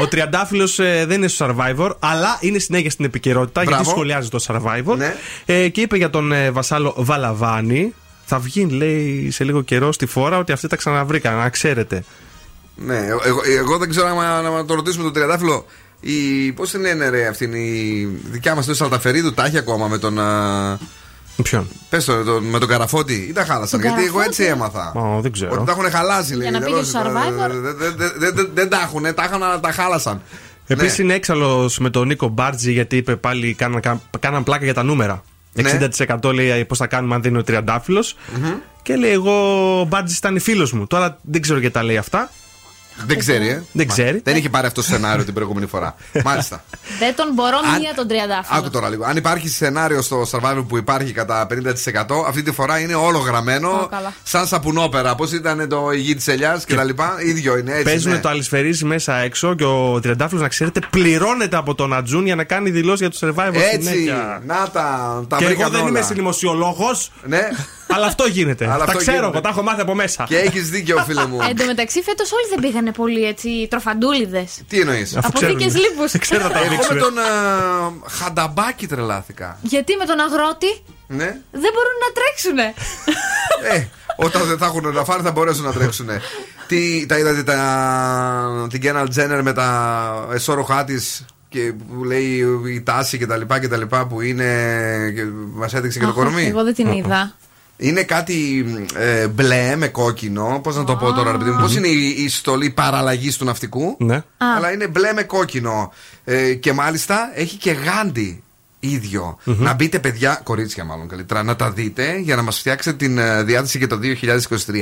Ο 0.00 0.08
Τριαντάφυλλος 0.08 0.74
δεν 0.76 1.10
είναι 1.10 1.28
στο 1.28 1.46
survivor, 1.48 1.90
αλλά 1.98 2.38
είναι 2.40 2.58
συνέχεια 2.58 2.90
στην 2.90 3.04
επικαιρότητα 3.04 3.60
Μπράβο. 3.62 3.76
γιατί 3.76 3.90
σχολιάζει 3.96 4.28
το 4.28 4.44
survivor. 4.48 4.96
Ναι. 4.96 5.14
Ε, 5.46 5.68
και 5.68 5.80
είπε 5.80 5.96
για 5.96 6.10
τον 6.10 6.32
ε, 6.32 6.50
Βασάλο 6.50 6.94
Βαλαβάνη. 6.96 7.94
Θα 8.28 8.38
βγει, 8.38 8.64
λέει, 8.70 9.30
σε 9.30 9.44
λίγο 9.44 9.62
καιρό 9.62 9.92
στη 9.92 10.06
φόρα 10.06 10.38
ότι 10.38 10.52
αυτοί 10.52 10.68
τα 10.68 10.76
ξαναβρήκαν, 10.76 11.36
να 11.36 11.48
ξέρετε. 11.48 12.04
Ναι, 12.76 12.96
εγώ, 13.06 13.40
εγώ 13.58 13.78
δεν 13.78 13.88
ξέρω 13.90 14.06
άμα 14.06 14.40
να 14.40 14.64
το 14.64 14.74
ρωτήσουμε 14.74 15.04
τον 15.04 15.12
Τριαντάφυλλο. 15.12 15.66
Η, 16.00 16.52
πώς 16.52 16.70
την 16.70 16.80
λένε 16.80 17.08
ρε 17.08 17.26
αυτήν 17.26 17.52
η 17.52 18.04
δικιά 18.30 18.54
μας 18.54 18.66
τον 18.66 18.74
Σαλταφερίδου 18.74 19.34
τα 19.34 19.44
έχει 19.44 19.58
ακόμα 19.58 19.88
με 19.88 19.98
τον 19.98 20.18
α, 20.20 20.78
Ποιον; 21.42 21.68
Πες 21.88 22.04
το, 22.04 22.24
τον- 22.24 22.44
με 22.44 22.58
τον 22.58 22.68
Καραφώτη 22.68 23.14
ή 23.28 23.32
τα 23.32 23.44
χάλασαν 23.44 23.80
Τον 23.80 23.88
γιατί 23.88 24.04
εγώ 24.04 24.16
Καραφώτη; 24.18 24.42
έτσι 24.42 24.52
έμαθα 24.52 24.92
Μα, 24.94 25.20
δεν 25.20 25.32
ξέρω. 25.32 25.50
Ότι 25.54 25.64
τα 25.64 25.72
έχουν 25.72 25.90
χαλάσει 25.90 26.34
λέει 26.34 26.48
Για 26.48 26.58
να 26.58 26.64
πήγε 26.64 26.70
εντελώς. 26.78 26.88
στο 26.88 27.00
Survivor? 27.04 27.50
Δεν- 27.50 27.62
δεν- 27.62 27.76
δεν- 27.96 28.12
δεν- 28.18 28.34
δεν- 28.34 28.50
Δεν 28.54 28.68
τα 28.68 28.80
έχουν, 28.80 29.02
τα 29.14 29.24
είχαν 29.24 29.42
αλλά 29.42 29.60
τα 29.60 29.72
χάλασαν 29.72 30.22
Επίσης 30.66 30.98
Ναι. 30.98 31.04
είναι 31.04 31.14
έξαλλος 31.14 31.78
με 31.78 31.90
τον 31.90 32.06
Νίκο 32.06 32.28
Μπάρτζη 32.28 32.72
γιατί 32.72 32.96
είπε 32.96 33.16
πάλι 33.16 33.54
κάναν, 33.54 33.80
κα- 33.80 34.00
κάναν 34.20 34.44
πλάκα 34.44 34.64
για 34.64 34.74
τα 34.74 34.82
νούμερα. 34.82 35.22
Ναι. 35.52 35.62
60% 35.62 36.32
λέει 36.32 36.64
πώς 36.64 36.78
θα 36.78 36.86
κάνουμε 36.86 37.14
αν 37.14 37.22
δεν 37.22 37.30
είναι 37.30 37.40
ο 37.40 37.44
τριαντάφυλλος. 37.44 38.16
Και 38.82 38.96
λέει 38.96 39.10
εγώ 39.12 39.32
ο 39.80 39.84
Μπάρτζης 39.84 40.18
ήταν 40.18 40.40
φίλος 40.40 40.72
μου. 40.72 40.86
Τώρα 40.86 41.18
δεν 41.22 41.40
ξέρω 41.42 41.58
γιατί 41.58 41.74
τα 41.74 41.82
λέει 41.82 41.96
αυτά. 41.96 42.30
Δεν 43.06 43.18
ξέρει, 43.18 43.48
ε. 43.48 43.52
Δεν 43.72 43.86
Μα, 43.88 43.92
ξέρει. 43.92 44.20
Δεν 44.24 44.36
είχε 44.36 44.48
πάρει 44.48 44.66
αυτό 44.66 44.80
το 44.80 44.86
σενάριο 44.86 45.24
την 45.24 45.34
προηγούμενη 45.34 45.66
φορά. 45.66 45.94
Μάλιστα. 46.24 46.64
Δεν 46.98 47.14
τον 47.16 47.26
μπορώ 47.34 47.56
Αν- 47.72 47.80
μία 47.80 47.92
τον 47.96 48.08
τριαντάφυλλο. 48.08 48.58
Άκου 48.58 48.70
τώρα 48.70 48.88
λίγο. 48.88 49.04
Αν 49.04 49.16
υπάρχει 49.16 49.48
σενάριο 49.48 50.02
στο 50.02 50.26
survival 50.30 50.64
που 50.68 50.76
υπάρχει 50.76 51.12
κατά 51.12 51.46
50%, 51.46 52.24
αυτή 52.28 52.42
τη 52.42 52.52
φορά 52.52 52.78
είναι 52.78 52.94
όλο 52.94 53.18
γραμμένο. 53.18 53.68
Ω, 53.70 53.86
καλά. 53.90 54.12
σαν 54.22 54.46
σαπουνόπερα. 54.46 55.14
Πώ 55.14 55.24
ήταν 55.24 55.68
το 55.68 55.90
ηγή 55.90 56.14
της 56.14 56.28
ελιάς 56.28 56.64
και 56.64 56.74
τα 56.74 56.84
λοιπά. 56.84 57.14
ίδιο 57.24 57.56
είναι 57.58 57.70
έτσι. 57.72 57.82
Παίζουν 57.84 58.12
ναι. 58.12 58.18
το 58.18 58.28
αλυσφαιρίζι 58.28 58.84
μέσα 58.84 59.16
έξω 59.16 59.54
και 59.54 59.64
ο 59.64 60.00
τριαντάφυλλος, 60.00 60.42
να 60.42 60.48
ξέρετε, 60.48 60.80
πληρώνεται 60.90 61.56
από 61.56 61.74
τον 61.74 61.94
Ατζούν 61.94 62.24
για 62.24 62.34
να 62.34 62.44
κάνει 62.44 62.70
δηλώσεις 62.70 63.00
για 63.00 63.10
το 63.10 63.18
survivor 63.36 63.54
Έτσι. 63.54 63.88
συνέχεια. 63.88 64.42
Να 64.46 64.68
τα. 64.72 65.24
τα 65.28 65.36
Και 65.36 65.44
εγώ 65.44 65.52
βρήκαν 65.54 65.70
δεν 65.70 65.80
όλα. 65.80 65.88
είμαι 65.88 66.00
συνημοσιολόγο, 66.02 66.86
Ναι. 67.26 67.40
αλλά 67.88 68.06
αυτό 68.06 68.24
γίνεται. 68.26 68.64
Αλλά 68.64 68.76
τα 68.76 68.84
αυτό 68.84 68.96
ξέρω 68.96 69.12
γίνεται. 69.16 69.32
εγώ, 69.32 69.40
τα 69.40 69.48
έχω 69.48 69.62
μάθει 69.62 69.80
από 69.80 69.94
μέσα. 69.94 70.24
Και 70.28 70.36
έχεις 70.38 70.70
δίκιο, 70.70 71.02
φίλε 71.06 71.26
μου. 71.26 71.38
Εν 71.48 71.56
τω 71.56 71.64
μεταξύ, 71.64 72.02
φέτος 72.02 72.32
όλοι 72.32 72.46
δεν 72.50 72.58
πήγανε 72.60 72.92
πολύ 72.92 73.24
έτσι 73.24 73.66
τροφαντούλιδες. 73.70 74.60
Τι 74.68 74.80
εννοείς; 74.80 75.16
Αφού 75.16 75.28
Αποθήκε 75.28 75.66
ξέρουν. 75.66 75.76
λίπους. 75.90 76.12
Ξέρω 76.26 76.42
να 76.42 76.50
τα 76.50 76.58
Εγώ 76.58 76.68
με 76.68 76.74
ρίξουμε. 76.76 77.00
τον 77.00 77.18
α, 77.18 77.22
Χανταμπάκη 78.08 78.86
τρελάθηκα. 78.86 79.58
Γιατί 79.62 79.96
με 79.96 80.04
τον 80.04 80.20
αγρότη 80.20 80.82
Ναι. 81.06 81.24
δεν 81.50 81.70
μπορούν 81.74 81.96
να 82.04 82.12
τρέξουνε. 82.14 82.74
Ε, 83.72 83.86
όταν 84.16 84.42
δεν 84.46 84.58
θα 84.58 84.66
έχουν 84.66 84.92
να 84.94 85.04
φάνε 85.04 85.22
θα 85.22 85.30
μπορέσουν 85.30 85.64
να 85.64 85.72
τρέξουν. 85.72 86.08
Τι, 86.66 87.06
τα 87.06 87.18
είδατε 87.18 87.42
τα, 87.42 88.66
την 88.70 88.80
Κέναλ 88.80 89.08
Τζένερ 89.08 89.42
με 89.42 89.52
τα 89.52 90.28
εσώρουχά 90.32 90.84
της 90.84 91.24
και 91.48 91.72
που 91.94 92.04
λέει 92.04 92.44
η 92.74 92.82
τάση 92.82 93.18
και 93.18 93.26
τα 93.26 93.36
λοιπά 93.36 93.60
και 93.60 93.68
τα 93.68 93.76
λοιπά 93.76 94.06
που 94.06 94.20
είναι 94.20 94.44
και 95.14 95.22
μας 95.54 95.74
έδειξε 95.74 95.98
και 95.98 96.04
το 96.04 96.10
Αχ, 96.10 96.16
κορμί; 96.16 96.46
Εγώ 96.46 96.64
δεν 96.64 96.74
την 96.74 96.92
είδα. 96.92 97.34
Είναι 97.76 98.02
κάτι 98.02 98.66
ε, 98.94 99.28
μπλε 99.28 99.76
με 99.76 99.88
κόκκινο. 99.88 100.60
Πώς 100.62 100.76
να 100.76 100.84
το 100.84 100.96
πω 100.96 101.12
τώρα, 101.12 101.32
ρε 101.32 101.38
παιδί 101.38 101.50
μου. 101.50 101.60
Πώς 101.60 101.76
είναι 101.76 101.88
η, 101.88 102.08
η 102.24 102.28
στολή 102.28 102.70
παραλλαγής 102.70 103.36
του 103.36 103.44
ναυτικού. 103.44 103.96
Ναι. 103.98 104.22
Αλλά 104.36 104.72
είναι 104.72 104.86
μπλε 104.86 105.12
με 105.12 105.22
κόκκινο. 105.22 105.92
Ε, 106.24 106.54
και 106.54 106.72
μάλιστα 106.72 107.30
έχει 107.34 107.56
και 107.56 107.70
γάντι 107.70 108.42
ίδιο. 108.80 109.38
Να 109.44 109.72
μπείτε, 109.72 109.98
παιδιά, 109.98 110.40
κορίτσια 110.44 110.84
μάλλον 110.84 111.08
καλύτερα, 111.08 111.42
να 111.42 111.56
τα 111.56 111.70
δείτε 111.70 112.18
για 112.18 112.36
να 112.36 112.42
μας 112.42 112.58
φτιάξετε 112.58 112.96
την 112.96 113.18
ε, 113.18 113.42
διάθεση 113.42 113.78
για 113.78 113.86
το 113.86 113.98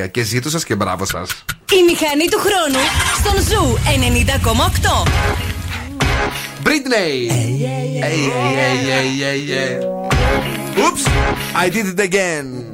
2023. 0.04 0.10
Και 0.10 0.22
ζήτω 0.22 0.50
σας 0.50 0.64
και 0.64 0.74
μπράβο 0.74 1.04
σας. 1.04 1.44
Η 1.72 1.82
μηχανή 1.86 2.28
του 2.30 2.38
χρόνου 2.38 2.84
στον 3.18 3.42
Zoo 3.43 3.78
90,8. 5.04 5.08
Britney! 6.64 7.28
Hey, 7.30 7.52
hey, 7.68 7.88
hey, 8.04 8.20
hey, 8.90 9.08
hey, 9.24 9.40
hey. 9.54 9.74
Oops! 10.82 11.02
I 11.54 11.68
did 11.68 11.86
it 11.92 12.00
again! 12.00 12.73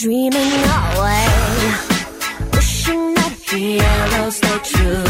dreaming 0.00 0.32
away, 0.32 1.26
wishing 2.54 3.12
that 3.12 3.34
the 3.50 3.80
arrows 3.80 4.36
stay 4.36 4.58
true. 4.64 5.09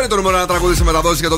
Αυτό 0.00 0.10
είναι 0.10 0.16
το 0.16 0.28
νούμερο 0.28 0.42
ένα 0.42 0.52
τραγούδι 0.52 0.76
σε 0.76 0.84
μεταδόση 0.84 1.20
για 1.20 1.28
το 1.28 1.36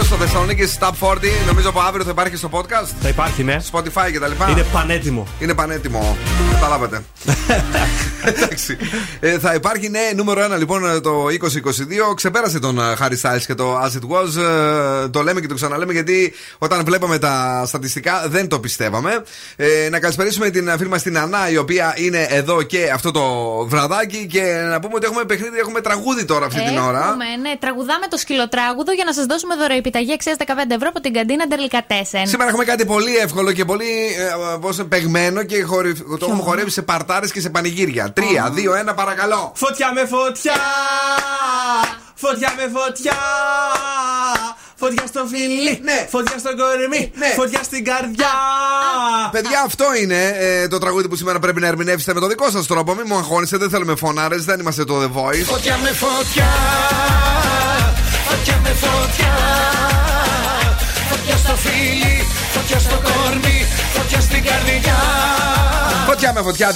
2022 0.00 0.04
στο 0.04 0.16
Θεσσαλονίκη 0.16 0.62
Stop 0.78 1.08
40. 1.08 1.16
Νομίζω 1.46 1.68
από 1.68 1.80
αύριο 1.80 2.04
θα 2.04 2.10
υπάρχει 2.10 2.36
στο 2.36 2.48
podcast. 2.52 2.88
Θα 3.00 3.08
υπάρχει, 3.08 3.42
ναι. 3.42 3.56
Spotify 3.72 4.12
και 4.12 4.18
τα 4.18 4.28
λοιπά. 4.28 4.50
Είναι 4.50 4.64
πανέτοιμο. 4.72 5.26
Είναι 5.38 5.54
πανέτοιμο. 5.54 6.16
Καταλάβατε. 6.52 7.02
Εντάξει. 8.24 8.76
Ε, 9.20 9.38
θα 9.38 9.54
υπάρχει 9.54 9.88
ναι, 9.88 10.00
νούμερο 10.16 10.42
ένα 10.42 10.56
λοιπόν 10.56 11.02
το 11.02 11.24
2022. 12.10 12.14
Ξεπέρασε 12.14 12.58
τον 12.58 12.78
ε, 12.78 12.82
Harry 13.00 13.20
Styles 13.22 13.42
και 13.46 13.54
το 13.54 13.80
As 13.80 13.90
It 13.90 14.16
Was. 14.16 14.42
Ε, 14.42 15.08
το 15.08 15.22
λέμε 15.22 15.40
και 15.40 15.46
το 15.46 15.54
ξαναλέμε 15.54 15.92
γιατί 15.92 16.32
όταν 16.58 16.84
βλέπαμε 16.84 17.18
τα 17.18 17.62
στατιστικά 17.66 18.24
δεν 18.28 18.48
το 18.48 18.60
πιστεύαμε. 18.60 19.22
Ε, 19.56 19.88
να 19.90 19.98
καλησπερίσουμε 19.98 20.50
την 20.50 20.70
φίλη 20.76 20.88
μας 20.88 21.02
την 21.02 21.18
Ανά 21.18 21.50
η 21.50 21.56
οποία 21.56 21.94
είναι 21.96 22.26
εδώ 22.30 22.62
και 22.62 22.90
αυτό 22.94 23.10
το 23.10 23.22
βραδάκι 23.68 24.26
και 24.26 24.42
να 24.70 24.80
πούμε 24.80 24.94
ότι 24.94 25.06
έχουμε 25.06 25.24
παιχνίδι, 25.24 25.58
έχουμε 25.58 25.80
τραγούδι 25.80 26.24
τώρα 26.24 26.46
αυτή 26.46 26.64
την 26.64 26.78
ώρα. 26.78 26.98
Έχουμε, 26.98 27.24
ναι, 27.42 27.56
τραγουδάμε 27.64 28.06
το 28.06 28.16
σκυλοτράγουδο 28.16 28.92
για 28.92 29.04
να 29.04 29.12
σας 29.12 29.26
δώσουμε 29.26 29.54
δωροεπιταγή 29.54 30.12
αξίας 30.12 30.36
15 30.38 30.44
ευρώ 30.68 30.88
από 30.88 31.00
την 31.00 31.12
καντίνα 31.12 31.46
Ντερλικατέσεν. 31.46 32.26
Σήμερα 32.26 32.48
έχουμε 32.48 32.64
κάτι 32.64 32.84
πολύ 32.86 33.16
εύκολο 33.16 33.52
και 33.52 33.64
πολύ 33.64 33.92
ε, 34.18 34.58
πώς, 34.60 34.84
παιγμένο 34.88 35.42
και 35.42 35.62
χορυ... 35.62 35.94
το 35.94 36.26
έχουμε 36.28 36.42
χορεύει 36.42 36.70
σε 36.70 36.82
παρτάρες 36.82 37.32
και 37.32 37.40
σε 37.40 37.50
πανηγύρια. 37.50 38.12
Τρία, 38.12 38.50
δύο, 38.52 38.74
ένα, 38.74 38.94
παρακαλώ. 38.94 39.52
Φωτιά 39.54 39.92
με 39.92 40.04
φωτιά! 40.06 40.60
Φωτιά 42.14 42.52
με 42.56 42.70
φωτιά! 42.78 43.18
Φωτιά 44.84 45.06
στο 45.06 45.22
φιλί, 45.32 45.80
Ναι. 45.82 46.06
φωτιά 46.10 46.38
στο 46.38 46.50
κορμί, 46.60 47.12
φωτιά 47.36 47.62
στην 47.62 47.84
καρδιά. 47.84 48.32
Παιδιά, 49.30 49.62
αυτό 49.66 49.84
είναι 50.02 50.20
ε, 50.38 50.68
το 50.68 50.78
τραγούδι 50.78 51.08
που 51.08 51.16
σήμερα 51.16 51.38
πρέπει 51.38 51.60
να 51.60 51.66
ερμηνεύσετε 51.66 52.14
με 52.14 52.20
το 52.20 52.26
δικό 52.26 52.50
σας 52.50 52.66
τρόπο. 52.66 52.94
Μην 52.94 53.04
μου 53.08 53.16
αγχώνεστε, 53.16 53.56
δεν 53.56 53.70
θέλουμε 53.70 53.94
φωνάρες, 53.96 54.44
δεν 54.44 54.60
είμαστε 54.60 54.84
το 54.84 54.94
The 55.02 55.10
Voice. 55.18 55.44
Φωτιά 55.44 55.76
με 55.82 55.88
φωτιά 55.92 56.50
Φωτιά 58.28 58.60
με 58.62 58.68
φωτιά 58.84 59.34
Φωτιά 61.10 61.36
στο 61.36 61.56
φίλι 61.56 62.26
Φωτιά 62.52 62.78
στο 62.78 62.94
κορμί 63.02 63.66
Φωτιά 63.92 64.20
στην 64.20 64.44
καρδιά 64.44 64.96
Φωτιά 66.24 66.42
με 66.42 66.48
φωτιά 66.50 66.72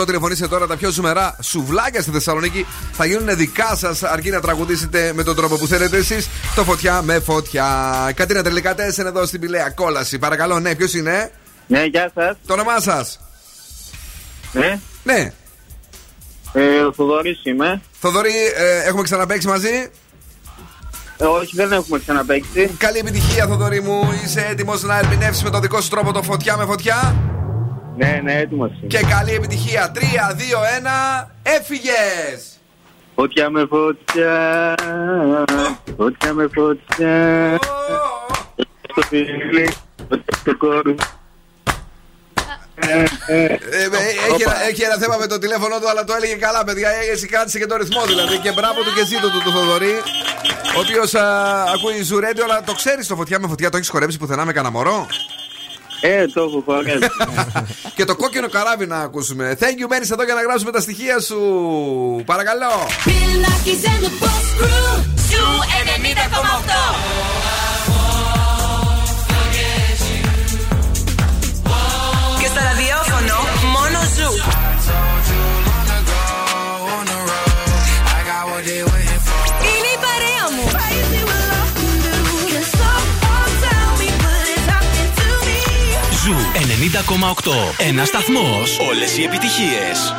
2-3-12-32-9-08. 0.00 0.06
Τηλεφωνήστε 0.06 0.48
τώρα 0.48 0.66
τα 0.66 0.76
πιο 0.76 0.90
σουμερά 0.90 1.36
σουβλάκια 1.42 2.02
στη 2.02 2.10
Θεσσαλονίκη. 2.10 2.66
Θα 2.92 3.04
γίνουν 3.06 3.36
δικά 3.36 3.76
σας 3.76 4.02
αρκεί 4.02 4.30
να 4.30 4.40
τραγουδήσετε 4.40 5.12
με 5.14 5.22
τον 5.22 5.36
τρόπο 5.36 5.56
που 5.56 5.66
θέλετε 5.66 5.96
εσείς. 5.96 6.28
Το 6.54 6.64
φωτιά 6.64 7.02
με 7.02 7.20
φωτιά. 7.20 7.66
Κάτι 8.14 8.34
να 8.34 8.42
τελικά 8.42 8.74
τέσσερα 8.74 9.08
εδώ 9.08 9.26
στην 9.26 9.40
Πηλαία 9.40 9.70
κόλαση. 9.70 10.18
Παρακαλώ, 10.18 10.60
ναι, 10.60 10.74
ποιος 10.74 10.94
είναι; 10.94 11.30
Ναι, 11.66 11.82
γεια 11.84 12.10
σας. 12.14 12.36
Το 12.46 12.52
όνομά 12.52 12.80
σας; 12.80 13.20
Ναι, 14.52 14.78
Ναι. 15.02 15.32
ε, 16.52 16.80
ο 16.80 16.92
Θοδωρής 16.92 17.40
είμαι. 17.44 17.80
Θοδωρή, 18.00 18.32
ε, 18.56 18.88
έχουμε 18.88 19.02
ξαναπέξει 19.02 19.46
μαζί; 19.46 19.90
Ε, 21.18 21.24
όχι, 21.24 21.56
δεν 21.56 21.72
έχουμε 21.72 21.98
ξαναπέξει. 21.98 22.70
Καλή 22.78 22.98
επιτυχία, 22.98 23.46
Θοδωρή 23.46 23.80
μου. 23.80 24.08
Είσαι 24.24 24.46
έτοιμος 24.50 24.82
να 24.82 24.98
ερμηνεύσεις 24.98 25.42
με 25.42 25.50
τον 25.50 25.60
δικό 25.60 25.80
σου 25.80 25.88
τρόπο 25.88 26.12
το 26.12 26.22
φωτιά 26.22 26.56
με 26.56 26.64
φωτιά; 26.64 27.14
Ναι, 27.98 28.20
ναι, 28.22 28.34
έτοιμος. 28.34 28.70
Και 28.86 28.98
καλή 28.98 29.32
επιτυχία. 29.32 29.92
3, 29.94 29.98
2, 30.34 30.62
1, 31.24 31.30
έφυγες! 31.42 32.58
Φωτιά 33.14 33.50
με 33.50 33.66
φωτιά. 33.70 34.74
Φωτιά 35.96 36.32
με 36.32 36.48
φωτιά. 36.54 37.58
Στο 38.90 39.02
φίλι, 39.02 39.68
στο 40.40 40.56
κόρου. 40.56 40.94
Ε, 42.80 43.02
έχει, 44.28 44.42
ένα, 44.42 44.62
έχει 44.68 44.82
ένα 44.82 44.96
θέμα 44.96 45.16
με 45.16 45.26
το 45.26 45.38
τηλέφωνο 45.38 45.78
του, 45.80 45.88
αλλά 45.88 46.04
το 46.04 46.14
έλεγε 46.14 46.34
καλά, 46.34 46.64
παιδιά. 46.64 46.90
Εσύ 47.12 47.26
κράτησε 47.26 47.58
και 47.58 47.66
το 47.66 47.76
ρυθμό 47.76 48.04
δηλαδή. 48.06 48.38
Και 48.38 48.52
μπράβο 48.52 48.82
του 48.82 48.92
και 48.94 49.04
ζήτω 49.04 49.30
του 49.30 49.40
του 49.44 49.50
Θοδωρή, 49.50 49.94
ο 50.76 50.78
οποίο 50.78 51.20
ακούει 51.74 52.02
ζουρέντιο, 52.02 52.44
αλλά 52.44 52.62
το 52.62 52.72
ξέρεις 52.72 53.06
το 53.06 53.16
φωτιά 53.16 53.38
με 53.40 53.48
φωτιά, 53.48 53.70
το 53.70 53.76
έχεις 53.76 53.88
χορέψει 53.88 54.18
πουθενά 54.18 54.44
με 54.44 54.52
κανένα 54.52 54.74
μωρό; 54.74 55.06
Ε, 56.00 56.26
το 56.26 56.40
έχω 56.40 56.62
χορέψει. 56.64 57.08
και 57.96 58.04
το 58.04 58.16
κόκκινο 58.16 58.48
καράβι 58.48 58.86
να 58.86 58.96
ακούσουμε. 58.96 59.56
Thank 59.60 59.82
you, 59.82 59.86
μένει 59.88 60.06
εδώ 60.12 60.24
για 60.24 60.34
να 60.34 60.42
γράψουμε 60.42 60.70
τα 60.70 60.80
στοιχεία 60.80 61.20
σου. 61.20 62.22
Παρακαλώ. 62.24 62.86
Ένας 87.78 88.08
σταθμός. 88.08 88.78
Όλες 88.78 89.18
οι 89.18 89.22
επιτυχίες. 89.22 90.14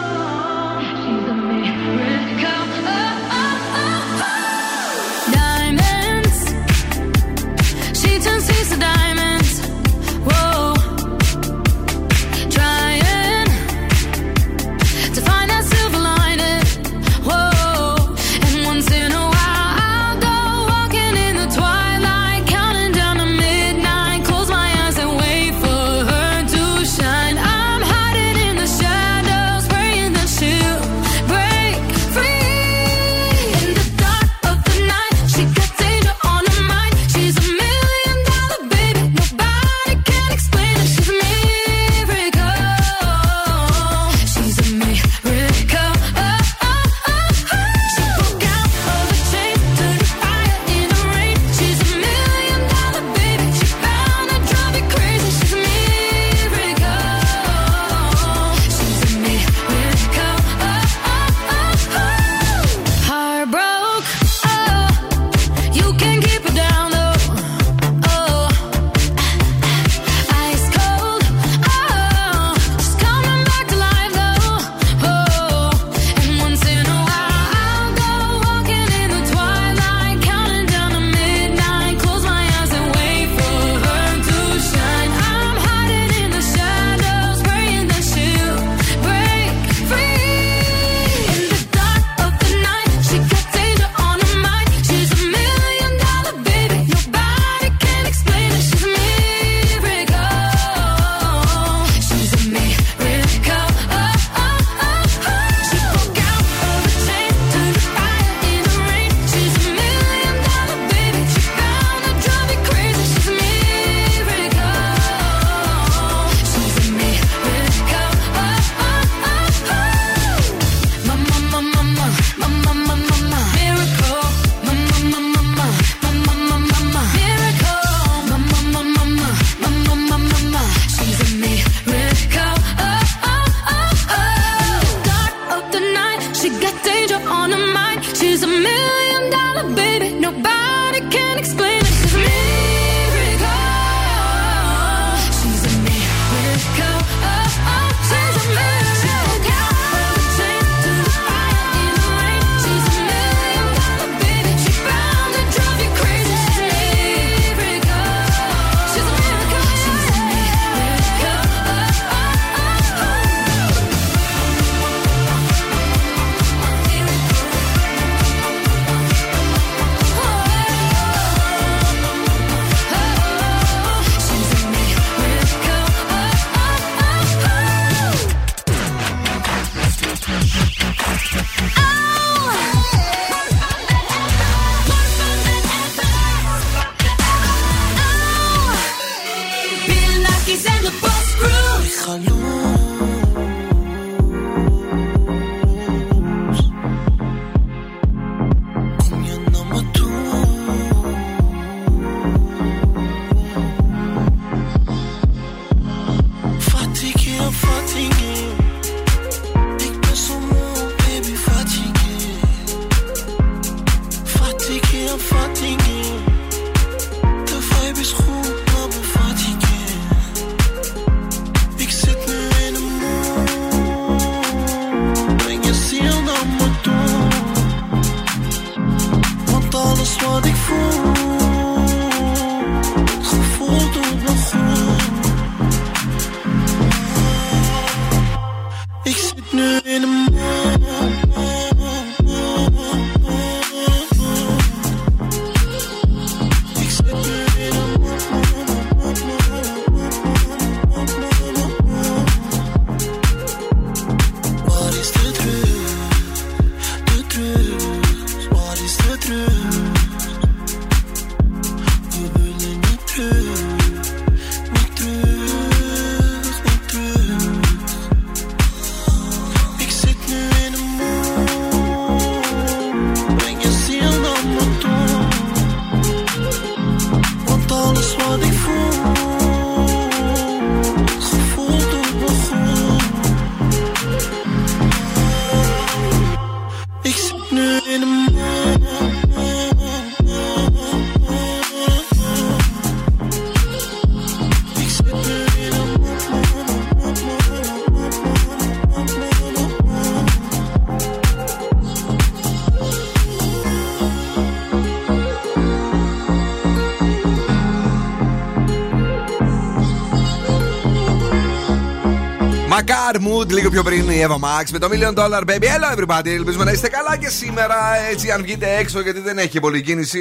Μακάρ 313.50 313.54
Mood, 313.54 313.54
λίγο 313.54 313.70
πιο 313.70 313.84
πριν 313.84 314.10
η 314.10 314.26
Eva 314.28 314.36
Max 314.36 314.70
με 314.72 314.80
το 314.80 314.90
Million 314.92 315.14
Dollar 315.14 315.42
Baby. 315.50 315.64
Hello 315.64 315.98
everybody, 315.98 316.28
ελπίζουμε 316.28 316.64
να 316.64 316.72
είστε 316.72 316.88
καλά 316.90 317.18
και 317.18 317.30
σήμερα. 317.30 317.76
Έτσι, 318.12 318.32
αν 318.32 318.42
βγείτε 318.42 318.76
έξω, 318.80 319.00
γιατί 319.02 319.20
δεν 319.20 319.38
έχει 319.38 319.48
και 319.48 319.60
πολλή 319.60 319.82
κίνηση, 319.82 320.20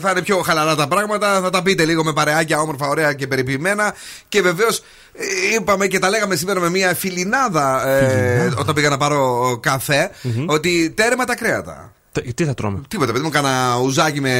θα 0.00 0.10
είναι 0.10 0.22
πιο 0.22 0.36
χαλαρά 0.38 0.74
τα 0.74 0.88
πράγματα. 0.88 1.40
Θα 1.42 1.50
τα 1.50 1.62
πείτε 1.62 1.84
λίγο 1.84 2.04
με 2.04 2.12
παρεάκια 2.12 2.60
όμορφα, 2.60 2.88
ωραία 2.88 3.12
και 3.12 3.26
περιποιημένα. 3.26 3.94
Και 4.28 4.42
βεβαίως 4.42 4.82
είπαμε 5.56 5.86
και 5.86 5.98
τα 5.98 6.08
λέγαμε 6.08 6.36
σήμερα 6.36 6.60
με 6.60 6.70
μια 6.70 6.94
φιλινάδα, 6.94 7.88
ε, 7.88 8.52
όταν 8.58 8.74
πήγα 8.74 8.88
να 8.88 8.96
πάρω 8.96 9.58
καφέ, 9.62 10.10
ότι 10.46 10.90
τέρμα 10.96 11.24
τα 11.24 11.34
κρέατα. 11.34 11.92
Τε- 12.12 12.34
Τι 12.34 12.44
θα 12.44 12.54
τρώμε; 12.54 12.80
Τίποτα, 12.88 13.12
παιδί 13.12 13.24
μου, 13.24 13.30
κάνα 13.30 13.78
ουζάκι 13.82 14.20
με. 14.20 14.34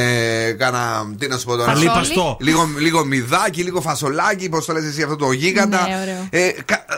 Κάνα. 0.57 1.13
Τι 1.19 1.27
να 1.27 1.37
σου 1.37 1.45
πω 1.45 1.55
τώρα. 1.55 1.71
Αλίπαστο. 1.71 2.37
Λίγο, 2.39 2.69
λίγο 2.79 3.05
μυδάκι, 3.05 3.63
λίγο 3.63 3.81
φασολάκι, 3.81 4.49
πώς 4.49 4.65
το 4.65 4.73
λες 4.73 4.83
εσύ 4.83 5.01
αυτό 5.01 5.15
το 5.15 5.31
γίγαντα. 5.31 5.87
Ναι, 5.87 5.95
ωραίο. 6.01 6.27
Ε, 6.47 6.51
κα- 6.65 6.85
ε, 6.89 6.92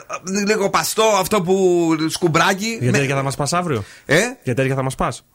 λίγο 0.47 0.69
παστό, 0.69 1.03
αυτό 1.19 1.41
που. 1.41 1.89
σκουμπράκι. 2.09 2.77
Για 2.81 2.91
Με- 2.91 2.97
τέτοια 2.97 3.15
θα 3.15 3.23
μας 3.23 3.35
πας 3.35 3.53
αύριο; 3.53 3.83
Ε; 4.05 4.19
Για 4.43 4.55
τέτοια 4.55 4.75
θα 4.75 4.83
μας 4.83 4.95
πας; 4.95 5.25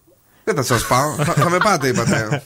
Δεν 0.45 0.55
θα 0.55 0.62
σας 0.62 0.87
πάω. 0.87 1.15
θα, 1.15 1.25
θα 1.33 1.51
με 1.51 1.59
πάτε, 1.59 1.89
είπατε. 1.89 2.43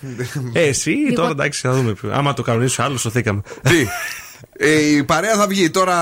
Ε, 0.53 0.63
εσύ 0.63 0.95
τώρα 1.15 1.31
εντάξει, 1.31 1.61
θα 1.61 1.73
δούμε. 1.73 1.95
Άμα 2.13 2.35
το 2.35 2.43
κανονίσει 2.43 2.83
άλλο, 2.83 2.97
σωθήκαμε. 2.97 3.41
Τι; 3.63 3.87
Ε, 4.59 4.71
η 4.71 5.05
παρέα 5.05 5.35
θα 5.37 5.47
βγει. 5.47 5.71
Τώρα 5.71 5.97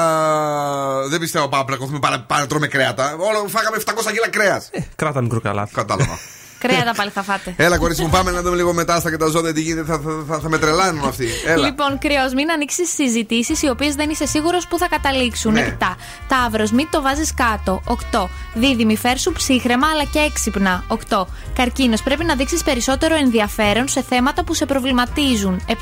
δεν 1.08 1.20
πιστεύω 1.20 1.48
πάμε 1.48 1.64
να 1.70 1.76
κοφούμε 1.76 1.98
πάρα, 1.98 2.20
πάρα 2.20 2.46
τρώμε 2.46 2.66
κρέατα. 2.66 3.14
Όλο 3.18 3.48
φάγαμε 3.48 3.76
700 3.86 4.12
κιλά 4.12 4.28
κρέας. 4.30 4.70
Κράτα 4.96 5.20
μικρό 5.20 5.40
καλάθι. 5.40 5.74
Κατάλαβα. 5.74 6.18
Κρέατα 6.62 6.92
πάλι 6.96 7.10
θα 7.10 7.22
φάτε. 7.22 7.54
Έλα, 7.56 7.78
κορίτσι 7.78 8.02
μου, 8.02 8.08
πάμε 8.08 8.30
να 8.30 8.42
δούμε 8.42 8.56
λίγο 8.56 8.72
μετά 8.72 9.00
στα 9.00 9.10
και 9.10 9.16
τα 9.16 9.26
ζώδια 9.26 9.52
τι 9.52 9.60
γίνεται. 9.60 9.92
Θα, 9.92 10.00
θα, 10.04 10.24
θα, 10.28 10.38
θα 10.40 10.48
με 10.48 10.58
τρελάνουν 10.58 11.04
αυτοί. 11.04 11.26
Έλα. 11.46 11.66
Λοιπόν, 11.66 11.98
κρυός, 11.98 12.32
μην 12.34 12.50
ανοίξεις 12.50 12.92
συζητήσεις 12.92 13.62
οι 13.62 13.68
οποίες 13.68 13.94
δεν 13.94 14.10
είσαι 14.10 14.26
σίγουρος 14.26 14.66
που 14.66 14.78
θα 14.78 14.88
καταλήξουν. 14.88 15.52
Ναι. 15.52 15.76
7. 15.80 15.96
Ταύρος, 16.28 16.70
μην 16.72 16.88
το 16.90 17.02
βάζεις 17.02 17.34
κάτω. 17.34 17.82
8. 18.12 18.28
Δίδυμη, 18.54 18.96
φέρσου 18.96 19.32
ψύχρεμα 19.32 19.86
αλλά 19.92 20.04
και 20.04 20.18
έξυπνα. 20.18 20.84
8. 21.08 21.26
Καρκίνος, 21.54 22.02
πρέπει 22.02 22.24
να 22.24 22.34
δείξεις 22.34 22.62
περισσότερο 22.62 23.14
ενδιαφέρον 23.14 23.88
σε 23.88 24.02
θέματα 24.02 24.44
που 24.44 24.54
σε 24.54 24.66
προβληματίζουν. 24.66 25.60
7. 25.68 25.72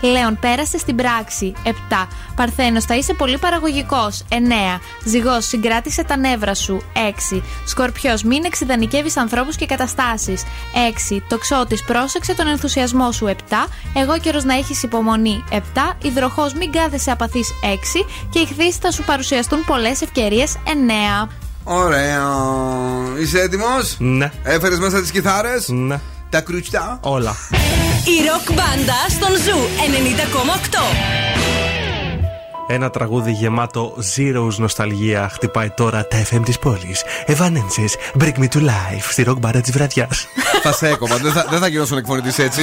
Λέων, 0.00 0.38
πέρασε 0.40 0.78
στην 0.78 0.96
πράξη. 0.96 1.52
7. 1.64 2.08
Παρθένος, 2.36 2.84
θα 2.84 2.96
είσαι 2.96 3.14
πολύ 3.14 3.38
παραγωγικός. 3.38 4.24
9. 4.28 4.80
Ζυγός, 5.04 5.46
συγκράτησε 5.46 6.04
τα 6.04 6.16
νεύρα 6.16 6.54
σου. 6.54 6.82
6. 6.94 7.42
Σκορπιός, 7.66 8.22
μην 8.22 8.44
εξειδανικεύει 8.44 9.10
ανθρώπους 9.14 9.56
και 9.56 9.66
καταστάσεις. 9.66 10.10
6. 10.14 11.22
Τοξότη, 11.28 11.78
πρόσεξε 11.86 12.34
τον 12.34 12.46
ενθουσιασμό 12.46 13.12
σου. 13.12 13.26
7. 13.26 13.68
Αιγόκερως, 13.96 14.44
να 14.44 14.54
έχεις 14.54 14.82
υπομονή. 14.82 15.44
7. 15.50 15.56
Υδροχόε, 16.02 16.50
μην 16.58 16.72
κάθεσαι 16.72 17.10
απαθής. 17.10 17.44
6. 17.62 18.04
Και 18.30 18.38
Ιχθύ, 18.38 18.72
θα 18.72 18.90
σου 18.90 19.02
παρουσιαστούν 19.02 19.64
πολλές 19.64 20.00
ευκαιρίες. 20.00 20.56
9. 20.64 21.28
Ωραία. 21.64 22.22
Είσαι 23.20 23.40
έτοιμος; 23.40 23.94
Ναι. 23.98 24.30
Έφερες 24.42 24.78
μέσα 24.78 25.00
τις 25.00 25.10
κιθάρες; 25.10 25.68
Ναι. 25.68 26.00
Τα 26.30 26.40
κρουστά; 26.40 26.98
Όλα. 27.02 27.36
Η 28.04 28.26
ροκ 28.28 28.56
μπάντα 28.56 28.96
στον 29.08 29.36
Zoo 29.36 29.58
90,8. 29.78 31.81
Ένα 32.74 32.90
τραγούδι 32.90 33.32
γεμάτο 33.32 33.96
zeros 34.16 34.54
νοσταλγία 34.56 35.28
χτυπάει 35.32 35.70
τώρα 35.70 36.06
τα 36.06 36.22
FM 36.30 36.40
της 36.44 36.58
πόλης. 36.58 37.04
Evanescence, 37.26 38.20
Bring 38.22 38.38
Me 38.38 38.48
to 38.48 38.58
Life 38.58 39.06
στη 39.10 39.22
ροκ 39.22 39.38
μπάντα 39.38 39.60
της 39.60 39.72
βραδιάς. 39.72 40.26
θα 40.62 40.72
σε 40.72 40.88
έκοβα. 40.88 41.16
Δεν 41.16 41.32
θα, 41.32 41.46
δεν 41.50 41.58
θα 41.58 41.68
γινώσουν 41.68 41.98
εκφωνητή 41.98 42.42
έτσι. 42.42 42.62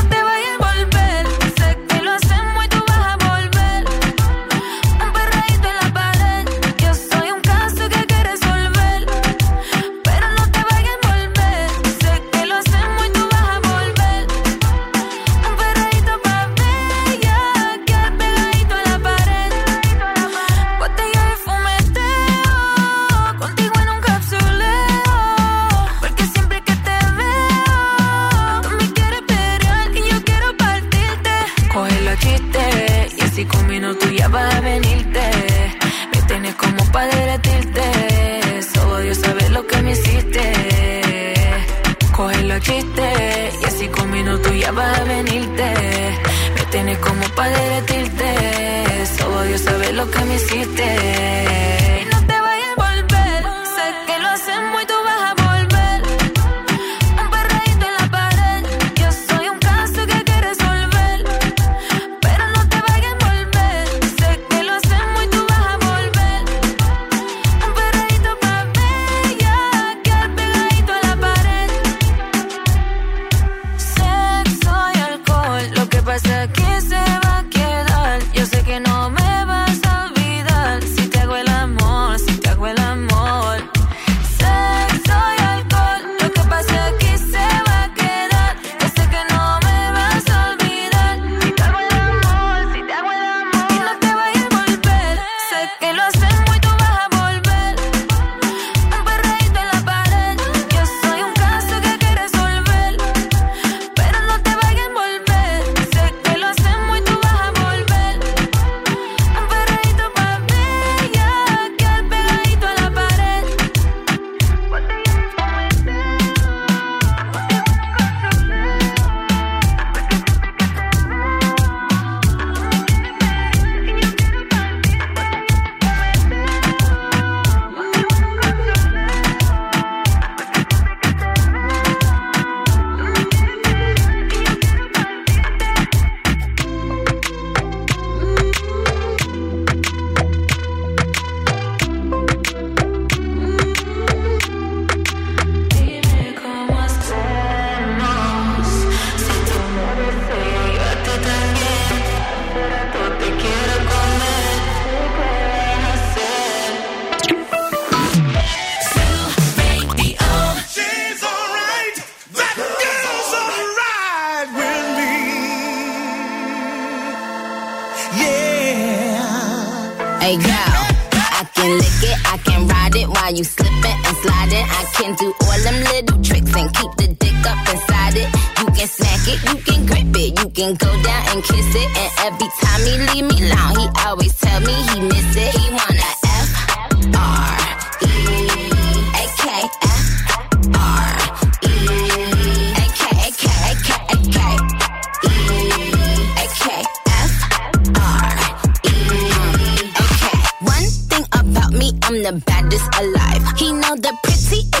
on 203.91 203.99
the 203.99 204.13
pretty 204.23 204.80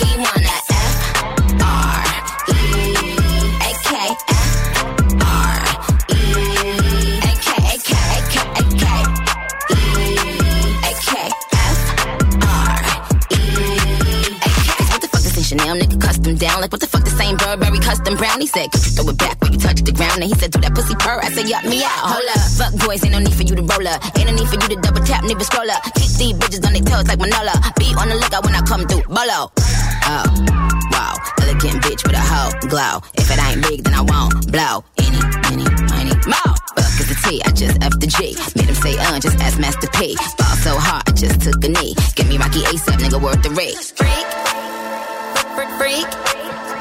Custom 18.11 18.17
brown? 18.17 18.41
He 18.41 18.47
said, 18.47 18.71
throw 18.71 19.07
it 19.07 19.17
back 19.17 19.39
when 19.41 19.53
you 19.53 19.59
touch 19.59 19.81
the 19.81 19.91
ground? 19.91 20.21
And 20.21 20.27
he 20.27 20.35
said, 20.35 20.51
do 20.51 20.59
that 20.59 20.75
pussy 20.75 20.95
purr. 20.95 21.19
I 21.23 21.31
said, 21.31 21.47
yup, 21.47 21.63
me 21.63 21.83
out. 21.83 22.11
Hold 22.11 22.27
up. 22.35 22.43
Fuck 22.59 22.73
boys, 22.83 23.03
ain't 23.03 23.13
no 23.13 23.19
need 23.19 23.33
for 23.33 23.43
you 23.43 23.55
to 23.55 23.63
roll 23.63 23.87
up. 23.87 24.03
Ain't 24.17 24.27
no 24.27 24.35
need 24.35 24.47
for 24.47 24.59
you 24.59 24.67
to 24.75 24.79
double 24.81 25.03
tap, 25.03 25.23
nigga 25.23 25.43
scroll 25.43 25.69
up. 25.71 25.83
Keep 25.95 26.11
these 26.19 26.35
bitches 26.35 26.65
on 26.67 26.73
their 26.73 26.83
toes 26.83 27.07
like 27.07 27.19
Manola. 27.19 27.55
Be 27.79 27.93
on 27.95 28.09
the 28.09 28.15
lookout 28.15 28.43
when 28.43 28.55
I 28.55 28.61
come 28.67 28.83
through. 28.87 29.07
Bolo. 29.07 29.51
Oh, 30.11 30.27
wow. 30.91 31.15
Elegant 31.39 31.79
bitch 31.83 32.03
with 32.03 32.19
a 32.19 32.23
hoe 32.23 32.51
glow. 32.67 32.99
If 33.15 33.31
it 33.31 33.39
ain't 33.39 33.63
big, 33.63 33.83
then 33.83 33.95
I 33.95 34.03
won't 34.03 34.35
blow. 34.51 34.83
Any, 34.99 35.21
any, 35.47 35.65
any, 35.95 36.15
more. 36.27 36.51
Fuck 36.75 36.95
is 36.99 37.07
the 37.07 37.17
T, 37.23 37.39
I 37.47 37.51
just 37.55 37.79
F 37.79 37.95
the 37.99 38.07
G. 38.11 38.35
Made 38.59 38.67
him 38.67 38.75
say, 38.75 38.97
uh, 38.99 39.19
just 39.19 39.39
ask 39.39 39.59
Master 39.59 39.87
P. 39.95 40.15
Ball 40.35 40.55
so 40.59 40.75
hard, 40.75 41.07
I 41.07 41.11
just 41.15 41.41
took 41.41 41.63
a 41.63 41.69
knee. 41.69 41.95
Give 42.15 42.27
me 42.27 42.37
Rocky 42.37 42.59
ASAP, 42.67 42.99
nigga, 42.99 43.21
worth 43.21 43.41
the 43.43 43.51
rate. 43.55 43.79
Freak, 43.95 44.27
freak, 45.55 45.71
freak. 45.79 46.50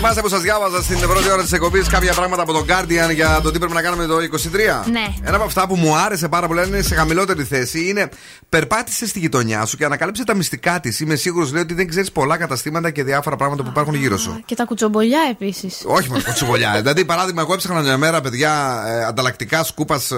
Θυμάστε 0.00 0.20
που 0.20 0.28
σας 0.28 0.40
διάβαζα 0.40 0.82
στην 0.82 1.00
πρώτη 1.00 1.30
ώρα 1.30 1.42
της 1.42 1.52
εκπομπής 1.52 1.88
κάποια 1.88 2.12
πράγματα 2.12 2.42
από 2.42 2.52
τον 2.52 2.64
Guardian 2.68 3.14
για 3.14 3.40
το 3.42 3.50
τι 3.50 3.58
πρέπει 3.58 3.74
να 3.74 3.82
κάνουμε 3.82 4.06
το 4.06 4.16
23. 4.16 4.90
Ναι. 4.90 5.06
Ένα 5.22 5.36
από 5.36 5.44
αυτά 5.44 5.66
που 5.66 5.76
μου 5.76 5.96
άρεσε 5.96 6.28
πάρα 6.28 6.46
πολύ 6.46 6.66
είναι 6.66 6.82
σε 6.82 6.94
χαμηλότερη 6.94 7.44
θέση 7.44 7.88
είναι 7.88 8.08
περπάτησες 8.48 9.08
στη 9.08 9.18
γειτονιά 9.18 9.66
σου 9.66 9.76
και 9.76 9.84
ανακάλυψε 9.84 10.24
τα 10.24 10.34
μυστικά 10.34 10.80
της. 10.80 11.00
Είμαι 11.00 11.14
σίγουρος 11.14 11.52
λέει 11.52 11.62
ότι 11.62 11.74
δεν 11.74 11.88
ξέρεις 11.88 12.12
πολλά 12.12 12.36
καταστήματα 12.36 12.90
και 12.90 13.04
διάφορα 13.04 13.36
πράγματα 13.36 13.62
που 13.62 13.68
υπάρχουν 13.68 13.94
γύρω 13.94 14.18
σου. 14.18 14.42
Και 14.44 14.54
τα 14.54 14.64
κουτσομπολιά 14.64 15.20
επίσης. 15.30 15.82
Όχι 15.86 16.08
μόνο 16.08 16.22
κοτσουβολιά. 16.22 16.72
δηλαδή, 16.80 17.04
παράδειγμα, 17.04 17.42
εγώ 17.42 17.52
έψαχνα 17.52 17.80
μια 17.80 17.96
μέρα, 17.96 18.20
παιδιά, 18.20 18.82
ε, 18.86 19.04
ανταλλακτικά 19.04 19.64
σκούπας 19.64 20.10
ε, 20.10 20.16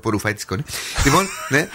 που 0.00 0.10
ρουφάει 0.10 0.32
τη 0.32 0.40
σκόνη. 0.40 0.62
λοιπόν, 1.04 1.28
ναι. 1.48 1.68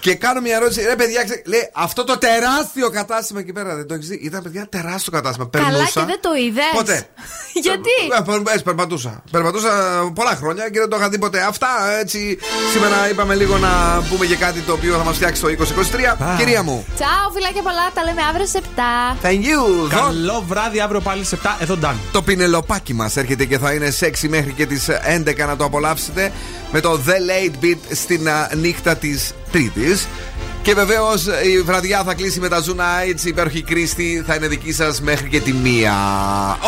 Και 0.00 0.14
κάνω 0.14 0.40
μια 0.40 0.56
ερώτηση. 0.56 0.80
Ρε, 0.82 0.96
παιδιά, 0.96 1.24
ξέ, 1.24 1.42
λέει 1.46 1.70
αυτό 1.72 2.04
το 2.04 2.18
τεράστιο 2.18 2.90
κατάστημα 2.90 3.40
εκεί 3.40 3.52
πέρα 3.52 3.74
δεν 3.76 3.86
το 3.86 3.94
έχεις 3.94 4.08
δει; 4.08 4.18
Ήταν, 4.22 4.42
παιδιά, 4.42 4.66
τεράστιο 4.68 5.12
κατάστημα. 5.12 5.48
Καλά 5.52 5.66
Περνούσα. 5.68 6.00
και 6.00 6.06
δεν 6.06 6.20
το 6.20 6.30
είδες. 6.44 6.64
Ποτέ. 6.74 7.06
Γιατί; 7.66 7.90
Ε, 8.18 8.22
πε- 8.32 8.40
πες, 8.42 8.62
περπατούσα. 8.62 9.22
Περπατούσα 9.30 9.70
πολλά 10.14 10.30
χρόνια 10.36 10.68
και 10.70 10.78
δεν 10.78 10.88
το 10.88 10.96
είχα 10.96 11.08
δει 11.08 11.18
ποτέ. 11.18 11.40
Αυτά 11.42 11.68
έτσι. 12.00 12.38
Σήμερα 12.72 13.10
είπαμε 13.10 13.34
λίγο 13.34 13.58
να 13.58 14.02
πούμε 14.10 14.26
και 14.26 14.36
κάτι 14.36 14.60
το 14.60 14.72
οποίο 14.72 14.96
θα 14.96 15.04
μας 15.04 15.16
φτιάξει 15.16 15.40
το 15.42 15.48
2023. 15.48 16.36
Κυρία 16.38 16.62
μου. 16.62 16.84
Τσάου, 16.94 17.32
φιλάκια 17.34 17.62
πολλά. 17.62 17.90
Τα 17.94 18.04
λέμε 18.04 18.22
αύριο 18.28 18.46
σε 18.46 18.60
7. 18.76 18.80
Thank 19.22 19.42
you. 19.50 19.88
Καλό 19.90 20.44
βράδυ, 20.48 20.80
αύριο 20.80 21.00
πάλι 21.00 21.24
σε 21.24 21.38
7. 21.42 21.56
Εδώ 21.60 21.76
Νταν. 21.76 21.96
Το 22.12 22.22
πινελοπάκι 22.22 22.94
μας 22.94 23.16
έρχεται 23.16 23.44
και 23.44 23.58
θα 23.58 23.72
είναι 23.72 23.90
σεξι 23.90 24.28
μέχρι 24.28 24.52
και 24.52 24.66
τις 24.66 24.88
11 25.24 25.46
να 25.46 25.56
το 25.56 25.64
απολαύσετε 25.64 26.32
με 26.72 26.80
το 26.80 27.00
The 27.06 27.10
Late 27.10 27.64
Beat 27.64 27.78
στην 27.90 28.28
α, 28.28 28.50
νύχτα 28.54 28.96
της 28.96 29.32
Τρίτης. 29.52 30.06
Και 30.62 30.74
βεβαίως 30.74 31.26
η 31.26 31.60
βραδιά 31.62 32.02
θα 32.02 32.14
κλείσει 32.14 32.40
με 32.40 32.48
τα 32.48 32.64
Zoo 32.64 32.70
Nights. 32.70 33.24
Η 33.24 33.28
υπέροχη 33.28 33.62
Κρίστη 33.62 34.22
θα 34.26 34.34
είναι 34.34 34.48
δική 34.48 34.72
σας 34.72 35.00
μέχρι 35.00 35.28
και 35.28 35.40
τη 35.40 35.52
μία. 35.52 35.94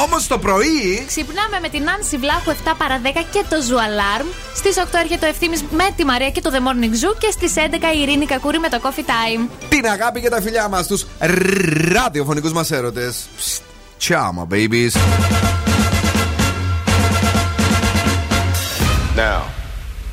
Όμως 0.04 0.26
το 0.26 0.38
πρωί. 0.38 1.04
Ξυπνάμε 1.06 1.58
με 1.62 1.68
την 1.68 1.90
Άνση 1.90 2.16
Βλάχου 2.16 2.50
7 2.50 2.72
παρα 2.78 3.00
10 3.04 3.08
και 3.30 3.44
το 3.48 3.56
Zoo 3.68 3.76
Alarm. 3.76 4.26
Στις 4.54 4.76
8 4.78 4.84
έρχεται 5.02 5.26
ο 5.26 5.28
ευθύνη 5.28 5.56
με 5.70 5.84
τη 5.96 6.04
Μαρία 6.04 6.30
και 6.30 6.40
το 6.40 6.50
The 6.52 6.58
Morning 6.58 6.92
Zoo. 6.92 7.16
Και 7.18 7.30
στις 7.30 7.52
11 7.56 7.60
η 7.96 8.00
Ειρήνη 8.00 8.26
Κακούρη 8.26 8.58
με 8.58 8.68
το 8.68 8.80
Coffee 8.82 9.08
Time. 9.10 9.48
Την 9.68 9.86
αγάπη 9.86 10.20
και 10.20 10.28
τα 10.28 10.40
φιλιά 10.40 10.68
μας 10.68 10.84
στους 10.84 11.06
ραδιοφωνικούς 11.92 12.52
μας 12.52 12.70
έρωτες. 12.70 13.28
Τσάμα, 13.98 14.46
babies. 14.50 14.92
Now, 19.16 19.61